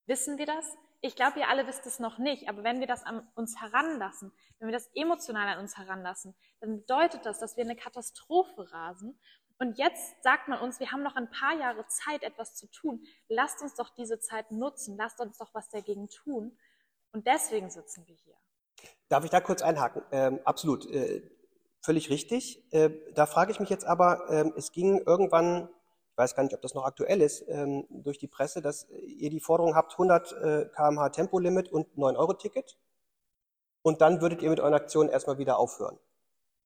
Wissen 0.07 0.37
wir 0.37 0.45
das? 0.45 0.77
Ich 1.03 1.15
glaube, 1.15 1.39
ihr 1.39 1.49
alle 1.49 1.65
wisst 1.65 1.87
es 1.87 1.99
noch 1.99 2.19
nicht, 2.19 2.47
aber 2.47 2.63
wenn 2.63 2.79
wir 2.79 2.85
das 2.85 3.03
an 3.03 3.27
uns 3.33 3.59
heranlassen, 3.59 4.31
wenn 4.59 4.67
wir 4.67 4.73
das 4.73 4.87
emotional 4.93 5.47
an 5.47 5.59
uns 5.59 5.75
heranlassen, 5.75 6.35
dann 6.59 6.77
bedeutet 6.77 7.25
das, 7.25 7.39
dass 7.39 7.57
wir 7.57 7.63
eine 7.63 7.75
Katastrophe 7.75 8.71
rasen. 8.71 9.19
Und 9.57 9.79
jetzt 9.79 10.23
sagt 10.23 10.47
man 10.47 10.59
uns, 10.59 10.79
wir 10.79 10.91
haben 10.91 11.01
noch 11.01 11.15
ein 11.15 11.29
paar 11.29 11.55
Jahre 11.55 11.85
Zeit, 11.87 12.23
etwas 12.23 12.55
zu 12.55 12.67
tun. 12.67 13.03
Lasst 13.29 13.61
uns 13.61 13.73
doch 13.75 13.89
diese 13.89 14.19
Zeit 14.19 14.51
nutzen. 14.51 14.95
Lasst 14.97 15.19
uns 15.19 15.37
doch 15.37 15.53
was 15.53 15.69
dagegen 15.69 16.07
tun. 16.09 16.57
Und 17.11 17.27
deswegen 17.27 17.69
sitzen 17.69 18.07
wir 18.07 18.15
hier. 18.15 18.35
Darf 19.09 19.23
ich 19.23 19.29
da 19.29 19.41
kurz 19.41 19.61
einhaken? 19.61 20.03
Ähm, 20.11 20.39
absolut. 20.45 20.85
Äh, 20.89 21.21
völlig 21.81 22.09
richtig. 22.09 22.63
Äh, 22.71 22.91
da 23.13 23.25
frage 23.25 23.51
ich 23.51 23.59
mich 23.59 23.69
jetzt 23.69 23.85
aber, 23.85 24.29
äh, 24.29 24.51
es 24.55 24.71
ging 24.71 24.99
irgendwann 25.05 25.69
ich 26.11 26.17
weiß 26.17 26.35
gar 26.35 26.43
nicht, 26.43 26.53
ob 26.53 26.61
das 26.61 26.73
noch 26.73 26.83
aktuell 26.83 27.21
ist, 27.21 27.45
ähm, 27.47 27.85
durch 27.89 28.17
die 28.17 28.27
Presse, 28.27 28.61
dass 28.61 28.87
ihr 28.89 29.29
die 29.29 29.39
Forderung 29.39 29.75
habt, 29.75 29.93
100 29.93 30.31
äh, 30.33 30.65
kmh 30.65 31.09
Tempolimit 31.09 31.71
und 31.71 31.87
9-Euro-Ticket. 31.97 32.77
Und 33.81 34.01
dann 34.01 34.21
würdet 34.21 34.41
ihr 34.41 34.49
mit 34.49 34.59
euren 34.59 34.73
Aktionen 34.73 35.09
erstmal 35.09 35.37
wieder 35.37 35.57
aufhören. 35.57 35.97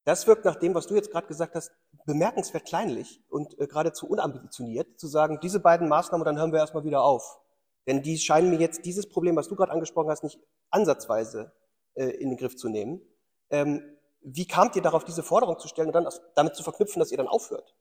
Das 0.03 0.27
wirkt 0.27 0.45
nach 0.45 0.55
dem, 0.55 0.75
was 0.75 0.87
du 0.87 0.95
jetzt 0.95 1.11
gerade 1.11 1.27
gesagt 1.27 1.55
hast, 1.55 1.71
bemerkenswert 2.05 2.65
kleinlich 2.65 3.23
und 3.29 3.57
äh, 3.59 3.67
geradezu 3.67 4.07
unambitioniert, 4.07 4.99
zu 4.99 5.07
sagen, 5.07 5.39
diese 5.41 5.59
beiden 5.59 5.87
Maßnahmen, 5.87 6.25
dann 6.25 6.37
hören 6.37 6.51
wir 6.51 6.59
erstmal 6.59 6.83
wieder 6.83 7.03
auf. 7.03 7.39
Denn 7.87 8.01
die 8.01 8.17
scheinen 8.17 8.49
mir 8.49 8.59
jetzt 8.59 8.85
dieses 8.85 9.07
Problem, 9.07 9.35
was 9.35 9.47
du 9.47 9.55
gerade 9.55 9.71
angesprochen 9.71 10.09
hast, 10.09 10.23
nicht 10.23 10.39
ansatzweise 10.69 11.53
äh, 11.93 12.05
in 12.05 12.29
den 12.29 12.37
Griff 12.37 12.55
zu 12.55 12.69
nehmen. 12.69 13.01
Ähm, 13.49 13.97
wie 14.21 14.47
kamt 14.47 14.75
ihr 14.75 14.81
darauf, 14.81 15.03
diese 15.03 15.23
Forderung 15.23 15.59
zu 15.59 15.67
stellen 15.67 15.87
und 15.87 15.93
dann 15.93 16.07
damit 16.35 16.55
zu 16.55 16.63
verknüpfen, 16.63 16.99
dass 16.99 17.11
ihr 17.11 17.17
dann 17.17 17.27
aufhört? 17.27 17.75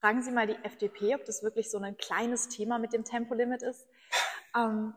Fragen 0.00 0.22
Sie 0.22 0.30
mal 0.30 0.46
die 0.46 0.56
FDP, 0.62 1.14
ob 1.14 1.26
das 1.26 1.42
wirklich 1.42 1.70
so 1.70 1.78
ein 1.78 1.96
kleines 1.98 2.48
Thema 2.48 2.78
mit 2.78 2.94
dem 2.94 3.04
Tempolimit 3.04 3.62
ist. 3.62 3.86
Ähm, 4.56 4.94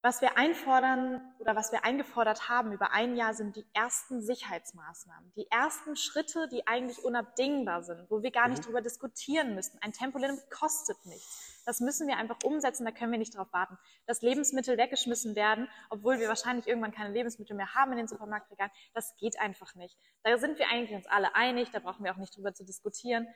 was 0.00 0.22
wir 0.22 0.38
einfordern 0.38 1.20
oder 1.40 1.54
was 1.54 1.70
wir 1.70 1.84
eingefordert 1.84 2.48
haben 2.48 2.72
über 2.72 2.92
ein 2.92 3.16
Jahr 3.16 3.34
sind 3.34 3.56
die 3.56 3.66
ersten 3.74 4.22
Sicherheitsmaßnahmen, 4.22 5.32
die 5.34 5.50
ersten 5.50 5.96
Schritte, 5.96 6.48
die 6.48 6.66
eigentlich 6.66 7.04
unabdingbar 7.04 7.82
sind, 7.82 8.08
wo 8.08 8.22
wir 8.22 8.30
gar 8.30 8.48
nicht 8.48 8.60
mhm. 8.62 8.66
drüber 8.66 8.80
diskutieren 8.80 9.54
müssen. 9.54 9.76
Ein 9.82 9.92
Tempolimit 9.92 10.50
kostet 10.50 11.04
nichts. 11.04 11.62
Das 11.66 11.80
müssen 11.80 12.06
wir 12.06 12.16
einfach 12.16 12.38
umsetzen, 12.44 12.86
da 12.86 12.92
können 12.92 13.12
wir 13.12 13.18
nicht 13.18 13.36
drauf 13.36 13.52
warten. 13.52 13.76
Dass 14.06 14.22
Lebensmittel 14.22 14.78
weggeschmissen 14.78 15.34
werden, 15.36 15.68
obwohl 15.90 16.20
wir 16.20 16.28
wahrscheinlich 16.28 16.68
irgendwann 16.68 16.92
keine 16.92 17.12
Lebensmittel 17.12 17.56
mehr 17.56 17.74
haben 17.74 17.90
in 17.90 17.98
den 17.98 18.08
Supermarktregalen, 18.08 18.72
das 18.94 19.14
geht 19.16 19.38
einfach 19.38 19.74
nicht. 19.74 19.98
Da 20.22 20.38
sind 20.38 20.58
wir 20.58 20.68
eigentlich 20.68 20.96
uns 20.96 21.06
alle 21.06 21.34
einig, 21.34 21.70
da 21.72 21.80
brauchen 21.80 22.04
wir 22.04 22.12
auch 22.12 22.18
nicht 22.18 22.34
drüber 22.34 22.54
zu 22.54 22.64
diskutieren 22.64 23.26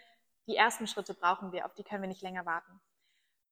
die 0.47 0.57
ersten 0.57 0.87
Schritte 0.87 1.15
brauchen 1.15 1.53
wir, 1.53 1.67
auf 1.67 1.75
die 1.75 1.85
können 1.85 2.03
wir 2.03 2.09
nicht 2.09 2.23
länger 2.23 2.47
warten. 2.47 2.81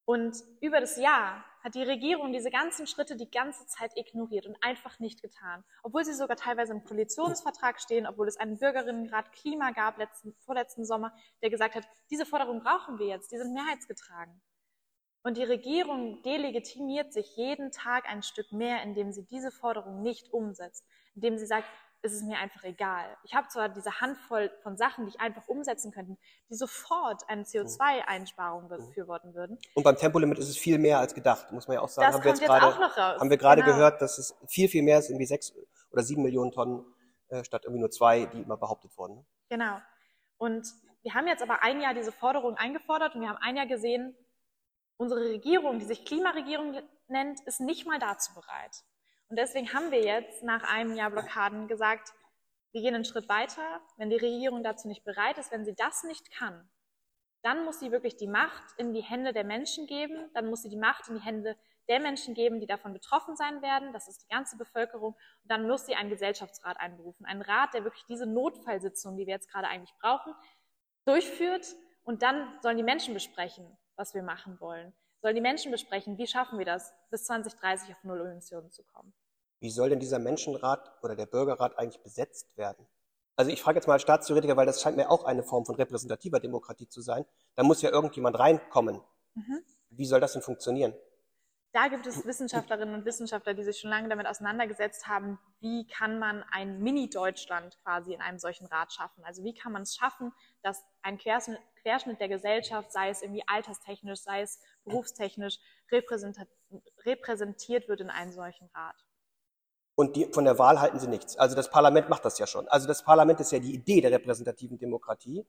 Und 0.05 0.37
über 0.61 0.81
das 0.81 0.97
Jahr 0.97 1.45
hat 1.63 1.77
die 1.77 1.85
Regierung 1.85 2.33
diese 2.33 2.51
ganzen 2.51 2.89
Schritte 2.89 3.17
die 3.17 3.31
ganze 3.31 3.67
Zeit 3.67 3.93
ignoriert 3.97 4.47
und 4.47 4.57
einfach 4.61 4.99
nicht 4.99 5.23
getan. 5.23 5.63
Obwohl 5.85 6.05
sie 6.05 6.15
sogar 6.15 6.37
teilweise 6.37 6.73
im 6.73 6.83
Koalitionsvertrag 6.83 7.81
stehen, 7.81 8.09
obwohl 8.09 8.27
es 8.27 8.37
einen 8.37 8.59
Bürgerinnenrat 8.59 9.31
Klima 9.33 9.71
gab 9.71 9.99
letzten, 9.99 10.35
vorletzten 10.41 10.85
Sommer, 10.85 11.15
der 11.43 11.51
gesagt 11.51 11.77
hat, 11.77 11.87
diese 12.11 12.27
Forderung 12.27 12.61
brauchen 12.61 12.99
wir 12.99 13.07
jetzt, 13.07 13.31
die 13.31 13.39
sind 13.39 13.55
mehrheitsgetragen. 13.55 14.41
Und 15.23 15.37
die 15.37 15.45
Regierung 15.45 16.23
delegitimiert 16.23 17.13
sich 17.13 17.37
jeden 17.37 17.71
Tag 17.71 18.09
ein 18.09 18.23
Stück 18.23 18.51
mehr, 18.53 18.83
indem 18.83 19.13
sie 19.13 19.27
diese 19.27 19.53
Forderung 19.53 20.03
nicht 20.03 20.33
umsetzt, 20.33 20.85
indem 21.15 21.37
sie 21.39 21.47
sagt, 21.47 21.69
ist 22.03 22.15
es 22.15 22.23
mir 22.23 22.39
einfach 22.39 22.65
egal. 22.65 23.17
Ich 23.25 23.35
habe 23.35 23.49
zwar 23.49 23.69
diese 23.69 24.01
Handvoll 24.01 24.51
von 24.63 24.77
Sachen, 24.77 25.05
die 25.05 25.11
ich 25.11 25.21
einfach 25.21 25.47
umsetzen 25.49 25.93
könnte, 25.93 26.17
die 26.49 26.55
sofort 26.55 27.23
eine 27.29 27.43
CO2-Einsparung 27.43 28.65
mhm. 28.65 28.69
befürworten 28.69 29.35
würden. 29.35 29.59
Und 29.75 29.83
beim 29.83 29.97
Tempolimit 29.97 30.39
ist 30.39 30.49
es 30.49 30.57
viel 30.57 30.79
mehr 30.79 30.99
als 30.99 31.15
gedacht, 31.15 31.53
muss 31.53 31.69
man 31.69 31.77
ja 31.77 31.83
auch 31.83 31.89
sagen. 31.89 32.07
Das 32.07 32.15
haben 32.15 32.23
kommt 32.23 32.25
wir 32.25 32.31
jetzt, 32.31 32.41
jetzt 32.41 32.49
grade, 32.49 32.67
auch 32.67 32.81
noch 32.81 32.97
raus. 32.97 33.21
Haben 33.21 33.31
wir 33.31 33.37
gerade 33.37 33.63
genau. 33.63 33.75
gehört, 33.75 34.01
dass 34.01 34.19
es 34.19 34.35
viel, 34.49 34.69
viel 34.69 34.83
mehr 34.83 34.99
ist, 34.99 35.11
irgendwie 35.11 35.27
sechs 35.27 35.53
oder 35.91 36.03
sieben 36.03 36.23
Millionen 36.23 36.53
Tonnen 36.53 36.85
äh, 37.29 37.45
statt 37.45 37.65
irgendwie 37.65 37.81
nur 37.81 37.91
zwei, 37.91 38.27
die 38.27 38.41
immer 38.41 38.57
behauptet 38.57 38.97
wurden. 38.97 39.27
Genau. 39.49 39.79
Und 40.39 40.67
wir 41.03 41.15
haben 41.15 41.27
jetzt 41.27 41.43
aber 41.43 41.63
ein 41.63 41.81
Jahr 41.81 41.95
diese 41.95 42.13
Forderung 42.13 42.57
eingefordert 42.57 43.15
und 43.15 43.21
wir 43.21 43.29
haben 43.29 43.39
ein 43.41 43.57
Jahr 43.57 43.67
gesehen, 43.67 44.17
unsere 44.97 45.21
Regierung, 45.21 45.79
die 45.79 45.87
sich 45.87 46.05
Klimaregierung 46.05 46.81
nennt, 47.09 47.41
ist 47.47 47.61
nicht 47.61 47.87
mal 47.87 47.99
dazu 47.99 48.35
bereit. 48.35 48.85
Und 49.31 49.39
deswegen 49.39 49.73
haben 49.73 49.93
wir 49.93 50.03
jetzt 50.03 50.43
nach 50.43 50.65
einem 50.65 50.95
Jahr 50.97 51.11
Blockaden 51.11 51.69
gesagt, 51.69 52.13
wir 52.73 52.83
gehen 52.83 52.97
einen 52.97 53.05
Schritt 53.05 53.29
weiter. 53.29 53.81
Wenn 53.97 54.11
die 54.11 54.17
Regierung 54.17 54.65
dazu 54.65 54.89
nicht 54.89 55.05
bereit 55.05 55.39
ist, 55.39 55.53
wenn 55.53 55.65
sie 55.65 55.75
das 55.75 56.03
nicht 56.03 56.33
kann, 56.33 56.69
dann 57.43 57.65
muss 57.65 57.79
sie 57.79 57.93
wirklich 57.93 58.17
die 58.17 58.27
Macht 58.27 58.65
in 58.77 58.93
die 58.93 59.03
Hände 59.03 59.33
der 59.33 59.45
Menschen 59.45 59.87
geben, 59.87 60.31
dann 60.35 60.51
muss 60.51 60.63
sie 60.63 60.69
die 60.69 60.77
Macht 60.77 61.09
in 61.09 61.15
die 61.15 61.23
Hände 61.23 61.57
der 61.89 62.01
Menschen 62.01 62.35
geben, 62.35 62.61
die 62.61 62.67
davon 62.67 62.93
betroffen 62.93 63.37
sein 63.37 63.63
werden. 63.63 63.93
Das 63.93 64.09
ist 64.09 64.23
die 64.23 64.29
ganze 64.29 64.57
Bevölkerung. 64.57 65.15
Und 65.15 65.51
dann 65.51 65.67
muss 65.67 65.87
sie 65.87 65.95
einen 65.95 66.11
Gesellschaftsrat 66.11 66.79
einberufen. 66.79 67.25
Einen 67.25 67.43
Rat, 67.43 67.73
der 67.73 67.85
wirklich 67.85 68.05
diese 68.07 68.27
Notfallsitzung, 68.27 69.17
die 69.17 69.27
wir 69.27 69.35
jetzt 69.35 69.51
gerade 69.51 69.69
eigentlich 69.69 69.95
brauchen, 70.01 70.35
durchführt. 71.05 71.67
Und 72.03 72.23
dann 72.23 72.59
sollen 72.63 72.77
die 72.77 72.83
Menschen 72.83 73.15
besprechen, 73.15 73.79
was 73.95 74.13
wir 74.13 74.23
machen 74.23 74.61
wollen. 74.61 74.93
Sollen 75.23 75.35
die 75.35 75.41
Menschen 75.41 75.71
besprechen, 75.71 76.19
wie 76.19 76.27
schaffen 76.27 76.59
wir 76.59 76.67
das, 76.67 76.95
bis 77.11 77.25
2030 77.25 77.93
auf 77.93 78.05
Null 78.05 78.21
Emissionen 78.21 78.71
zu 78.71 78.85
kommen. 78.85 79.13
Wie 79.61 79.71
soll 79.71 79.91
denn 79.91 80.01
dieser 80.01 80.19
Menschenrat 80.19 80.91
oder 81.03 81.15
der 81.15 81.27
Bürgerrat 81.27 81.79
eigentlich 81.79 82.03
besetzt 82.03 82.57
werden? 82.57 82.87
Also 83.37 83.51
ich 83.51 83.63
frage 83.63 83.77
jetzt 83.79 83.87
mal 83.87 83.95
als 83.95 84.03
Staatstheoretiker, 84.03 84.57
weil 84.57 84.67
das 84.67 84.83
scheint 84.83 84.97
mir 84.97 85.11
auch 85.11 85.25
eine 85.25 85.43
Form 85.43 85.65
von 85.65 85.75
repräsentativer 85.75 86.41
Demokratie 86.41 86.89
zu 86.89 87.01
sein. 87.01 87.25
Da 87.55 87.63
muss 87.63 87.81
ja 87.83 87.91
irgendjemand 87.91 88.39
reinkommen. 88.39 89.01
Mhm. 89.35 89.65
Wie 89.91 90.07
soll 90.07 90.21
das 90.21 90.33
denn 90.33 90.43
funktionieren? 90.43 90.95
Da 91.73 91.87
gibt 91.87 92.07
es 92.07 92.27
Wissenschaftlerinnen 92.27 92.95
und 92.97 93.05
Wissenschaftler, 93.05 93.55
die 93.55 93.63
sich 93.63 93.79
schon 93.79 93.91
lange 93.91 94.09
damit 94.09 94.27
auseinandergesetzt 94.27 95.07
haben, 95.07 95.39
wie 95.61 95.87
kann 95.87 96.19
man 96.19 96.43
ein 96.51 96.81
Mini-Deutschland 96.81 97.79
quasi 97.85 98.13
in 98.13 98.21
einem 98.21 98.41
solchen 98.41 98.67
Rat 98.67 98.93
schaffen. 98.93 99.25
Also 99.25 99.45
wie 99.45 99.55
kann 99.55 99.71
man 99.71 99.83
es 99.83 99.95
schaffen, 99.95 100.33
dass 100.63 100.85
ein 101.03 101.17
Querschnitt 101.17 102.21
der 102.21 102.29
Gesellschaft, 102.29 102.91
sei 102.91 103.11
es 103.11 103.23
irgendwie 103.23 103.45
alterstechnisch, 103.47 104.21
sei 104.21 104.43
es 104.43 104.59
berufstechnisch, 104.85 105.59
repräsentiert 107.07 107.89
wird 107.89 108.01
in 108.01 108.11
einem 108.11 108.33
solchen 108.33 108.69
Rat. 108.75 108.97
Und 110.01 110.17
die, 110.17 110.25
von 110.33 110.47
der 110.47 110.59
Wahl 110.59 110.81
halten 110.81 110.99
sie 110.99 111.09
nichts. 111.09 111.37
Also 111.37 111.55
das 111.55 111.69
Parlament 111.69 112.09
macht 112.09 112.25
das 112.25 112.39
ja 112.39 112.47
schon. 112.47 112.67
Also 112.69 112.89
das 112.89 113.03
Parlament 113.03 113.39
ist 113.39 113.53
ja 113.53 113.59
die 113.59 113.75
Idee 113.75 114.01
der 114.01 114.11
repräsentativen 114.13 114.79
Demokratie, 114.79 115.45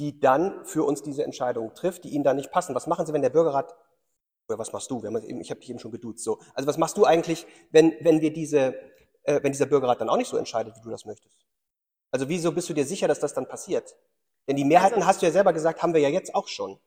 die 0.00 0.18
dann 0.18 0.64
für 0.64 0.82
uns 0.82 1.04
diese 1.04 1.22
Entscheidungen 1.22 1.72
trifft, 1.72 2.02
die 2.02 2.08
ihnen 2.08 2.24
dann 2.24 2.34
nicht 2.34 2.50
passen. 2.50 2.74
Was 2.74 2.88
machen 2.88 3.06
sie, 3.06 3.12
wenn 3.12 3.22
der 3.22 3.30
Bürgerrat 3.30 3.72
oder 4.48 4.58
was 4.58 4.72
machst 4.72 4.90
du? 4.90 4.98
Ich 5.38 5.50
habe 5.50 5.60
dich 5.60 5.70
eben 5.70 5.78
schon 5.78 5.92
geduzt. 5.92 6.24
So. 6.24 6.40
Also 6.54 6.66
was 6.66 6.76
machst 6.76 6.96
du 6.96 7.04
eigentlich, 7.04 7.46
wenn, 7.70 7.94
wenn 8.00 8.20
wir 8.20 8.32
diese, 8.32 8.74
äh, 9.22 9.40
wenn 9.44 9.52
dieser 9.52 9.66
Bürgerrat 9.66 10.00
dann 10.00 10.08
auch 10.08 10.16
nicht 10.16 10.28
so 10.28 10.38
entscheidet, 10.38 10.74
wie 10.74 10.80
du 10.80 10.90
das 10.90 11.04
möchtest? 11.04 11.46
Also 12.10 12.28
wieso 12.28 12.50
bist 12.50 12.68
du 12.68 12.74
dir 12.74 12.84
sicher, 12.84 13.06
dass 13.06 13.20
das 13.20 13.32
dann 13.32 13.46
passiert? 13.46 13.94
Denn 14.48 14.56
die 14.56 14.64
Mehrheiten, 14.64 14.96
also, 14.96 15.06
hast 15.06 15.22
du 15.22 15.26
ja 15.26 15.30
selber 15.30 15.52
gesagt, 15.52 15.84
haben 15.84 15.94
wir 15.94 16.00
ja 16.00 16.08
jetzt 16.08 16.34
auch 16.34 16.48
schon. 16.48 16.80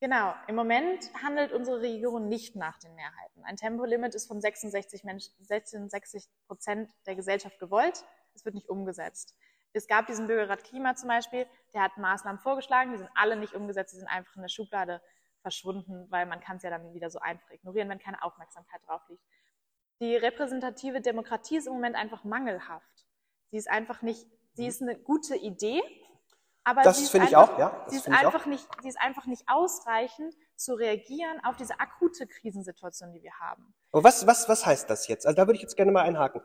Genau. 0.00 0.34
Im 0.48 0.56
Moment 0.56 1.10
handelt 1.22 1.52
unsere 1.52 1.82
Regierung 1.82 2.26
nicht 2.26 2.56
nach 2.56 2.78
den 2.78 2.94
Mehrheiten. 2.94 3.44
Ein 3.44 3.56
Tempolimit 3.56 4.14
ist 4.14 4.26
von 4.26 4.40
66, 4.40 5.04
Menschen, 5.04 5.34
66 5.40 6.26
Prozent 6.46 6.90
der 7.06 7.16
Gesellschaft 7.16 7.58
gewollt. 7.58 8.02
Es 8.34 8.46
wird 8.46 8.54
nicht 8.54 8.70
umgesetzt. 8.70 9.36
Es 9.74 9.86
gab 9.86 10.06
diesen 10.06 10.26
Bürgerrat 10.26 10.64
Klima 10.64 10.96
zum 10.96 11.08
Beispiel, 11.08 11.46
der 11.74 11.82
hat 11.82 11.98
Maßnahmen 11.98 12.40
vorgeschlagen, 12.40 12.92
die 12.92 12.98
sind 12.98 13.10
alle 13.14 13.36
nicht 13.36 13.54
umgesetzt, 13.54 13.92
die 13.92 13.98
sind 13.98 14.08
einfach 14.08 14.34
in 14.36 14.42
der 14.42 14.48
Schublade 14.48 15.02
verschwunden, 15.42 16.06
weil 16.10 16.26
man 16.26 16.40
kann 16.40 16.56
es 16.56 16.62
ja 16.62 16.70
dann 16.70 16.92
wieder 16.94 17.10
so 17.10 17.18
einfach 17.20 17.50
ignorieren, 17.50 17.88
wenn 17.90 17.98
keine 17.98 18.22
Aufmerksamkeit 18.22 18.80
drauf 18.86 19.02
liegt. 19.08 19.22
Die 20.00 20.16
repräsentative 20.16 21.02
Demokratie 21.02 21.58
ist 21.58 21.66
im 21.66 21.74
Moment 21.74 21.94
einfach 21.94 22.24
mangelhaft. 22.24 23.06
Sie 23.50 23.58
ist 23.58 23.70
einfach 23.70 24.00
nicht, 24.00 24.26
sie 24.54 24.66
ist 24.66 24.80
eine 24.80 24.98
gute 24.98 25.36
Idee, 25.36 25.82
aber 26.64 26.82
das 26.82 26.98
einfach, 27.14 27.28
ich 27.28 27.36
auch, 27.36 27.58
ja, 27.58 27.84
sie, 27.88 27.96
ist 27.96 28.08
einfach 28.08 28.46
nicht, 28.46 28.66
sie 28.82 28.88
ist 28.88 29.00
einfach 29.00 29.26
nicht 29.26 29.44
ausreichend 29.48 30.34
zu 30.56 30.74
reagieren 30.74 31.40
auf 31.44 31.56
diese 31.56 31.80
akute 31.80 32.26
Krisensituation, 32.26 33.12
die 33.12 33.22
wir 33.22 33.32
haben. 33.40 33.74
Aber 33.92 34.04
was, 34.04 34.26
was, 34.26 34.48
was 34.48 34.66
heißt 34.66 34.88
das 34.90 35.08
jetzt? 35.08 35.26
Also 35.26 35.36
da 35.36 35.46
würde 35.46 35.56
ich 35.56 35.62
jetzt 35.62 35.76
gerne 35.76 35.90
mal 35.90 36.02
einhaken. 36.02 36.42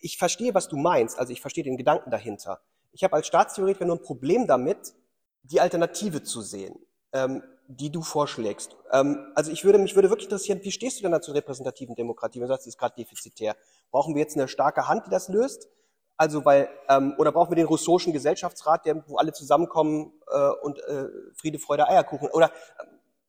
Ich 0.00 0.18
verstehe, 0.18 0.54
was 0.54 0.68
du 0.68 0.76
meinst, 0.76 1.18
also 1.18 1.32
ich 1.32 1.40
verstehe 1.40 1.64
den 1.64 1.76
Gedanken 1.76 2.10
dahinter. 2.10 2.60
Ich 2.92 3.04
habe 3.04 3.14
als 3.14 3.26
Staatstheoretiker 3.26 3.84
nur 3.84 3.96
ein 3.96 4.02
Problem 4.02 4.46
damit, 4.46 4.94
die 5.42 5.60
Alternative 5.60 6.22
zu 6.22 6.40
sehen. 6.40 6.78
Ähm, 7.12 7.42
die 7.68 7.90
du 7.90 8.02
vorschlägst. 8.02 8.76
Ähm, 8.92 9.32
also 9.34 9.50
ich 9.50 9.64
würde 9.64 9.78
mich 9.78 9.94
würde 9.94 10.10
wirklich 10.10 10.26
interessieren, 10.26 10.60
wie 10.62 10.70
stehst 10.70 10.98
du 10.98 11.02
denn 11.02 11.12
da 11.12 11.20
zur 11.20 11.34
repräsentativen 11.34 11.94
Demokratie? 11.94 12.38
Wenn 12.38 12.46
du 12.46 12.54
sagst, 12.54 12.64
sie 12.64 12.70
ist 12.70 12.78
gerade 12.78 12.94
defizitär. 12.96 13.56
Brauchen 13.90 14.14
wir 14.14 14.22
jetzt 14.22 14.36
eine 14.36 14.48
starke 14.48 14.88
Hand, 14.88 15.06
die 15.06 15.10
das 15.10 15.28
löst? 15.28 15.68
Also 16.16 16.44
weil 16.44 16.68
ähm, 16.88 17.14
oder 17.18 17.32
brauchen 17.32 17.50
wir 17.50 17.56
den 17.56 17.66
Rousseau'schen 17.66 18.12
Gesellschaftsrat, 18.12 18.86
der, 18.86 19.06
wo 19.06 19.16
alle 19.16 19.32
zusammenkommen 19.32 20.12
äh, 20.30 20.50
und 20.62 20.78
äh, 20.78 21.08
Friede, 21.34 21.58
Freude, 21.58 21.88
Eierkuchen? 21.88 22.28
Oder 22.30 22.46
äh, 22.46 22.84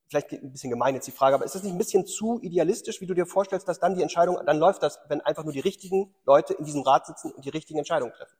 vielleicht 0.09 0.31
ein 0.31 0.51
bisschen 0.51 0.69
gemein 0.69 0.95
jetzt 0.95 1.07
die 1.07 1.11
Frage, 1.11 1.35
aber 1.35 1.45
ist 1.45 1.55
das 1.55 1.63
nicht 1.63 1.73
ein 1.73 1.77
bisschen 1.77 2.05
zu 2.05 2.39
idealistisch, 2.41 3.01
wie 3.01 3.05
du 3.05 3.13
dir 3.13 3.25
vorstellst, 3.25 3.67
dass 3.67 3.79
dann 3.79 3.95
die 3.95 4.01
Entscheidung, 4.01 4.39
dann 4.45 4.57
läuft 4.57 4.83
das, 4.83 4.99
wenn 5.09 5.19
einfach 5.21 5.43
nur 5.43 5.51
die 5.51 5.59
richtigen 5.59 6.15
Leute 6.25 6.53
in 6.53 6.63
diesem 6.63 6.81
Rat 6.81 7.05
sitzen 7.07 7.31
und 7.31 7.43
die 7.43 7.49
richtigen 7.49 7.79
Entscheidungen 7.79 8.13
treffen? 8.13 8.37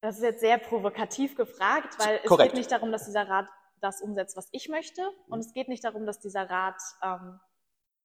Das 0.00 0.16
ist 0.16 0.22
jetzt 0.22 0.40
sehr 0.40 0.58
provokativ 0.58 1.36
gefragt, 1.36 1.96
weil 1.98 2.20
es 2.22 2.36
geht 2.36 2.54
nicht 2.54 2.70
darum, 2.70 2.92
dass 2.92 3.04
dieser 3.04 3.28
Rat 3.28 3.46
das 3.80 4.00
umsetzt, 4.00 4.36
was 4.36 4.48
ich 4.52 4.68
möchte. 4.68 5.02
Und 5.28 5.40
es 5.40 5.52
geht 5.52 5.68
nicht 5.68 5.84
darum, 5.84 6.06
dass 6.06 6.18
dieser 6.20 6.48
Rat 6.48 6.80
ähm, 7.02 7.40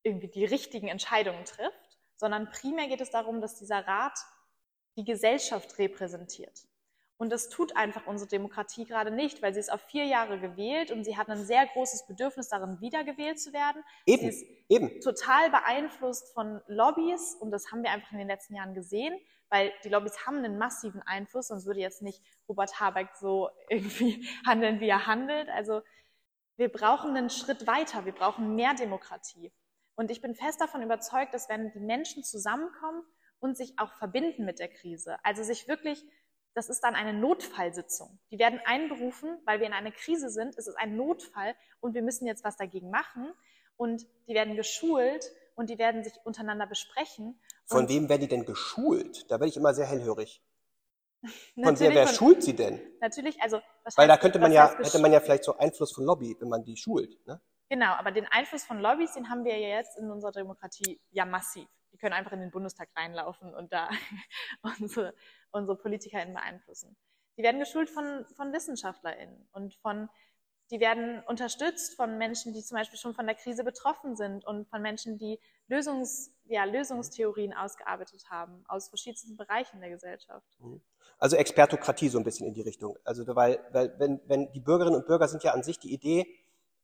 irgendwie 0.03 0.27
die 0.27 0.45
richtigen 0.45 0.87
Entscheidungen 0.87 1.45
trifft, 1.45 1.97
sondern 2.15 2.49
primär 2.49 2.87
geht 2.87 3.01
es 3.01 3.11
darum, 3.11 3.41
dass 3.41 3.55
dieser 3.55 3.87
Rat 3.87 4.17
die 4.95 5.03
Gesellschaft 5.03 5.77
repräsentiert. 5.79 6.67
Und 7.17 7.29
das 7.31 7.49
tut 7.49 7.77
einfach 7.77 8.05
unsere 8.07 8.29
Demokratie 8.29 8.85
gerade 8.85 9.11
nicht, 9.11 9.41
weil 9.41 9.53
sie 9.53 9.59
ist 9.59 9.71
auf 9.71 9.81
vier 9.81 10.05
Jahre 10.05 10.39
gewählt 10.39 10.91
und 10.91 11.05
sie 11.05 11.15
hat 11.15 11.29
ein 11.29 11.45
sehr 11.45 11.65
großes 11.67 12.05
Bedürfnis 12.07 12.49
darin, 12.49 12.81
wiedergewählt 12.81 13.39
zu 13.39 13.53
werden. 13.53 13.83
Eben, 14.05 14.21
sie 14.21 14.27
ist 14.29 14.45
eben. 14.67 14.99
total 14.99 15.49
beeinflusst 15.51 16.33
von 16.33 16.59
Lobbys 16.67 17.35
und 17.39 17.51
das 17.51 17.71
haben 17.71 17.83
wir 17.83 17.91
einfach 17.91 18.11
in 18.11 18.17
den 18.17 18.27
letzten 18.27 18.55
Jahren 18.55 18.73
gesehen 18.73 19.17
weil 19.53 19.71
die 19.83 19.89
Lobbys 19.89 20.25
haben 20.25 20.37
einen 20.37 20.57
massiven 20.57 21.03
Einfluss, 21.03 21.49
sonst 21.49 21.67
würde 21.67 21.79
jetzt 21.79 22.01
nicht 22.01 22.23
Robert 22.49 22.79
Habeck 22.79 23.09
so 23.15 23.51
irgendwie 23.69 24.27
handeln, 24.47 24.79
wie 24.79 24.89
er 24.89 25.05
handelt. 25.05 25.47
Also 25.49 25.83
wir 26.57 26.69
brauchen 26.69 27.15
einen 27.15 27.29
Schritt 27.29 27.67
weiter, 27.67 28.03
wir 28.05 28.13
brauchen 28.13 28.55
mehr 28.55 28.73
Demokratie. 28.73 29.53
Und 29.95 30.09
ich 30.09 30.21
bin 30.21 30.33
fest 30.33 30.59
davon 30.59 30.81
überzeugt, 30.81 31.35
dass 31.35 31.49
wenn 31.49 31.71
die 31.71 31.79
Menschen 31.79 32.23
zusammenkommen 32.23 33.03
und 33.43 33.57
sich 33.57 33.77
auch 33.77 33.91
verbinden 33.95 34.45
mit 34.45 34.59
der 34.59 34.69
Krise, 34.69 35.17
also 35.21 35.43
sich 35.43 35.67
wirklich, 35.67 36.05
das 36.53 36.69
ist 36.69 36.81
dann 36.81 36.95
eine 36.95 37.13
Notfallsitzung. 37.13 38.17
Die 38.31 38.39
werden 38.39 38.61
einberufen, 38.63 39.37
weil 39.45 39.59
wir 39.59 39.67
in 39.67 39.73
einer 39.73 39.91
Krise 39.91 40.29
sind, 40.29 40.57
es 40.57 40.67
ist 40.67 40.77
ein 40.77 40.95
Notfall 40.95 41.53
und 41.81 41.93
wir 41.93 42.03
müssen 42.03 42.25
jetzt 42.25 42.45
was 42.45 42.55
dagegen 42.55 42.89
machen. 42.89 43.33
Und 43.75 44.05
die 44.27 44.33
werden 44.33 44.55
geschult 44.55 45.31
und 45.55 45.69
die 45.69 45.77
werden 45.77 46.03
sich 46.03 46.13
untereinander 46.23 46.67
besprechen. 46.67 47.37
Von 47.65 47.89
wem 47.89 48.07
werden 48.07 48.21
die 48.21 48.27
denn 48.27 48.45
geschult? 48.45 49.29
Da 49.29 49.35
werde 49.35 49.47
ich 49.47 49.57
immer 49.57 49.73
sehr 49.73 49.87
hellhörig. 49.87 50.41
Von 51.55 51.79
wer, 51.79 51.93
wer 51.93 52.07
schult 52.07 52.43
sie 52.43 52.55
denn? 52.55 52.79
Natürlich, 53.01 53.41
also 53.41 53.59
was 53.83 53.97
Weil 53.97 54.07
da 54.07 54.17
könnte 54.17 54.39
man 54.39 54.51
ja, 54.51 54.77
hätte 54.77 54.99
man 54.99 55.11
ja 55.11 55.19
vielleicht 55.19 55.43
so 55.43 55.57
Einfluss 55.57 55.93
von 55.93 56.05
Lobby, 56.05 56.35
wenn 56.39 56.49
man 56.49 56.63
die 56.63 56.77
schult. 56.77 57.25
Ne? 57.25 57.41
Genau, 57.69 57.93
aber 57.93 58.11
den 58.11 58.27
Einfluss 58.27 58.63
von 58.63 58.79
Lobbys, 58.79 59.13
den 59.13 59.29
haben 59.29 59.43
wir 59.43 59.57
ja 59.57 59.77
jetzt 59.77 59.97
in 59.97 60.11
unserer 60.11 60.31
Demokratie 60.31 61.01
ja 61.11 61.25
massiv. 61.25 61.67
Können 62.03 62.15
einfach 62.15 62.33
in 62.33 62.41
den 62.41 62.51
Bundestag 62.51 62.89
reinlaufen 62.97 63.55
und 63.55 63.71
da 63.71 63.89
unsere, 64.61 65.15
unsere 65.51 65.77
PolitikerInnen 65.77 66.33
beeinflussen. 66.33 66.97
Die 67.37 67.43
werden 67.43 67.61
geschult 67.61 67.89
von, 67.89 68.25
von 68.35 68.51
WissenschaftlerInnen 68.51 69.47
und 69.53 69.73
von 69.75 70.09
die 70.69 70.81
werden 70.81 71.23
unterstützt 71.27 71.95
von 71.95 72.17
Menschen, 72.17 72.53
die 72.53 72.61
zum 72.61 72.75
Beispiel 72.77 72.99
schon 72.99 73.13
von 73.13 73.25
der 73.25 73.35
Krise 73.35 73.63
betroffen 73.63 74.17
sind 74.17 74.45
und 74.45 74.67
von 74.67 74.81
Menschen, 74.81 75.17
die 75.17 75.39
Lösungs, 75.67 76.33
ja, 76.43 76.65
Lösungstheorien 76.65 77.53
ausgearbeitet 77.53 78.25
haben 78.29 78.65
aus 78.67 78.89
verschiedensten 78.89 79.37
Bereichen 79.37 79.79
der 79.79 79.91
Gesellschaft. 79.91 80.47
Mhm. 80.59 80.81
Also 81.19 81.37
Expertokratie 81.37 82.09
so 82.09 82.17
ein 82.17 82.25
bisschen 82.25 82.47
in 82.47 82.53
die 82.53 82.61
Richtung. 82.61 82.97
Also 83.05 83.23
weil, 83.33 83.65
weil 83.71 83.97
wenn, 83.97 84.19
wenn 84.25 84.51
die 84.51 84.59
Bürgerinnen 84.59 84.97
und 84.97 85.07
Bürger 85.07 85.29
sind 85.29 85.43
ja 85.43 85.53
an 85.53 85.63
sich 85.63 85.79
die 85.79 85.93
Idee 85.93 86.27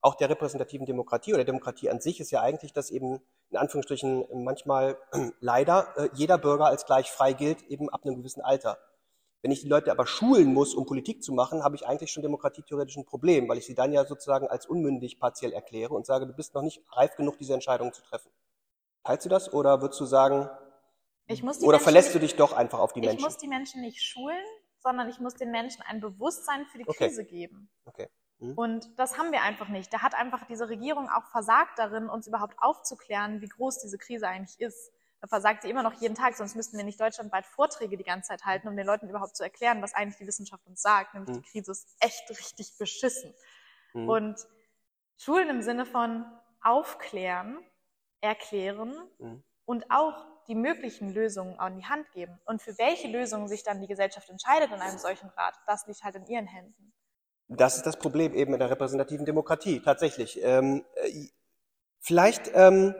auch 0.01 0.15
der 0.15 0.29
repräsentativen 0.29 0.85
Demokratie 0.85 1.33
oder 1.33 1.43
Demokratie 1.43 1.89
an 1.89 1.99
sich 1.99 2.19
ist 2.19 2.31
ja 2.31 2.41
eigentlich, 2.41 2.73
dass 2.73 2.89
eben 2.89 3.21
in 3.49 3.57
Anführungsstrichen 3.57 4.25
manchmal 4.43 4.97
leider 5.39 5.93
äh, 5.97 6.09
jeder 6.13 6.37
Bürger 6.37 6.65
als 6.65 6.85
gleich 6.85 7.11
frei 7.11 7.33
gilt, 7.33 7.63
eben 7.63 7.89
ab 7.89 8.01
einem 8.05 8.15
gewissen 8.15 8.41
Alter. 8.41 8.77
Wenn 9.41 9.51
ich 9.51 9.61
die 9.61 9.69
Leute 9.69 9.91
aber 9.91 10.05
schulen 10.05 10.53
muss, 10.53 10.73
um 10.73 10.85
Politik 10.85 11.23
zu 11.23 11.31
machen, 11.31 11.63
habe 11.63 11.75
ich 11.75 11.87
eigentlich 11.87 12.11
schon 12.11 12.23
demokratietheoretisch 12.23 12.97
ein 12.97 13.05
Problem, 13.05 13.47
weil 13.47 13.57
ich 13.57 13.65
sie 13.65 13.75
dann 13.75 13.93
ja 13.93 14.05
sozusagen 14.05 14.47
als 14.47 14.65
unmündig 14.65 15.19
partiell 15.19 15.53
erkläre 15.53 15.93
und 15.93 16.05
sage, 16.05 16.27
du 16.27 16.33
bist 16.33 16.53
noch 16.55 16.61
nicht 16.61 16.81
reif 16.91 17.15
genug, 17.15 17.37
diese 17.37 17.53
Entscheidung 17.53 17.93
zu 17.93 18.01
treffen. 18.01 18.31
Teilst 19.03 19.25
du 19.25 19.29
das 19.29 19.53
oder 19.53 19.81
würdest 19.81 19.99
du 19.99 20.05
sagen, 20.05 20.49
oder 21.29 21.37
Menschen 21.37 21.79
verlässt 21.79 22.15
du 22.15 22.19
dich 22.19 22.35
doch 22.35 22.53
einfach 22.53 22.79
auf 22.79 22.91
die 22.91 23.01
Menschen? 23.01 23.19
Ich 23.19 23.23
muss 23.23 23.37
die 23.37 23.47
Menschen 23.47 23.81
nicht 23.81 24.01
schulen, 24.01 24.43
sondern 24.79 25.09
ich 25.09 25.19
muss 25.19 25.35
den 25.35 25.51
Menschen 25.51 25.83
ein 25.83 26.01
Bewusstsein 26.01 26.65
für 26.65 26.79
die 26.79 26.87
okay. 26.87 27.07
Krise 27.07 27.23
geben. 27.23 27.69
Okay. 27.85 28.09
Hm. 28.39 28.53
Und 28.57 28.99
das 28.99 29.17
haben 29.17 29.31
wir 29.31 29.41
einfach 29.41 29.67
nicht. 29.67 29.93
Da 29.93 30.01
hat 30.01 30.15
einfach 30.15 30.45
diese 30.45 30.69
Regierung 30.69 31.09
auch 31.09 31.25
versagt 31.27 31.77
darin, 31.77 32.09
uns 32.09 32.27
überhaupt 32.27 32.55
aufzuklären, 32.59 33.41
wie 33.41 33.49
groß 33.49 33.79
diese 33.79 33.97
Krise 33.97 34.27
eigentlich 34.27 34.59
ist 34.59 34.91
versagt 35.27 35.63
sie 35.63 35.69
immer 35.69 35.83
noch 35.83 35.93
jeden 35.95 36.15
Tag, 36.15 36.35
sonst 36.35 36.55
müssten 36.55 36.77
wir 36.77 36.85
nicht 36.85 36.99
deutschlandweit 36.99 37.45
Vorträge 37.45 37.97
die 37.97 38.03
ganze 38.03 38.29
Zeit 38.29 38.45
halten, 38.45 38.67
um 38.67 38.77
den 38.77 38.85
Leuten 38.85 39.09
überhaupt 39.09 39.35
zu 39.35 39.43
erklären, 39.43 39.81
was 39.81 39.93
eigentlich 39.93 40.17
die 40.17 40.27
Wissenschaft 40.27 40.65
uns 40.65 40.81
sagt, 40.81 41.13
nämlich 41.13 41.35
mhm. 41.35 41.41
die 41.41 41.49
Krise 41.49 41.71
ist 41.71 41.87
echt 41.99 42.29
richtig 42.29 42.77
beschissen. 42.77 43.33
Mhm. 43.93 44.09
Und 44.09 44.47
Schulen 45.17 45.49
im 45.49 45.61
Sinne 45.61 45.85
von 45.85 46.25
aufklären, 46.61 47.59
erklären 48.21 48.95
mhm. 49.17 49.43
und 49.65 49.91
auch 49.91 50.25
die 50.47 50.55
möglichen 50.55 51.13
Lösungen 51.13 51.59
an 51.59 51.75
die 51.75 51.85
Hand 51.85 52.09
geben. 52.11 52.39
Und 52.45 52.61
für 52.61 52.77
welche 52.77 53.07
Lösungen 53.07 53.47
sich 53.47 53.63
dann 53.63 53.81
die 53.81 53.87
Gesellschaft 53.87 54.29
entscheidet 54.29 54.71
in 54.71 54.79
einem 54.79 54.97
solchen 54.97 55.29
Rat, 55.29 55.59
das 55.67 55.85
liegt 55.85 56.03
halt 56.03 56.15
in 56.15 56.25
ihren 56.27 56.47
Händen. 56.47 56.93
Das 57.49 57.77
ist 57.77 57.85
das 57.85 57.97
Problem 57.97 58.35
eben 58.35 58.53
in 58.53 58.59
der 58.59 58.69
repräsentativen 58.69 59.25
Demokratie, 59.25 59.81
tatsächlich. 59.81 60.39
Ähm, 60.43 60.85
äh, 60.95 61.27
vielleicht 61.99 62.51
ähm, 62.53 62.93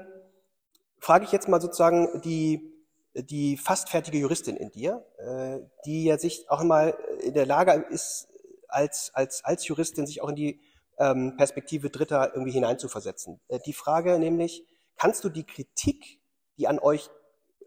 frage 0.97 1.24
ich 1.26 1.32
jetzt 1.32 1.47
mal 1.47 1.62
sozusagen 1.62 2.22
die, 2.22 2.74
die 3.14 3.58
fast 3.58 3.89
fertige 3.89 4.18
Juristin 4.18 4.58
in 4.58 4.72
dir, 4.72 5.06
äh, 5.20 5.60
die 5.86 6.06
ja 6.06 6.18
sich 6.18 6.50
auch 6.50 6.62
einmal 6.62 6.97
in 7.22 7.36
der 7.36 7.45
Lage 7.45 7.74
ist, 7.91 8.28
als, 8.68 9.12
als, 9.14 9.45
als 9.45 9.68
Juristin 9.68 10.08
sich 10.08 10.22
auch 10.22 10.30
in 10.30 10.36
die 10.36 10.62
ähm, 10.97 11.38
Perspektive 11.38 11.91
Dritter 11.91 12.32
irgendwie 12.34 12.52
hineinzuversetzen. 12.52 13.39
Äh, 13.50 13.60
die 13.64 13.74
Frage 13.74 14.18
nämlich, 14.18 14.66
kannst 14.97 15.24
du 15.24 15.30
die 15.30 15.45
Kritik, 15.45 16.20
die 16.58 16.68
an 16.68 16.80
euch 16.80 17.12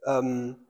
ähm, 0.04 0.66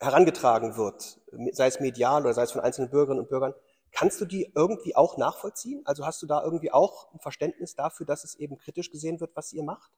herangetragen 0.00 0.76
wird, 0.76 1.18
sei 1.52 1.66
es 1.66 1.80
medial 1.80 2.22
oder 2.22 2.34
sei 2.34 2.42
es 2.42 2.52
von 2.52 2.60
einzelnen 2.60 2.90
Bürgerinnen 2.90 3.20
und 3.20 3.30
Bürgern, 3.30 3.54
kannst 3.92 4.20
du 4.20 4.24
die 4.24 4.50
irgendwie 4.54 4.96
auch 4.96 5.16
nachvollziehen? 5.16 5.82
Also 5.84 6.04
hast 6.04 6.22
du 6.22 6.26
da 6.26 6.42
irgendwie 6.42 6.72
auch 6.72 7.12
ein 7.12 7.20
Verständnis 7.20 7.74
dafür, 7.74 8.06
dass 8.06 8.24
es 8.24 8.34
eben 8.34 8.58
kritisch 8.58 8.90
gesehen 8.90 9.20
wird, 9.20 9.36
was 9.36 9.52
ihr 9.52 9.62
macht? 9.62 9.92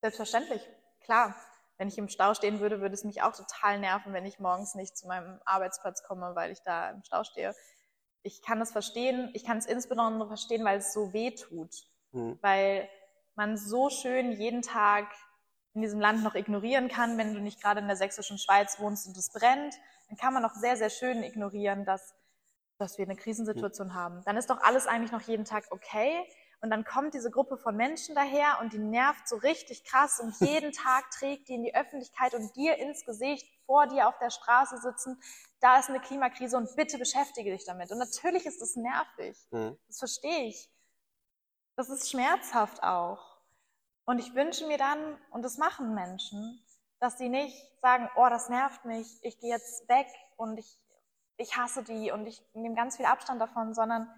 Selbstverständlich, 0.00 0.62
klar. 1.00 1.34
Wenn 1.78 1.88
ich 1.88 1.96
im 1.96 2.10
Stau 2.10 2.34
stehen 2.34 2.60
würde, 2.60 2.82
würde 2.82 2.94
es 2.94 3.04
mich 3.04 3.22
auch 3.22 3.34
total 3.34 3.80
nerven, 3.80 4.12
wenn 4.12 4.26
ich 4.26 4.38
morgens 4.38 4.74
nicht 4.74 4.98
zu 4.98 5.06
meinem 5.06 5.40
Arbeitsplatz 5.46 6.02
komme, 6.02 6.34
weil 6.34 6.52
ich 6.52 6.60
da 6.60 6.90
im 6.90 7.02
Stau 7.04 7.24
stehe. 7.24 7.54
Ich 8.22 8.42
kann 8.42 8.60
das 8.60 8.70
verstehen. 8.70 9.30
Ich 9.32 9.44
kann 9.44 9.56
es 9.56 9.64
insbesondere 9.64 10.28
verstehen, 10.28 10.62
weil 10.62 10.78
es 10.78 10.92
so 10.92 11.14
weh 11.14 11.30
tut. 11.30 11.74
Hm. 12.12 12.38
Weil 12.42 12.86
man 13.34 13.56
so 13.56 13.88
schön 13.88 14.32
jeden 14.32 14.60
Tag 14.60 15.06
in 15.72 15.80
diesem 15.80 16.00
Land 16.00 16.22
noch 16.22 16.34
ignorieren 16.34 16.88
kann, 16.88 17.16
wenn 17.16 17.32
du 17.32 17.40
nicht 17.40 17.62
gerade 17.62 17.80
in 17.80 17.86
der 17.86 17.96
sächsischen 17.96 18.38
Schweiz 18.38 18.78
wohnst 18.78 19.06
und 19.06 19.16
es 19.16 19.30
brennt, 19.30 19.74
dann 20.08 20.18
kann 20.18 20.34
man 20.34 20.42
noch 20.42 20.54
sehr, 20.54 20.76
sehr 20.76 20.90
schön 20.90 21.22
ignorieren, 21.22 21.84
dass, 21.84 22.14
dass 22.80 22.98
wir 22.98 23.04
eine 23.04 23.16
Krisensituation 23.16 23.94
haben. 23.94 24.22
Dann 24.24 24.36
ist 24.36 24.50
doch 24.50 24.60
alles 24.62 24.86
eigentlich 24.86 25.12
noch 25.12 25.22
jeden 25.22 25.44
Tag 25.44 25.64
okay. 25.70 26.24
Und 26.62 26.70
dann 26.70 26.84
kommt 26.84 27.14
diese 27.14 27.30
Gruppe 27.30 27.56
von 27.56 27.76
Menschen 27.76 28.14
daher 28.14 28.58
und 28.60 28.72
die 28.72 28.78
nervt 28.78 29.26
so 29.28 29.36
richtig 29.36 29.84
krass 29.84 30.20
und 30.20 30.38
jeden 30.40 30.72
Tag 30.72 31.10
trägt 31.10 31.48
die 31.48 31.54
in 31.54 31.62
die 31.62 31.74
Öffentlichkeit 31.74 32.34
und 32.34 32.54
dir 32.56 32.76
ins 32.76 33.04
Gesicht, 33.04 33.46
vor 33.66 33.86
dir 33.86 34.08
auf 34.08 34.18
der 34.18 34.30
Straße 34.30 34.78
sitzen, 34.78 35.22
da 35.60 35.78
ist 35.78 35.88
eine 35.88 36.00
Klimakrise 36.00 36.56
und 36.56 36.74
bitte 36.74 36.98
beschäftige 36.98 37.52
dich 37.52 37.64
damit. 37.64 37.92
Und 37.92 37.98
natürlich 37.98 38.44
ist 38.44 38.60
das 38.60 38.74
nervig. 38.74 39.38
Mhm. 39.52 39.78
Das 39.86 39.98
verstehe 39.98 40.48
ich. 40.48 40.68
Das 41.76 41.88
ist 41.88 42.10
schmerzhaft 42.10 42.82
auch. 42.82 43.38
Und 44.06 44.18
ich 44.18 44.34
wünsche 44.34 44.66
mir 44.66 44.76
dann, 44.76 45.16
und 45.30 45.42
das 45.42 45.56
machen 45.56 45.94
Menschen, 45.94 46.60
dass 46.98 47.16
sie 47.16 47.28
nicht 47.28 47.56
sagen, 47.80 48.08
oh, 48.16 48.26
das 48.28 48.48
nervt 48.48 48.84
mich, 48.84 49.06
ich 49.22 49.38
gehe 49.38 49.50
jetzt 49.50 49.88
weg 49.88 50.08
und 50.36 50.58
ich, 50.58 50.78
ich 51.40 51.56
hasse 51.56 51.82
die 51.82 52.10
und 52.10 52.26
ich 52.26 52.42
nehme 52.52 52.74
ganz 52.74 52.96
viel 52.96 53.06
Abstand 53.06 53.40
davon, 53.40 53.74
sondern 53.74 54.08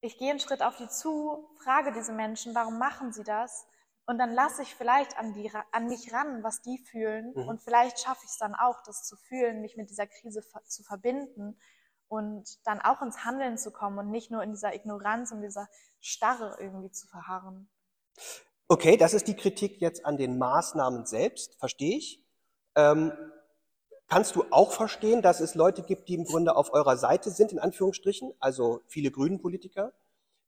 ich 0.00 0.18
gehe 0.18 0.30
einen 0.30 0.40
Schritt 0.40 0.62
auf 0.62 0.76
die 0.76 0.88
zu, 0.88 1.48
frage 1.62 1.92
diese 1.92 2.12
Menschen, 2.12 2.54
warum 2.54 2.78
machen 2.78 3.12
sie 3.12 3.24
das? 3.24 3.66
Und 4.06 4.18
dann 4.18 4.34
lasse 4.34 4.60
ich 4.62 4.74
vielleicht 4.74 5.16
an, 5.18 5.32
die, 5.32 5.50
an 5.72 5.86
mich 5.86 6.12
ran, 6.12 6.42
was 6.42 6.60
die 6.60 6.76
fühlen. 6.76 7.32
Mhm. 7.34 7.48
Und 7.48 7.62
vielleicht 7.62 7.98
schaffe 8.00 8.20
ich 8.24 8.30
es 8.30 8.36
dann 8.36 8.54
auch, 8.54 8.82
das 8.84 9.04
zu 9.04 9.16
fühlen, 9.16 9.62
mich 9.62 9.78
mit 9.78 9.88
dieser 9.88 10.06
Krise 10.06 10.42
zu 10.66 10.82
verbinden 10.82 11.58
und 12.08 12.66
dann 12.66 12.82
auch 12.82 13.00
ins 13.00 13.24
Handeln 13.24 13.56
zu 13.56 13.72
kommen 13.72 13.98
und 13.98 14.10
nicht 14.10 14.30
nur 14.30 14.42
in 14.42 14.50
dieser 14.50 14.74
Ignoranz 14.74 15.32
und 15.32 15.40
dieser 15.40 15.68
Starre 16.00 16.56
irgendwie 16.60 16.90
zu 16.90 17.06
verharren. 17.06 17.70
Okay, 18.68 18.98
das 18.98 19.14
ist 19.14 19.26
die 19.26 19.36
Kritik 19.36 19.80
jetzt 19.80 20.04
an 20.04 20.18
den 20.18 20.36
Maßnahmen 20.36 21.06
selbst, 21.06 21.58
verstehe 21.58 21.96
ich. 21.96 22.22
Ähm, 22.76 23.12
kannst 24.14 24.36
du 24.36 24.44
auch 24.52 24.70
verstehen, 24.70 25.22
dass 25.22 25.40
es 25.40 25.56
Leute 25.56 25.82
gibt, 25.82 26.08
die 26.08 26.14
im 26.14 26.24
Grunde 26.24 26.54
auf 26.54 26.72
eurer 26.72 26.96
Seite 26.96 27.32
sind, 27.32 27.50
in 27.50 27.58
Anführungsstrichen, 27.58 28.32
also 28.38 28.80
viele 28.86 29.10
grünen 29.10 29.40
Politiker, 29.40 29.92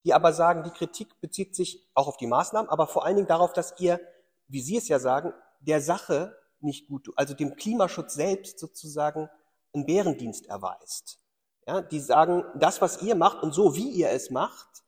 die 0.04 0.14
aber 0.14 0.32
sagen, 0.32 0.62
die 0.62 0.70
Kritik 0.70 1.20
bezieht 1.20 1.56
sich 1.56 1.84
auch 1.92 2.06
auf 2.06 2.16
die 2.16 2.28
Maßnahmen, 2.28 2.70
aber 2.70 2.86
vor 2.86 3.04
allen 3.04 3.16
Dingen 3.16 3.26
darauf, 3.26 3.52
dass 3.52 3.74
ihr, 3.80 3.98
wie 4.46 4.60
Sie 4.60 4.76
es 4.76 4.86
ja 4.86 5.00
sagen, 5.00 5.34
der 5.58 5.80
Sache 5.80 6.38
nicht 6.60 6.86
gut, 6.86 7.10
also 7.16 7.34
dem 7.34 7.56
Klimaschutz 7.56 8.14
selbst 8.14 8.60
sozusagen 8.60 9.28
einen 9.74 9.84
Bärendienst 9.84 10.46
erweist. 10.46 11.18
Ja, 11.66 11.80
die 11.80 11.98
sagen, 11.98 12.44
das, 12.54 12.80
was 12.80 13.02
ihr 13.02 13.16
macht 13.16 13.42
und 13.42 13.50
so, 13.50 13.74
wie 13.74 13.90
ihr 13.90 14.10
es 14.10 14.30
macht, 14.30 14.84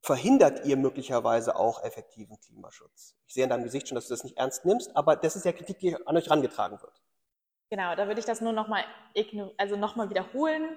verhindert 0.00 0.66
ihr 0.66 0.76
möglicherweise 0.76 1.54
auch 1.54 1.84
effektiven 1.84 2.40
Klimaschutz. 2.40 3.14
Ich 3.28 3.34
sehe 3.34 3.44
in 3.44 3.50
deinem 3.50 3.62
Gesicht 3.62 3.86
schon, 3.86 3.94
dass 3.94 4.08
du 4.08 4.14
das 4.14 4.24
nicht 4.24 4.36
ernst 4.36 4.64
nimmst, 4.64 4.96
aber 4.96 5.14
das 5.14 5.36
ist 5.36 5.44
ja 5.44 5.52
Kritik, 5.52 5.78
die 5.78 5.94
an 5.94 6.16
euch 6.16 6.26
herangetragen 6.26 6.82
wird. 6.82 7.05
Genau, 7.70 7.94
da 7.96 8.06
würde 8.06 8.20
ich 8.20 8.26
das 8.26 8.40
nur 8.40 8.52
nochmal 8.52 8.84
also 9.56 9.76
noch 9.76 9.96
wiederholen. 10.10 10.76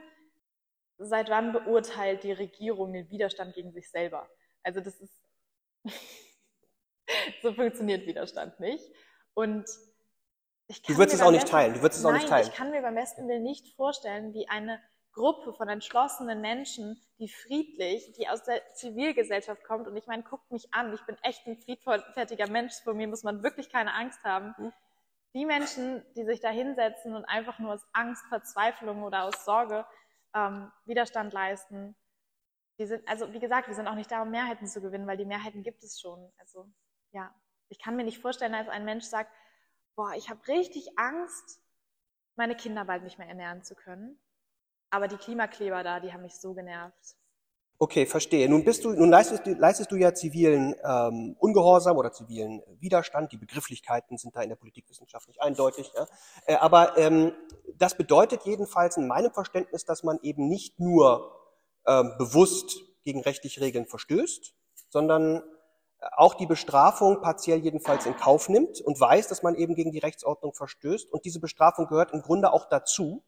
Seit 0.97 1.29
wann 1.29 1.53
beurteilt 1.53 2.23
die 2.23 2.31
Regierung 2.31 2.93
den 2.93 3.09
Widerstand 3.09 3.53
gegen 3.53 3.71
sich 3.71 3.89
selber? 3.89 4.27
Also 4.63 4.81
das 4.81 4.99
ist 4.99 5.23
so 7.41 7.53
funktioniert 7.53 8.05
Widerstand 8.05 8.59
nicht. 8.59 8.83
Und 9.33 9.65
ich 10.67 10.83
kann 10.83 10.93
du 10.93 10.99
würdest 10.99 11.15
es 11.15 11.21
auch 11.21 11.31
nicht 11.31 11.47
teilen. 11.47 11.73
Du 11.73 11.81
würdest 11.81 11.99
es 11.99 12.05
auch 12.05 12.11
nicht 12.11 12.27
teilen. 12.27 12.47
Ich 12.47 12.53
kann 12.53 12.71
mir 12.71 12.81
beim 12.81 12.95
besten 12.95 13.27
Willen 13.27 13.43
nicht 13.43 13.75
vorstellen, 13.75 14.33
wie 14.33 14.47
eine 14.49 14.81
Gruppe 15.13 15.53
von 15.53 15.67
entschlossenen 15.69 16.41
Menschen, 16.41 17.01
die 17.17 17.27
friedlich, 17.27 18.13
die 18.13 18.27
aus 18.27 18.43
der 18.43 18.61
Zivilgesellschaft 18.73 19.63
kommt. 19.63 19.87
Und 19.87 19.95
ich 19.95 20.07
meine, 20.07 20.23
guckt 20.23 20.51
mich 20.51 20.73
an, 20.73 20.93
ich 20.93 21.01
bin 21.05 21.17
echt 21.23 21.45
ein 21.47 21.57
friedfertiger 21.57 22.47
Mensch, 22.49 22.73
vor 22.83 22.93
mir 22.93 23.07
muss 23.07 23.23
man 23.23 23.41
wirklich 23.43 23.69
keine 23.69 23.93
Angst 23.93 24.23
haben. 24.23 24.53
Mhm. 24.57 24.73
Die 25.34 25.45
Menschen, 25.45 26.03
die 26.15 26.25
sich 26.25 26.39
da 26.39 26.49
hinsetzen 26.49 27.15
und 27.15 27.25
einfach 27.25 27.59
nur 27.59 27.73
aus 27.73 27.86
Angst, 27.93 28.25
Verzweiflung 28.27 29.03
oder 29.03 29.25
aus 29.25 29.45
Sorge 29.45 29.86
ähm, 30.34 30.71
Widerstand 30.86 31.34
leisten, 31.34 31.95
die 32.80 32.86
sind, 32.86 33.07
also 33.07 33.32
wie 33.34 33.39
gesagt, 33.39 33.67
wir 33.67 33.75
sind 33.75 33.88
auch 33.88 33.95
nicht 33.95 34.11
da, 34.11 34.21
um 34.21 34.32
Mehrheiten 34.32 34.65
zu 34.65 34.82
gewinnen, 34.82 35.05
weil 35.05 35.17
die 35.17 35.25
Mehrheiten 35.25 35.63
gibt 35.63 35.84
es 35.84 35.99
schon. 35.99 36.32
Also 36.38 36.65
ja, 37.11 37.34
ich 37.67 37.80
kann 37.80 37.95
mir 37.95 38.05
nicht 38.05 38.19
vorstellen, 38.19 38.53
dass 38.53 38.69
ein 38.69 38.86
Mensch 38.86 39.05
sagt, 39.05 39.32
boah, 39.95 40.13
ich 40.15 40.30
habe 40.30 40.47
richtig 40.47 40.97
Angst, 40.97 41.61
meine 42.36 42.55
Kinder 42.55 42.86
bald 42.86 43.03
nicht 43.03 43.17
mehr 43.17 43.27
ernähren 43.27 43.63
zu 43.63 43.75
können. 43.75 44.17
Aber 44.89 45.07
die 45.07 45.17
Klimakleber 45.17 45.84
da, 45.84 45.99
die 45.99 46.13
haben 46.13 46.23
mich 46.23 46.39
so 46.39 46.53
genervt. 46.53 47.18
Okay, 47.82 48.05
verstehe. 48.05 48.49
Nun 48.49 48.65
bist 48.65 48.84
du, 48.84 48.91
nun 48.91 49.09
leistest 49.09 49.45
du, 49.45 49.53
leistest 49.53 49.89
du 49.89 49.95
ja 49.95 50.13
zivilen 50.13 50.75
ähm, 50.84 51.38
Ungehorsam 51.39 51.95
oder 51.95 52.11
zivilen 52.11 52.61
Widerstand. 52.82 53.32
Die 53.32 53.38
Begrifflichkeiten 53.38 54.17
sind 54.17 54.36
da 54.36 54.41
in 54.41 54.49
der 54.49 54.57
Politikwissenschaft 54.57 55.30
nicht 55.30 55.41
eindeutig. 55.41 55.89
Ja? 55.95 56.05
Äh, 56.45 56.55
aber 56.55 56.97
ähm, 56.97 57.32
das 57.77 57.95
bedeutet 57.95 58.43
jedenfalls 58.43 58.97
in 58.97 59.07
meinem 59.07 59.32
Verständnis, 59.32 59.86
dass 59.86 60.03
man 60.03 60.19
eben 60.23 60.49
nicht 60.49 60.77
nur 60.77 61.32
ähm, 61.88 62.11
bewusst 62.17 62.82
gegen 63.05 63.21
rechtliche 63.21 63.61
Regeln 63.61 63.86
verstößt, 63.86 64.53
sondern 64.89 65.41
auch 66.17 66.34
die 66.34 66.47
Bestrafung 66.47 67.21
partiell 67.21 67.59
jedenfalls 67.59 68.05
in 68.05 68.17
Kauf 68.17 68.49
nimmt 68.49 68.82
und 68.82 68.99
weiß, 68.99 69.30
dass 69.30 69.41
man 69.41 69.55
eben 69.55 69.75
gegen 69.75 69.93
die 69.93 69.99
Rechtsordnung 69.99 70.53
verstößt. 70.53 71.13
Und 71.13 71.23
diese 71.23 71.39
Bestrafung 71.39 71.88
gehört 71.88 72.11
im 72.11 72.21
Grunde 72.23 72.51
auch 72.51 72.65
dazu, 72.67 73.23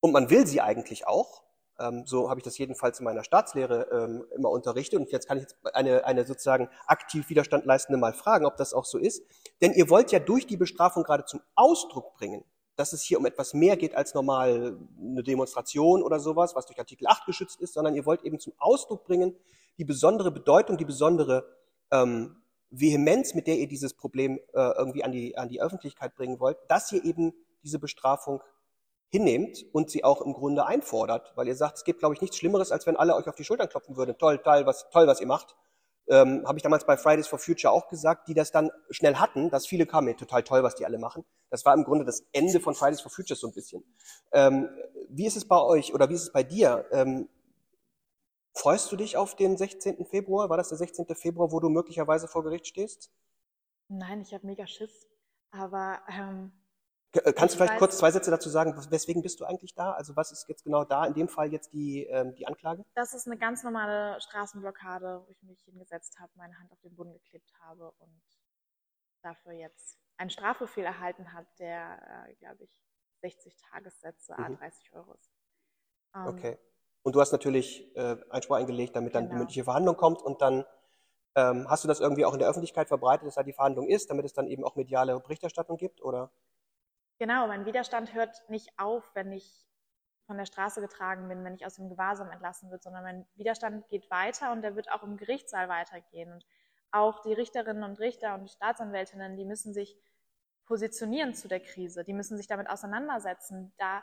und 0.00 0.12
man 0.12 0.30
will 0.30 0.46
sie 0.46 0.62
eigentlich 0.62 1.06
auch. 1.06 1.42
Ähm, 1.80 2.04
so 2.06 2.28
habe 2.28 2.40
ich 2.40 2.44
das 2.44 2.58
jedenfalls 2.58 3.00
in 3.00 3.04
meiner 3.04 3.24
Staatslehre 3.24 3.88
ähm, 3.90 4.24
immer 4.36 4.50
unterrichtet. 4.50 5.00
Und 5.00 5.10
jetzt 5.10 5.26
kann 5.26 5.38
ich 5.38 5.44
jetzt 5.44 5.56
eine, 5.74 6.04
eine 6.04 6.26
sozusagen 6.26 6.68
aktiv 6.86 7.28
Widerstand 7.28 7.64
leistende 7.64 7.98
mal 7.98 8.12
fragen, 8.12 8.46
ob 8.46 8.56
das 8.56 8.74
auch 8.74 8.84
so 8.84 8.98
ist. 8.98 9.22
Denn 9.62 9.72
ihr 9.72 9.88
wollt 9.88 10.12
ja 10.12 10.18
durch 10.18 10.46
die 10.46 10.56
Bestrafung 10.56 11.02
gerade 11.02 11.24
zum 11.24 11.40
Ausdruck 11.54 12.14
bringen, 12.14 12.44
dass 12.76 12.92
es 12.92 13.02
hier 13.02 13.18
um 13.18 13.26
etwas 13.26 13.54
mehr 13.54 13.76
geht 13.76 13.94
als 13.94 14.14
normal 14.14 14.78
eine 15.00 15.22
Demonstration 15.22 16.02
oder 16.02 16.20
sowas, 16.20 16.54
was 16.54 16.66
durch 16.66 16.78
Artikel 16.78 17.06
8 17.06 17.26
geschützt 17.26 17.60
ist, 17.60 17.74
sondern 17.74 17.94
ihr 17.94 18.06
wollt 18.06 18.22
eben 18.22 18.38
zum 18.38 18.52
Ausdruck 18.58 19.04
bringen, 19.04 19.36
die 19.78 19.84
besondere 19.84 20.30
Bedeutung, 20.30 20.76
die 20.76 20.84
besondere 20.84 21.44
ähm, 21.90 22.36
Vehemenz, 22.70 23.34
mit 23.34 23.46
der 23.46 23.58
ihr 23.58 23.68
dieses 23.68 23.94
Problem 23.94 24.38
äh, 24.52 24.70
irgendwie 24.78 25.02
an 25.04 25.12
die, 25.12 25.36
an 25.36 25.48
die 25.48 25.60
Öffentlichkeit 25.60 26.14
bringen 26.14 26.38
wollt, 26.40 26.56
dass 26.68 26.92
ihr 26.92 27.04
eben 27.04 27.32
diese 27.62 27.78
Bestrafung 27.78 28.42
hinnehmt 29.10 29.66
und 29.72 29.90
sie 29.90 30.04
auch 30.04 30.22
im 30.22 30.32
Grunde 30.32 30.66
einfordert, 30.66 31.32
weil 31.34 31.48
ihr 31.48 31.56
sagt, 31.56 31.78
es 31.78 31.84
gibt, 31.84 31.98
glaube 31.98 32.14
ich, 32.14 32.20
nichts 32.20 32.36
Schlimmeres, 32.36 32.70
als 32.70 32.86
wenn 32.86 32.96
alle 32.96 33.14
euch 33.14 33.28
auf 33.28 33.34
die 33.34 33.44
Schultern 33.44 33.68
klopfen 33.68 33.96
würden. 33.96 34.16
Toll, 34.18 34.38
toll, 34.38 34.64
was, 34.66 34.88
toll, 34.90 35.06
was 35.06 35.20
ihr 35.20 35.26
macht. 35.26 35.56
Ähm, 36.08 36.44
Habe 36.46 36.58
ich 36.58 36.62
damals 36.62 36.84
bei 36.86 36.96
Fridays 36.96 37.26
for 37.26 37.38
Future 37.38 37.72
auch 37.72 37.88
gesagt, 37.88 38.28
die 38.28 38.34
das 38.34 38.50
dann 38.50 38.70
schnell 38.90 39.16
hatten, 39.16 39.50
dass 39.50 39.66
viele 39.66 39.86
kamen, 39.86 40.16
total 40.16 40.42
toll, 40.42 40.62
was 40.62 40.74
die 40.74 40.84
alle 40.84 40.98
machen. 40.98 41.24
Das 41.50 41.64
war 41.64 41.74
im 41.74 41.84
Grunde 41.84 42.04
das 42.04 42.24
Ende 42.32 42.60
von 42.60 42.74
Fridays 42.74 43.00
for 43.00 43.10
Future 43.10 43.38
so 43.38 43.48
ein 43.48 43.52
bisschen. 43.52 43.84
Ähm, 44.32 44.68
wie 45.08 45.26
ist 45.26 45.36
es 45.36 45.46
bei 45.46 45.60
euch 45.60 45.92
oder 45.94 46.08
wie 46.08 46.14
ist 46.14 46.22
es 46.22 46.32
bei 46.32 46.42
dir? 46.42 46.86
Ähm, 46.92 47.28
freust 48.54 48.90
du 48.90 48.96
dich 48.96 49.16
auf 49.16 49.36
den 49.36 49.56
16. 49.56 50.04
Februar? 50.06 50.48
War 50.50 50.56
das 50.56 50.68
der 50.68 50.78
16. 50.78 51.06
Februar, 51.14 51.52
wo 51.52 51.60
du 51.60 51.68
möglicherweise 51.68 52.26
vor 52.26 52.42
Gericht 52.42 52.66
stehst? 52.66 53.10
Nein, 53.88 54.20
ich 54.20 54.32
habe 54.34 54.46
mega 54.46 54.66
Schiss. 54.66 55.08
Aber 55.52 56.00
ähm, 56.08 56.52
äh, 56.52 56.59
kannst 57.12 57.54
du 57.54 57.58
vielleicht 57.58 57.78
kurz 57.78 57.98
zwei 57.98 58.10
Sätze 58.10 58.30
dazu 58.30 58.48
sagen, 58.48 58.74
weswegen 58.90 59.22
bist 59.22 59.40
du 59.40 59.44
eigentlich 59.44 59.74
da? 59.74 59.92
Also 59.92 60.14
was 60.16 60.30
ist 60.32 60.48
jetzt 60.48 60.64
genau 60.64 60.84
da, 60.84 61.04
in 61.06 61.14
dem 61.14 61.28
Fall 61.28 61.52
jetzt 61.52 61.72
die, 61.72 62.04
ähm, 62.04 62.34
die 62.34 62.46
Anklage? 62.46 62.84
Das 62.94 63.14
ist 63.14 63.26
eine 63.26 63.36
ganz 63.36 63.64
normale 63.64 64.20
Straßenblockade, 64.20 65.22
wo 65.26 65.30
ich 65.30 65.42
mich 65.42 65.60
hingesetzt 65.62 66.18
habe, 66.20 66.30
meine 66.36 66.56
Hand 66.58 66.70
auf 66.72 66.80
den 66.80 66.94
Boden 66.94 67.12
geklebt 67.12 67.50
habe 67.60 67.90
und 67.98 68.22
dafür 69.22 69.52
jetzt 69.52 69.98
einen 70.16 70.30
Strafbefehl 70.30 70.84
erhalten 70.84 71.32
hat, 71.32 71.46
der, 71.58 72.26
äh, 72.28 72.34
glaube 72.34 72.64
ich, 72.64 72.70
60 73.22 73.56
Tagessätze, 73.70 74.34
mhm. 74.38 74.56
30 74.58 74.92
Euro 74.92 75.14
ist. 75.14 75.32
Ähm, 76.14 76.26
okay. 76.26 76.58
Und 77.02 77.14
du 77.16 77.20
hast 77.20 77.32
natürlich 77.32 77.94
äh, 77.96 78.16
Einspruch 78.30 78.56
eingelegt, 78.56 78.94
damit 78.94 79.14
dann 79.14 79.24
genau. 79.24 79.34
die 79.34 79.38
mündliche 79.38 79.64
Verhandlung 79.64 79.96
kommt 79.96 80.22
und 80.22 80.40
dann 80.42 80.64
Ähm, 81.36 81.70
hast 81.70 81.84
du 81.84 81.88
das 81.88 82.00
irgendwie 82.00 82.24
auch 82.24 82.32
in 82.32 82.40
der 82.40 82.48
Öffentlichkeit 82.48 82.88
verbreitet, 82.88 83.24
dass 83.24 83.36
da 83.36 83.44
die 83.44 83.52
Verhandlung 83.52 83.86
ist, 83.86 84.10
damit 84.10 84.24
es 84.24 84.32
dann 84.32 84.48
eben 84.48 84.64
auch 84.64 84.74
mediale 84.74 85.18
Berichterstattung 85.20 85.76
gibt? 85.76 86.02
Oder? 86.02 86.28
Genau, 87.20 87.46
mein 87.48 87.66
Widerstand 87.66 88.14
hört 88.14 88.48
nicht 88.48 88.70
auf, 88.78 89.14
wenn 89.14 89.30
ich 89.30 89.68
von 90.24 90.38
der 90.38 90.46
Straße 90.46 90.80
getragen 90.80 91.28
bin, 91.28 91.44
wenn 91.44 91.54
ich 91.54 91.66
aus 91.66 91.74
dem 91.74 91.90
Gewahrsam 91.90 92.30
entlassen 92.30 92.70
wird, 92.70 92.82
sondern 92.82 93.02
mein 93.02 93.26
Widerstand 93.34 93.86
geht 93.88 94.10
weiter 94.10 94.52
und 94.52 94.62
der 94.62 94.74
wird 94.74 94.90
auch 94.90 95.02
im 95.02 95.18
Gerichtssaal 95.18 95.68
weitergehen. 95.68 96.32
Und 96.32 96.46
auch 96.92 97.20
die 97.20 97.34
Richterinnen 97.34 97.84
und 97.84 98.00
Richter 98.00 98.34
und 98.36 98.50
Staatsanwältinnen, 98.50 99.36
die 99.36 99.44
müssen 99.44 99.74
sich 99.74 99.98
positionieren 100.64 101.34
zu 101.34 101.46
der 101.46 101.60
Krise, 101.60 102.04
die 102.04 102.14
müssen 102.14 102.38
sich 102.38 102.46
damit 102.46 102.70
auseinandersetzen. 102.70 103.74
Da 103.76 104.02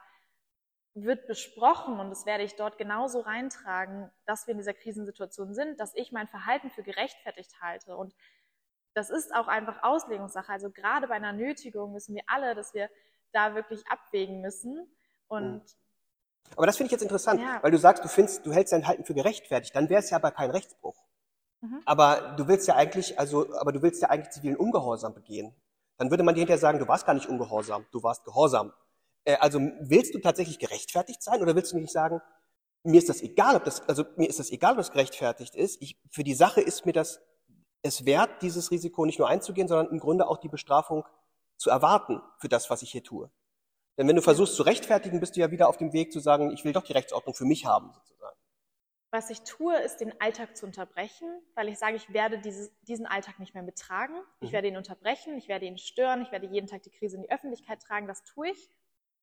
wird 0.93 1.26
besprochen 1.26 1.99
und 1.99 2.11
das 2.11 2.28
werde 2.28 2.43
ich 2.43 2.55
dort 2.55 2.78
genauso 2.78 3.22
reintragen, 3.22 4.11
dass 4.26 4.45
wir 4.45 4.51
in 4.51 4.59
dieser 4.59 4.76
Krisensituation 4.76 5.55
sind, 5.55 5.80
dass 5.80 5.95
ich 5.95 6.11
mein 6.11 6.28
Verhalten 6.28 6.70
für 6.70 6.84
gerechtfertigt 6.84 7.61
halte. 7.61 7.97
Und 7.97 8.13
das 8.93 9.09
ist 9.09 9.34
auch 9.36 9.47
einfach 9.47 9.84
Auslegungssache. 9.84 10.51
Also 10.51 10.72
gerade 10.72 11.07
bei 11.07 11.15
einer 11.15 11.34
Nötigung 11.34 11.95
wissen 11.95 12.15
wir 12.15 12.24
alle, 12.28 12.55
dass 12.55 12.74
wir 12.74 12.89
da 13.34 13.56
wirklich 13.56 13.86
abwägen 13.88 14.42
müssen. 14.42 14.88
Und 15.28 15.62
aber 16.56 16.66
das 16.66 16.78
finde 16.78 16.88
ich 16.88 16.92
jetzt 16.94 17.02
interessant, 17.02 17.42
ja. 17.42 17.60
weil 17.62 17.72
du 17.72 17.78
sagst, 17.78 18.04
du 18.04 18.08
findest, 18.08 18.46
du 18.46 18.54
hältst 18.54 18.72
dein 18.72 18.88
Halten 18.88 19.04
für 19.04 19.14
gerechtfertigt, 19.14 19.76
dann 19.76 19.90
wäre 19.90 20.00
es 20.00 20.10
ja 20.10 20.18
aber 20.18 20.32
kein 20.32 20.50
Rechtsbruch. 20.50 20.96
Mhm. 21.62 21.82
Aber 21.86 22.36
du 22.38 22.48
willst 22.48 22.68
ja 22.68 22.76
eigentlich, 22.76 23.20
also, 23.20 23.54
aber 23.58 23.72
du 23.72 23.82
willst 23.82 24.02
ja 24.02 24.10
eigentlich 24.10 24.30
zivilen 24.30 24.56
Ungehorsam 24.56 25.14
begehen. 25.14 25.54
Dann 25.98 26.10
würde 26.10 26.24
man 26.24 26.36
dir 26.36 26.42
hinterher 26.42 26.60
sagen, 26.60 26.80
du 26.80 26.88
warst 26.88 27.06
gar 27.06 27.16
nicht 27.16 27.28
ungehorsam, 27.28 27.86
du 27.92 28.02
warst 28.04 28.24
gehorsam. 28.24 28.72
Äh, 29.26 29.36
also 29.38 29.60
willst 29.82 30.14
du 30.14 30.20
tatsächlich 30.20 30.60
gerechtfertigt 30.60 31.22
sein 31.22 31.42
oder 31.42 31.56
willst 31.56 31.74
du 31.74 31.78
nicht 31.78 31.92
sagen, 31.92 32.22
mir 32.84 33.00
ist 33.00 33.10
das 33.10 33.22
egal, 33.22 33.56
ob 33.56 33.66
das, 33.66 33.88
also 33.90 34.06
mir 34.16 34.30
ist 34.30 34.40
das 34.40 34.52
egal, 34.52 34.74
ob 34.74 34.78
das 34.78 34.92
gerechtfertigt 34.92 35.56
ist. 35.56 35.82
Ich, 35.82 36.00
für 36.10 36.24
die 36.24 36.36
Sache 36.36 36.62
ist 36.62 36.86
mir 36.86 36.94
das 36.94 37.22
es 37.84 38.06
wert, 38.06 38.42
dieses 38.42 38.72
Risiko 38.72 39.06
nicht 39.06 39.20
nur 39.20 39.28
einzugehen, 39.28 39.68
sondern 39.68 39.90
im 39.92 40.00
Grunde 40.00 40.28
auch 40.28 40.38
die 40.38 40.50
Bestrafung 40.50 41.06
zu 41.58 41.70
erwarten 41.70 42.22
für 42.39 42.49
das, 42.49 42.70
was 42.70 42.82
ich 42.82 42.91
hier 42.91 43.03
tue. 43.03 43.30
Denn 43.97 44.08
wenn 44.08 44.16
du 44.16 44.22
versuchst 44.22 44.55
zu 44.55 44.64
rechtfertigen, 44.64 45.20
bist 45.20 45.36
du 45.36 45.39
ja 45.39 45.51
wieder 45.51 45.68
auf 45.68 45.78
dem 45.78 45.91
Weg 45.91 46.12
zu 46.12 46.20
sagen, 46.20 46.51
ich 46.51 46.64
will 46.64 46.74
doch 46.74 46.84
die 46.84 46.93
Rechtsordnung 46.93 47.34
für 47.34 47.45
mich 47.45 47.66
haben, 47.66 47.91
sozusagen. 47.93 48.38
Was 49.10 49.30
ich 49.30 49.41
tue, 49.41 49.76
ist 49.78 49.97
den 49.97 50.20
Alltag 50.22 50.55
zu 50.55 50.66
unterbrechen, 50.66 51.28
weil 51.55 51.70
ich 51.70 51.80
sage, 51.80 51.95
ich 51.95 52.14
werde 52.14 52.39
dieses, 52.39 52.72
diesen 52.82 53.05
Alltag 53.05 53.39
nicht 53.39 53.53
mehr 53.53 53.64
mittragen. 53.64 54.16
Ich 54.41 54.49
mhm. 54.49 54.53
werde 54.53 54.68
ihn 54.68 54.78
unterbrechen, 54.78 55.38
ich 55.38 55.47
werde 55.47 55.66
ihn 55.66 55.78
stören, 55.78 56.22
ich 56.22 56.32
werde 56.32 56.45
jeden 56.45 56.68
Tag 56.68 56.84
die 56.84 56.91
Krise 56.91 57.16
in 57.16 57.24
die 57.24 57.32
Öffentlichkeit 57.32 57.82
tragen. 57.82 58.08
Das 58.08 58.24
tue 58.24 58.49
ich. 58.49 58.70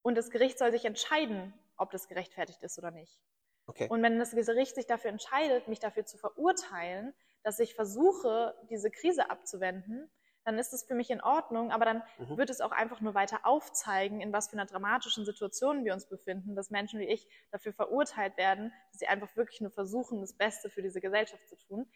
Und 0.02 0.16
das 0.16 0.30
Gericht 0.30 0.58
soll 0.58 0.72
sich 0.72 0.84
entscheiden, 0.84 1.54
ob 1.76 1.90
das 1.90 2.08
gerechtfertigt 2.08 2.62
ist 2.62 2.78
oder 2.78 2.90
nicht. 2.90 3.20
Okay. 3.66 3.88
Und 3.88 4.02
wenn 4.02 4.18
das 4.18 4.32
Gericht 4.32 4.74
sich 4.74 4.86
dafür 4.86 5.10
entscheidet, 5.10 5.68
mich 5.68 5.80
dafür 5.80 6.04
zu 6.04 6.18
verurteilen, 6.18 7.14
dass 7.42 7.58
ich 7.58 7.74
versuche, 7.74 8.54
diese 8.70 8.90
Krise 8.90 9.30
abzuwenden, 9.30 10.10
dann 10.44 10.58
ist 10.58 10.72
es 10.72 10.84
für 10.84 10.94
mich 10.94 11.10
in 11.10 11.20
Ordnung, 11.20 11.72
aber 11.72 11.84
dann 11.84 12.02
mhm. 12.18 12.36
wird 12.36 12.50
es 12.50 12.60
auch 12.60 12.70
einfach 12.70 13.00
nur 13.00 13.14
weiter 13.14 13.40
aufzeigen, 13.44 14.20
in 14.20 14.32
was 14.32 14.48
für 14.48 14.54
einer 14.54 14.66
dramatischen 14.66 15.24
Situation 15.24 15.84
wir 15.84 15.94
uns 15.94 16.06
befinden, 16.06 16.54
dass 16.54 16.70
Menschen 16.70 17.00
wie 17.00 17.08
ich 17.08 17.26
dafür 17.50 17.72
verurteilt 17.72 18.36
werden, 18.36 18.72
dass 18.90 19.00
sie 19.00 19.06
einfach 19.06 19.34
wirklich 19.36 19.60
nur 19.60 19.70
versuchen, 19.70 20.20
das 20.20 20.34
Beste 20.34 20.70
für 20.70 20.82
diese 20.82 21.00
Gesellschaft 21.00 21.48
zu 21.48 21.56
tun. 21.56 21.86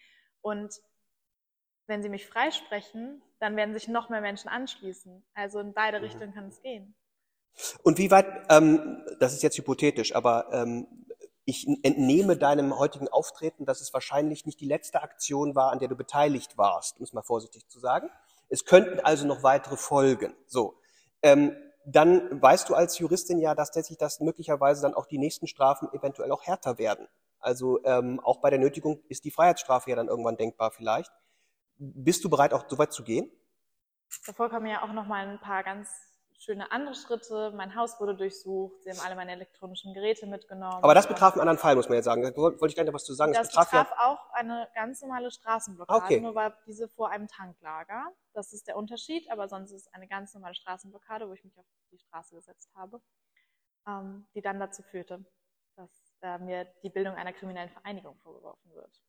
Und 0.41 0.73
wenn 1.85 2.01
sie 2.01 2.09
mich 2.09 2.27
freisprechen, 2.27 3.21
dann 3.39 3.55
werden 3.55 3.73
sich 3.73 3.87
noch 3.87 4.09
mehr 4.09 4.21
Menschen 4.21 4.49
anschließen. 4.49 5.23
Also 5.33 5.59
in 5.59 5.73
beide 5.73 5.99
mhm. 5.99 6.05
Richtungen 6.05 6.33
kann 6.33 6.47
es 6.47 6.61
gehen. 6.61 6.95
Und 7.83 7.97
wie 7.97 8.11
weit, 8.11 8.27
ähm, 8.49 9.03
das 9.19 9.33
ist 9.33 9.43
jetzt 9.43 9.57
hypothetisch, 9.57 10.15
aber 10.15 10.49
ähm, 10.53 10.87
ich 11.45 11.67
entnehme 11.83 12.37
deinem 12.37 12.77
heutigen 12.77 13.07
Auftreten, 13.07 13.65
dass 13.65 13.81
es 13.81 13.91
wahrscheinlich 13.91 14.45
nicht 14.45 14.59
die 14.59 14.67
letzte 14.67 15.01
Aktion 15.01 15.55
war, 15.55 15.71
an 15.71 15.79
der 15.79 15.87
du 15.87 15.95
beteiligt 15.95 16.57
warst, 16.57 16.97
um 16.97 17.03
es 17.03 17.11
mal 17.11 17.23
vorsichtig 17.23 17.67
zu 17.67 17.79
sagen. 17.79 18.09
Es 18.49 18.65
könnten 18.65 18.99
also 18.99 19.25
noch 19.25 19.43
weitere 19.43 19.77
folgen. 19.77 20.35
So, 20.47 20.79
ähm, 21.21 21.55
dann 21.85 22.41
weißt 22.41 22.69
du 22.69 22.75
als 22.75 22.99
Juristin 22.99 23.39
ja, 23.39 23.55
dass 23.55 23.71
tatsächlich 23.71 23.97
das 23.97 24.19
möglicherweise 24.19 24.81
dann 24.81 24.93
auch 24.93 25.05
die 25.05 25.17
nächsten 25.17 25.47
Strafen 25.47 25.89
eventuell 25.93 26.31
auch 26.31 26.43
härter 26.45 26.77
werden. 26.77 27.07
Also 27.39 27.83
ähm, 27.85 28.19
auch 28.19 28.41
bei 28.41 28.49
der 28.49 28.59
Nötigung 28.59 29.01
ist 29.07 29.23
die 29.25 29.31
Freiheitsstrafe 29.31 29.89
ja 29.89 29.95
dann 29.95 30.07
irgendwann 30.07 30.37
denkbar 30.37 30.71
vielleicht. 30.71 31.11
Bist 31.77 32.23
du 32.23 32.29
bereit, 32.29 32.53
auch 32.53 32.65
so 32.67 32.77
weit 32.77 32.91
zu 32.91 33.03
gehen? 33.03 33.31
Davor 34.25 34.49
kommen 34.49 34.65
ja 34.67 34.83
auch 34.83 34.91
noch 34.91 35.07
mal 35.07 35.27
ein 35.27 35.39
paar 35.39 35.63
ganz 35.63 35.87
schöne 36.39 36.71
andere 36.71 36.95
Schritte. 36.95 37.51
Mein 37.55 37.75
Haus 37.75 37.99
wurde 37.99 38.15
durchsucht. 38.15 38.81
Sie 38.83 38.89
haben 38.89 38.99
alle 39.01 39.15
meine 39.15 39.33
elektronischen 39.33 39.93
Geräte 39.93 40.25
mitgenommen. 40.25 40.81
Aber 40.81 40.95
das 40.95 41.07
betraf 41.07 41.33
einen 41.33 41.41
anderen 41.41 41.59
Fall, 41.59 41.75
muss 41.75 41.89
man 41.89 41.97
jetzt 41.97 42.05
sagen. 42.05 42.23
Da 42.23 42.35
wollte 42.35 42.67
ich 42.67 42.75
gerne 42.75 42.93
was 42.93 43.03
zu 43.03 43.13
sagen. 43.13 43.33
Das, 43.33 43.49
das 43.49 43.67
betraf, 43.67 43.69
betraf 43.69 43.89
ja 43.91 44.05
auch 44.07 44.33
eine 44.33 44.67
ganz 44.73 45.01
normale 45.01 45.29
Straßenblockade, 45.29 46.03
okay. 46.03 46.21
nur 46.21 46.33
war 46.35 46.57
diese 46.65 46.87
vor 46.87 47.09
einem 47.09 47.27
Tanklager. 47.27 48.07
Das 48.33 48.53
ist 48.53 48.67
der 48.67 48.77
Unterschied, 48.77 49.29
aber 49.29 49.49
sonst 49.49 49.71
ist 49.71 49.87
es 49.87 49.93
eine 49.93 50.07
ganz 50.07 50.33
normale 50.33 50.55
Straßenblockade, 50.55 51.27
wo 51.27 51.33
ich 51.33 51.43
mich 51.43 51.57
auf 51.59 51.65
die 51.91 51.99
Straße 51.99 52.35
gesetzt 52.35 52.69
habe, 52.73 53.01
ähm, 53.87 54.27
die 54.33 54.41
dann 54.41 54.59
dazu 54.59 54.81
führte, 54.81 55.25
dass 55.75 55.89
äh, 56.21 56.37
mir 56.39 56.65
die 56.83 56.89
Bildung 56.89 57.15
einer 57.15 57.33
kriminellen 57.33 57.69
Vereinigung 57.69 58.17
vorgeworfen 58.23 58.73
wird. 58.73 59.01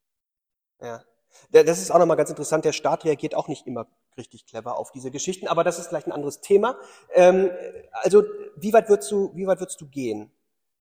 Ja. 0.80 1.04
Das 1.50 1.80
ist 1.80 1.92
auch 1.92 1.98
nochmal 2.00 2.16
ganz 2.16 2.30
interessant. 2.30 2.64
Der 2.64 2.72
Staat 2.72 3.04
reagiert 3.04 3.36
auch 3.36 3.46
nicht 3.46 3.64
immer 3.68 3.86
richtig 4.16 4.46
clever 4.46 4.78
auf 4.78 4.90
diese 4.92 5.10
Geschichten, 5.10 5.48
aber 5.48 5.64
das 5.64 5.78
ist 5.78 5.88
vielleicht 5.88 6.06
ein 6.06 6.12
anderes 6.12 6.40
Thema. 6.40 6.76
Ähm, 7.14 7.50
also, 7.92 8.24
wie 8.56 8.72
weit 8.72 8.88
würdest 8.88 9.10
du, 9.10 9.32
wie 9.34 9.46
weit 9.46 9.60
würdest 9.60 9.80
du 9.80 9.86
gehen? 9.86 10.30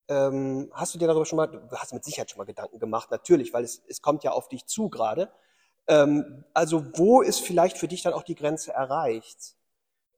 Ähm, 0.08 0.72
hast 0.74 0.94
du 0.96 1.00
dir 1.00 1.08
darüber 1.08 1.26
schon 1.26 1.38
mal, 1.38 1.48
du 1.48 1.76
hast 1.76 1.94
mit 1.94 2.04
Sicherheit 2.04 2.32
schon 2.32 2.40
mal 2.40 2.46
Gedanken 2.46 2.80
gemacht, 2.80 3.12
natürlich, 3.12 3.54
weil 3.54 3.64
es, 3.64 3.84
es 3.88 4.02
kommt 4.02 4.24
ja 4.24 4.32
auf 4.32 4.50
dich 4.50 4.66
zu 4.66 4.90
gerade. 4.90 5.32
Ähm, 5.88 6.44
also, 6.54 6.84
wo 6.98 7.22
ist 7.22 7.42
vielleicht 7.42 7.78
für 7.78 7.88
dich 7.88 8.02
dann 8.02 8.14
auch 8.14 8.24
die 8.24 8.36
Grenze 8.36 8.72
erreicht? 8.74 9.56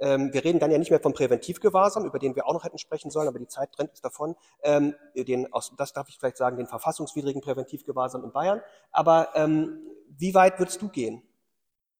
Ähm, 0.02 0.34
wir 0.34 0.44
reden 0.44 0.60
dann 0.60 0.72
ja 0.72 0.80
nicht 0.80 0.90
mehr 0.90 1.00
vom 1.00 1.14
Präventivgewahrsam, 1.14 2.06
über 2.06 2.18
den 2.18 2.36
wir 2.36 2.48
auch 2.48 2.54
noch 2.54 2.64
hätten 2.64 2.80
sprechen 2.80 3.12
sollen, 3.12 3.28
aber 3.28 3.38
die 3.38 3.48
Zeit 3.48 3.72
trennt 3.72 3.92
uns 3.92 4.02
davon. 4.02 4.36
Ähm, 4.64 4.96
den, 5.16 5.48
das 5.78 5.94
darf 5.94 6.10
ich 6.10 6.18
vielleicht 6.18 6.38
sagen, 6.38 6.58
den 6.58 6.66
verfassungswidrigen 6.66 7.42
Präventivgewahrsam 7.42 8.24
in 8.24 8.32
Bayern. 8.32 8.62
Aber 8.92 9.30
ähm, 9.36 9.80
wie 10.10 10.34
weit 10.34 10.58
würdest 10.58 10.82
du 10.82 10.90
gehen? 10.90 11.22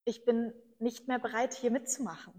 Ich 0.04 0.26
bin 0.26 0.52
nicht 0.82 1.08
mehr 1.08 1.20
bereit, 1.20 1.54
hier 1.54 1.72
mitzumachen. 1.72 2.34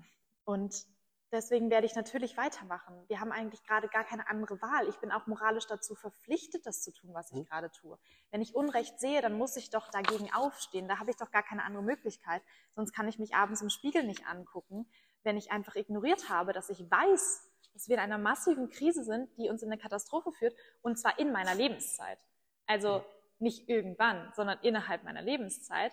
Und 0.44 0.86
deswegen 1.30 1.70
werde 1.70 1.86
ich 1.86 1.94
natürlich 1.94 2.36
weitermachen. 2.36 2.94
Wir 3.08 3.20
haben 3.20 3.32
eigentlich 3.32 3.62
gerade 3.64 3.88
gar 3.88 4.04
keine 4.04 4.28
andere 4.28 4.60
Wahl. 4.60 4.88
Ich 4.88 4.96
bin 4.96 5.12
auch 5.12 5.26
moralisch 5.26 5.66
dazu 5.66 5.94
verpflichtet, 5.94 6.66
das 6.66 6.82
zu 6.82 6.92
tun, 6.92 7.14
was 7.14 7.30
ich 7.30 7.38
mhm. 7.38 7.44
gerade 7.44 7.70
tue. 7.70 7.98
Wenn 8.30 8.42
ich 8.42 8.54
Unrecht 8.54 8.98
sehe, 9.00 9.22
dann 9.22 9.34
muss 9.34 9.56
ich 9.56 9.70
doch 9.70 9.90
dagegen 9.90 10.32
aufstehen. 10.34 10.88
Da 10.88 10.98
habe 10.98 11.10
ich 11.10 11.16
doch 11.16 11.30
gar 11.30 11.42
keine 11.42 11.64
andere 11.64 11.82
Möglichkeit. 11.82 12.42
Sonst 12.74 12.92
kann 12.92 13.08
ich 13.08 13.18
mich 13.18 13.34
abends 13.34 13.62
im 13.62 13.70
Spiegel 13.70 14.04
nicht 14.04 14.26
angucken 14.26 14.86
wenn 15.24 15.36
ich 15.36 15.50
einfach 15.50 15.76
ignoriert 15.76 16.28
habe, 16.28 16.52
dass 16.52 16.70
ich 16.70 16.90
weiß, 16.90 17.48
dass 17.72 17.88
wir 17.88 17.96
in 17.96 18.02
einer 18.02 18.18
massiven 18.18 18.70
Krise 18.70 19.04
sind, 19.04 19.30
die 19.38 19.48
uns 19.48 19.62
in 19.62 19.70
eine 19.70 19.80
Katastrophe 19.80 20.32
führt, 20.32 20.54
und 20.82 20.98
zwar 20.98 21.18
in 21.18 21.32
meiner 21.32 21.54
Lebenszeit. 21.54 22.18
Also 22.66 23.04
nicht 23.38 23.68
irgendwann, 23.68 24.32
sondern 24.34 24.58
innerhalb 24.62 25.04
meiner 25.04 25.22
Lebenszeit, 25.22 25.92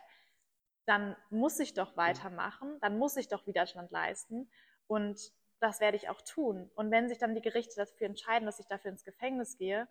dann 0.90 1.16
muss 1.30 1.60
ich 1.60 1.76
doch 1.76 1.96
weitermachen, 1.98 2.80
dann 2.82 2.98
muss 2.98 3.16
ich 3.16 3.28
doch 3.28 3.46
Widerstand 3.46 3.92
leisten 3.92 4.50
und 4.88 5.32
das 5.60 5.80
werde 5.80 5.98
ich 5.98 6.10
auch 6.10 6.22
tun. 6.22 6.72
Und 6.74 6.90
wenn 6.90 7.08
sich 7.08 7.20
dann 7.20 7.36
die 7.36 7.42
Gerichte 7.42 7.76
dafür 7.76 8.08
entscheiden, 8.08 8.48
dass 8.48 8.60
ich 8.60 8.66
dafür 8.66 8.90
ins 8.90 9.04
Gefängnis 9.04 9.58
gehe, 9.58 9.88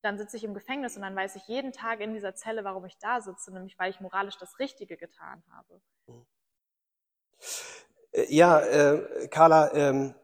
dann 0.00 0.18
sitze 0.18 0.36
ich 0.36 0.42
im 0.42 0.52
Gefängnis 0.52 0.96
und 0.96 1.02
dann 1.02 1.14
weiß 1.14 1.36
ich 1.36 1.46
jeden 1.46 1.72
Tag 1.72 2.00
in 2.00 2.12
dieser 2.12 2.34
Zelle, 2.34 2.64
warum 2.64 2.84
ich 2.86 2.98
da 2.98 3.20
sitze, 3.20 3.52
nämlich 3.52 3.78
weil 3.78 3.90
ich 3.90 4.00
moralisch 4.00 4.36
das 4.36 4.58
Richtige 4.58 4.96
getan 4.96 5.44
habe. 5.52 5.80
Mhm. 6.08 6.26
Äh, 8.10 8.34
ja, 8.34 8.60
äh, 8.60 9.28
Carla, 9.28 9.72
ähm, 9.74 10.14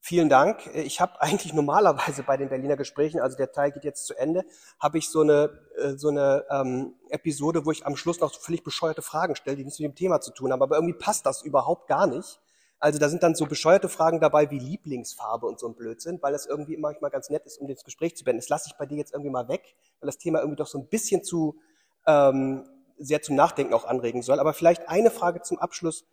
vielen 0.00 0.28
Dank. 0.28 0.66
Äh, 0.74 0.82
ich 0.82 1.00
habe 1.00 1.20
eigentlich 1.20 1.52
normalerweise 1.52 2.22
bei 2.22 2.36
den 2.36 2.48
Berliner 2.48 2.76
Gesprächen, 2.76 3.20
also 3.20 3.36
der 3.36 3.52
Teil 3.52 3.72
geht 3.72 3.84
jetzt 3.84 4.06
zu 4.06 4.14
Ende, 4.14 4.44
habe 4.78 4.98
ich 4.98 5.08
so 5.10 5.20
eine, 5.20 5.58
äh, 5.76 5.96
so 5.96 6.08
eine 6.08 6.44
ähm, 6.50 6.94
Episode, 7.10 7.64
wo 7.66 7.70
ich 7.70 7.86
am 7.86 7.96
Schluss 7.96 8.20
noch 8.20 8.32
so 8.32 8.40
völlig 8.40 8.62
bescheuerte 8.62 9.02
Fragen 9.02 9.36
stelle, 9.36 9.56
die 9.56 9.64
nichts 9.64 9.78
mit 9.80 9.90
dem 9.90 9.94
Thema 9.94 10.20
zu 10.20 10.32
tun 10.32 10.52
haben. 10.52 10.62
Aber 10.62 10.76
irgendwie 10.76 10.98
passt 10.98 11.26
das 11.26 11.42
überhaupt 11.42 11.88
gar 11.88 12.06
nicht. 12.06 12.40
Also 12.80 13.00
da 13.00 13.08
sind 13.08 13.24
dann 13.24 13.34
so 13.34 13.46
bescheuerte 13.46 13.88
Fragen 13.88 14.20
dabei 14.20 14.50
wie 14.52 14.58
Lieblingsfarbe 14.58 15.46
und 15.46 15.58
so 15.58 15.66
ein 15.66 15.74
Blödsinn, 15.74 16.18
weil 16.22 16.32
das 16.32 16.46
irgendwie 16.46 16.76
manchmal 16.76 17.10
ganz 17.10 17.28
nett 17.28 17.44
ist, 17.44 17.58
um 17.58 17.66
das 17.66 17.82
Gespräch 17.82 18.16
zu 18.16 18.24
beenden. 18.24 18.40
Das 18.40 18.48
lasse 18.48 18.68
ich 18.68 18.78
bei 18.78 18.86
dir 18.86 18.96
jetzt 18.96 19.12
irgendwie 19.12 19.30
mal 19.30 19.48
weg, 19.48 19.74
weil 20.00 20.06
das 20.06 20.18
Thema 20.18 20.38
irgendwie 20.38 20.56
doch 20.56 20.68
so 20.68 20.78
ein 20.78 20.88
bisschen 20.88 21.24
zu 21.24 21.58
ähm, 22.06 22.68
sehr 22.96 23.20
zum 23.22 23.34
Nachdenken 23.34 23.74
auch 23.74 23.84
anregen 23.84 24.22
soll. 24.22 24.38
Aber 24.38 24.52
vielleicht 24.52 24.88
eine 24.88 25.10
Frage 25.10 25.42
zum 25.42 25.58
Abschluss. 25.58 26.06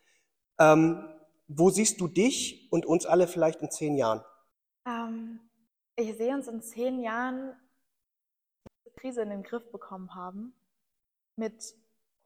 Ähm, 0.58 1.08
wo 1.48 1.70
siehst 1.70 2.02
du 2.02 2.08
dich 2.08 2.72
und 2.72 2.86
uns 2.86 3.06
alle 3.06 3.28
vielleicht 3.28 3.62
in 3.62 3.72
zehn 3.72 3.96
Jahren? 3.98 4.24
Ähm, 4.86 5.40
ich 5.96 6.16
sehe 6.18 6.34
uns 6.34 6.48
in 6.48 6.62
zehn 6.62 7.00
Jahren 7.00 7.56
die 8.86 8.92
Krise 8.92 9.22
in 9.22 9.30
den 9.30 9.44
Griff 9.44 9.72
bekommen 9.72 10.14
haben, 10.16 10.54
mit 11.36 11.76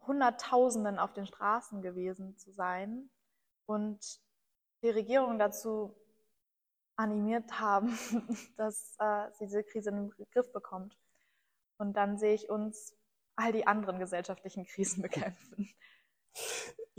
Hunderttausenden 0.06 1.00
auf 1.00 1.14
den 1.14 1.26
Straßen 1.26 1.82
gewesen 1.82 2.38
zu 2.38 2.52
sein 2.52 3.10
und 3.66 4.22
die 4.84 4.90
Regierung 4.90 5.38
dazu 5.38 5.96
animiert 6.96 7.60
haben, 7.60 7.98
dass 8.58 8.96
äh, 9.00 9.30
sie 9.34 9.46
diese 9.46 9.64
Krise 9.64 9.90
in 9.90 10.10
den 10.10 10.28
Griff 10.32 10.52
bekommt. 10.52 10.98
Und 11.78 11.94
dann 11.94 12.18
sehe 12.18 12.34
ich 12.34 12.50
uns 12.50 12.94
all 13.36 13.54
die 13.54 13.68
anderen 13.68 14.00
gesellschaftlichen 14.00 14.66
Krisen 14.66 15.02
bekämpfen. 15.04 15.70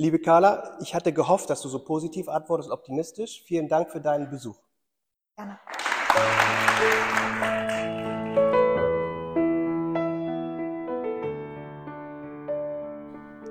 Liebe 0.01 0.19
Carla, 0.19 0.79
ich 0.81 0.95
hatte 0.95 1.13
gehofft, 1.13 1.51
dass 1.51 1.61
du 1.61 1.69
so 1.69 1.79
positiv 1.85 2.27
antwortest, 2.31 2.71
optimistisch. 2.71 3.43
Vielen 3.45 3.69
Dank 3.69 3.91
für 3.91 4.01
deinen 4.01 4.31
Besuch. 4.31 4.57
Gerne. 5.37 5.61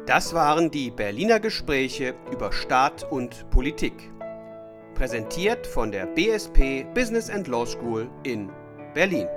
Das 0.08 0.34
waren 0.34 0.72
die 0.72 0.90
Berliner 0.90 1.40
Gespräche 1.40 2.16
über 2.32 2.52
Staat 2.52 3.04
und 3.12 3.48
Politik. 3.52 4.12
Präsentiert 4.96 5.68
von 5.68 5.92
der 5.92 6.08
BSP 6.08 6.84
Business 6.96 7.30
and 7.30 7.48
Law 7.48 7.68
School 7.68 8.10
in 8.24 8.50
Berlin. 8.96 9.28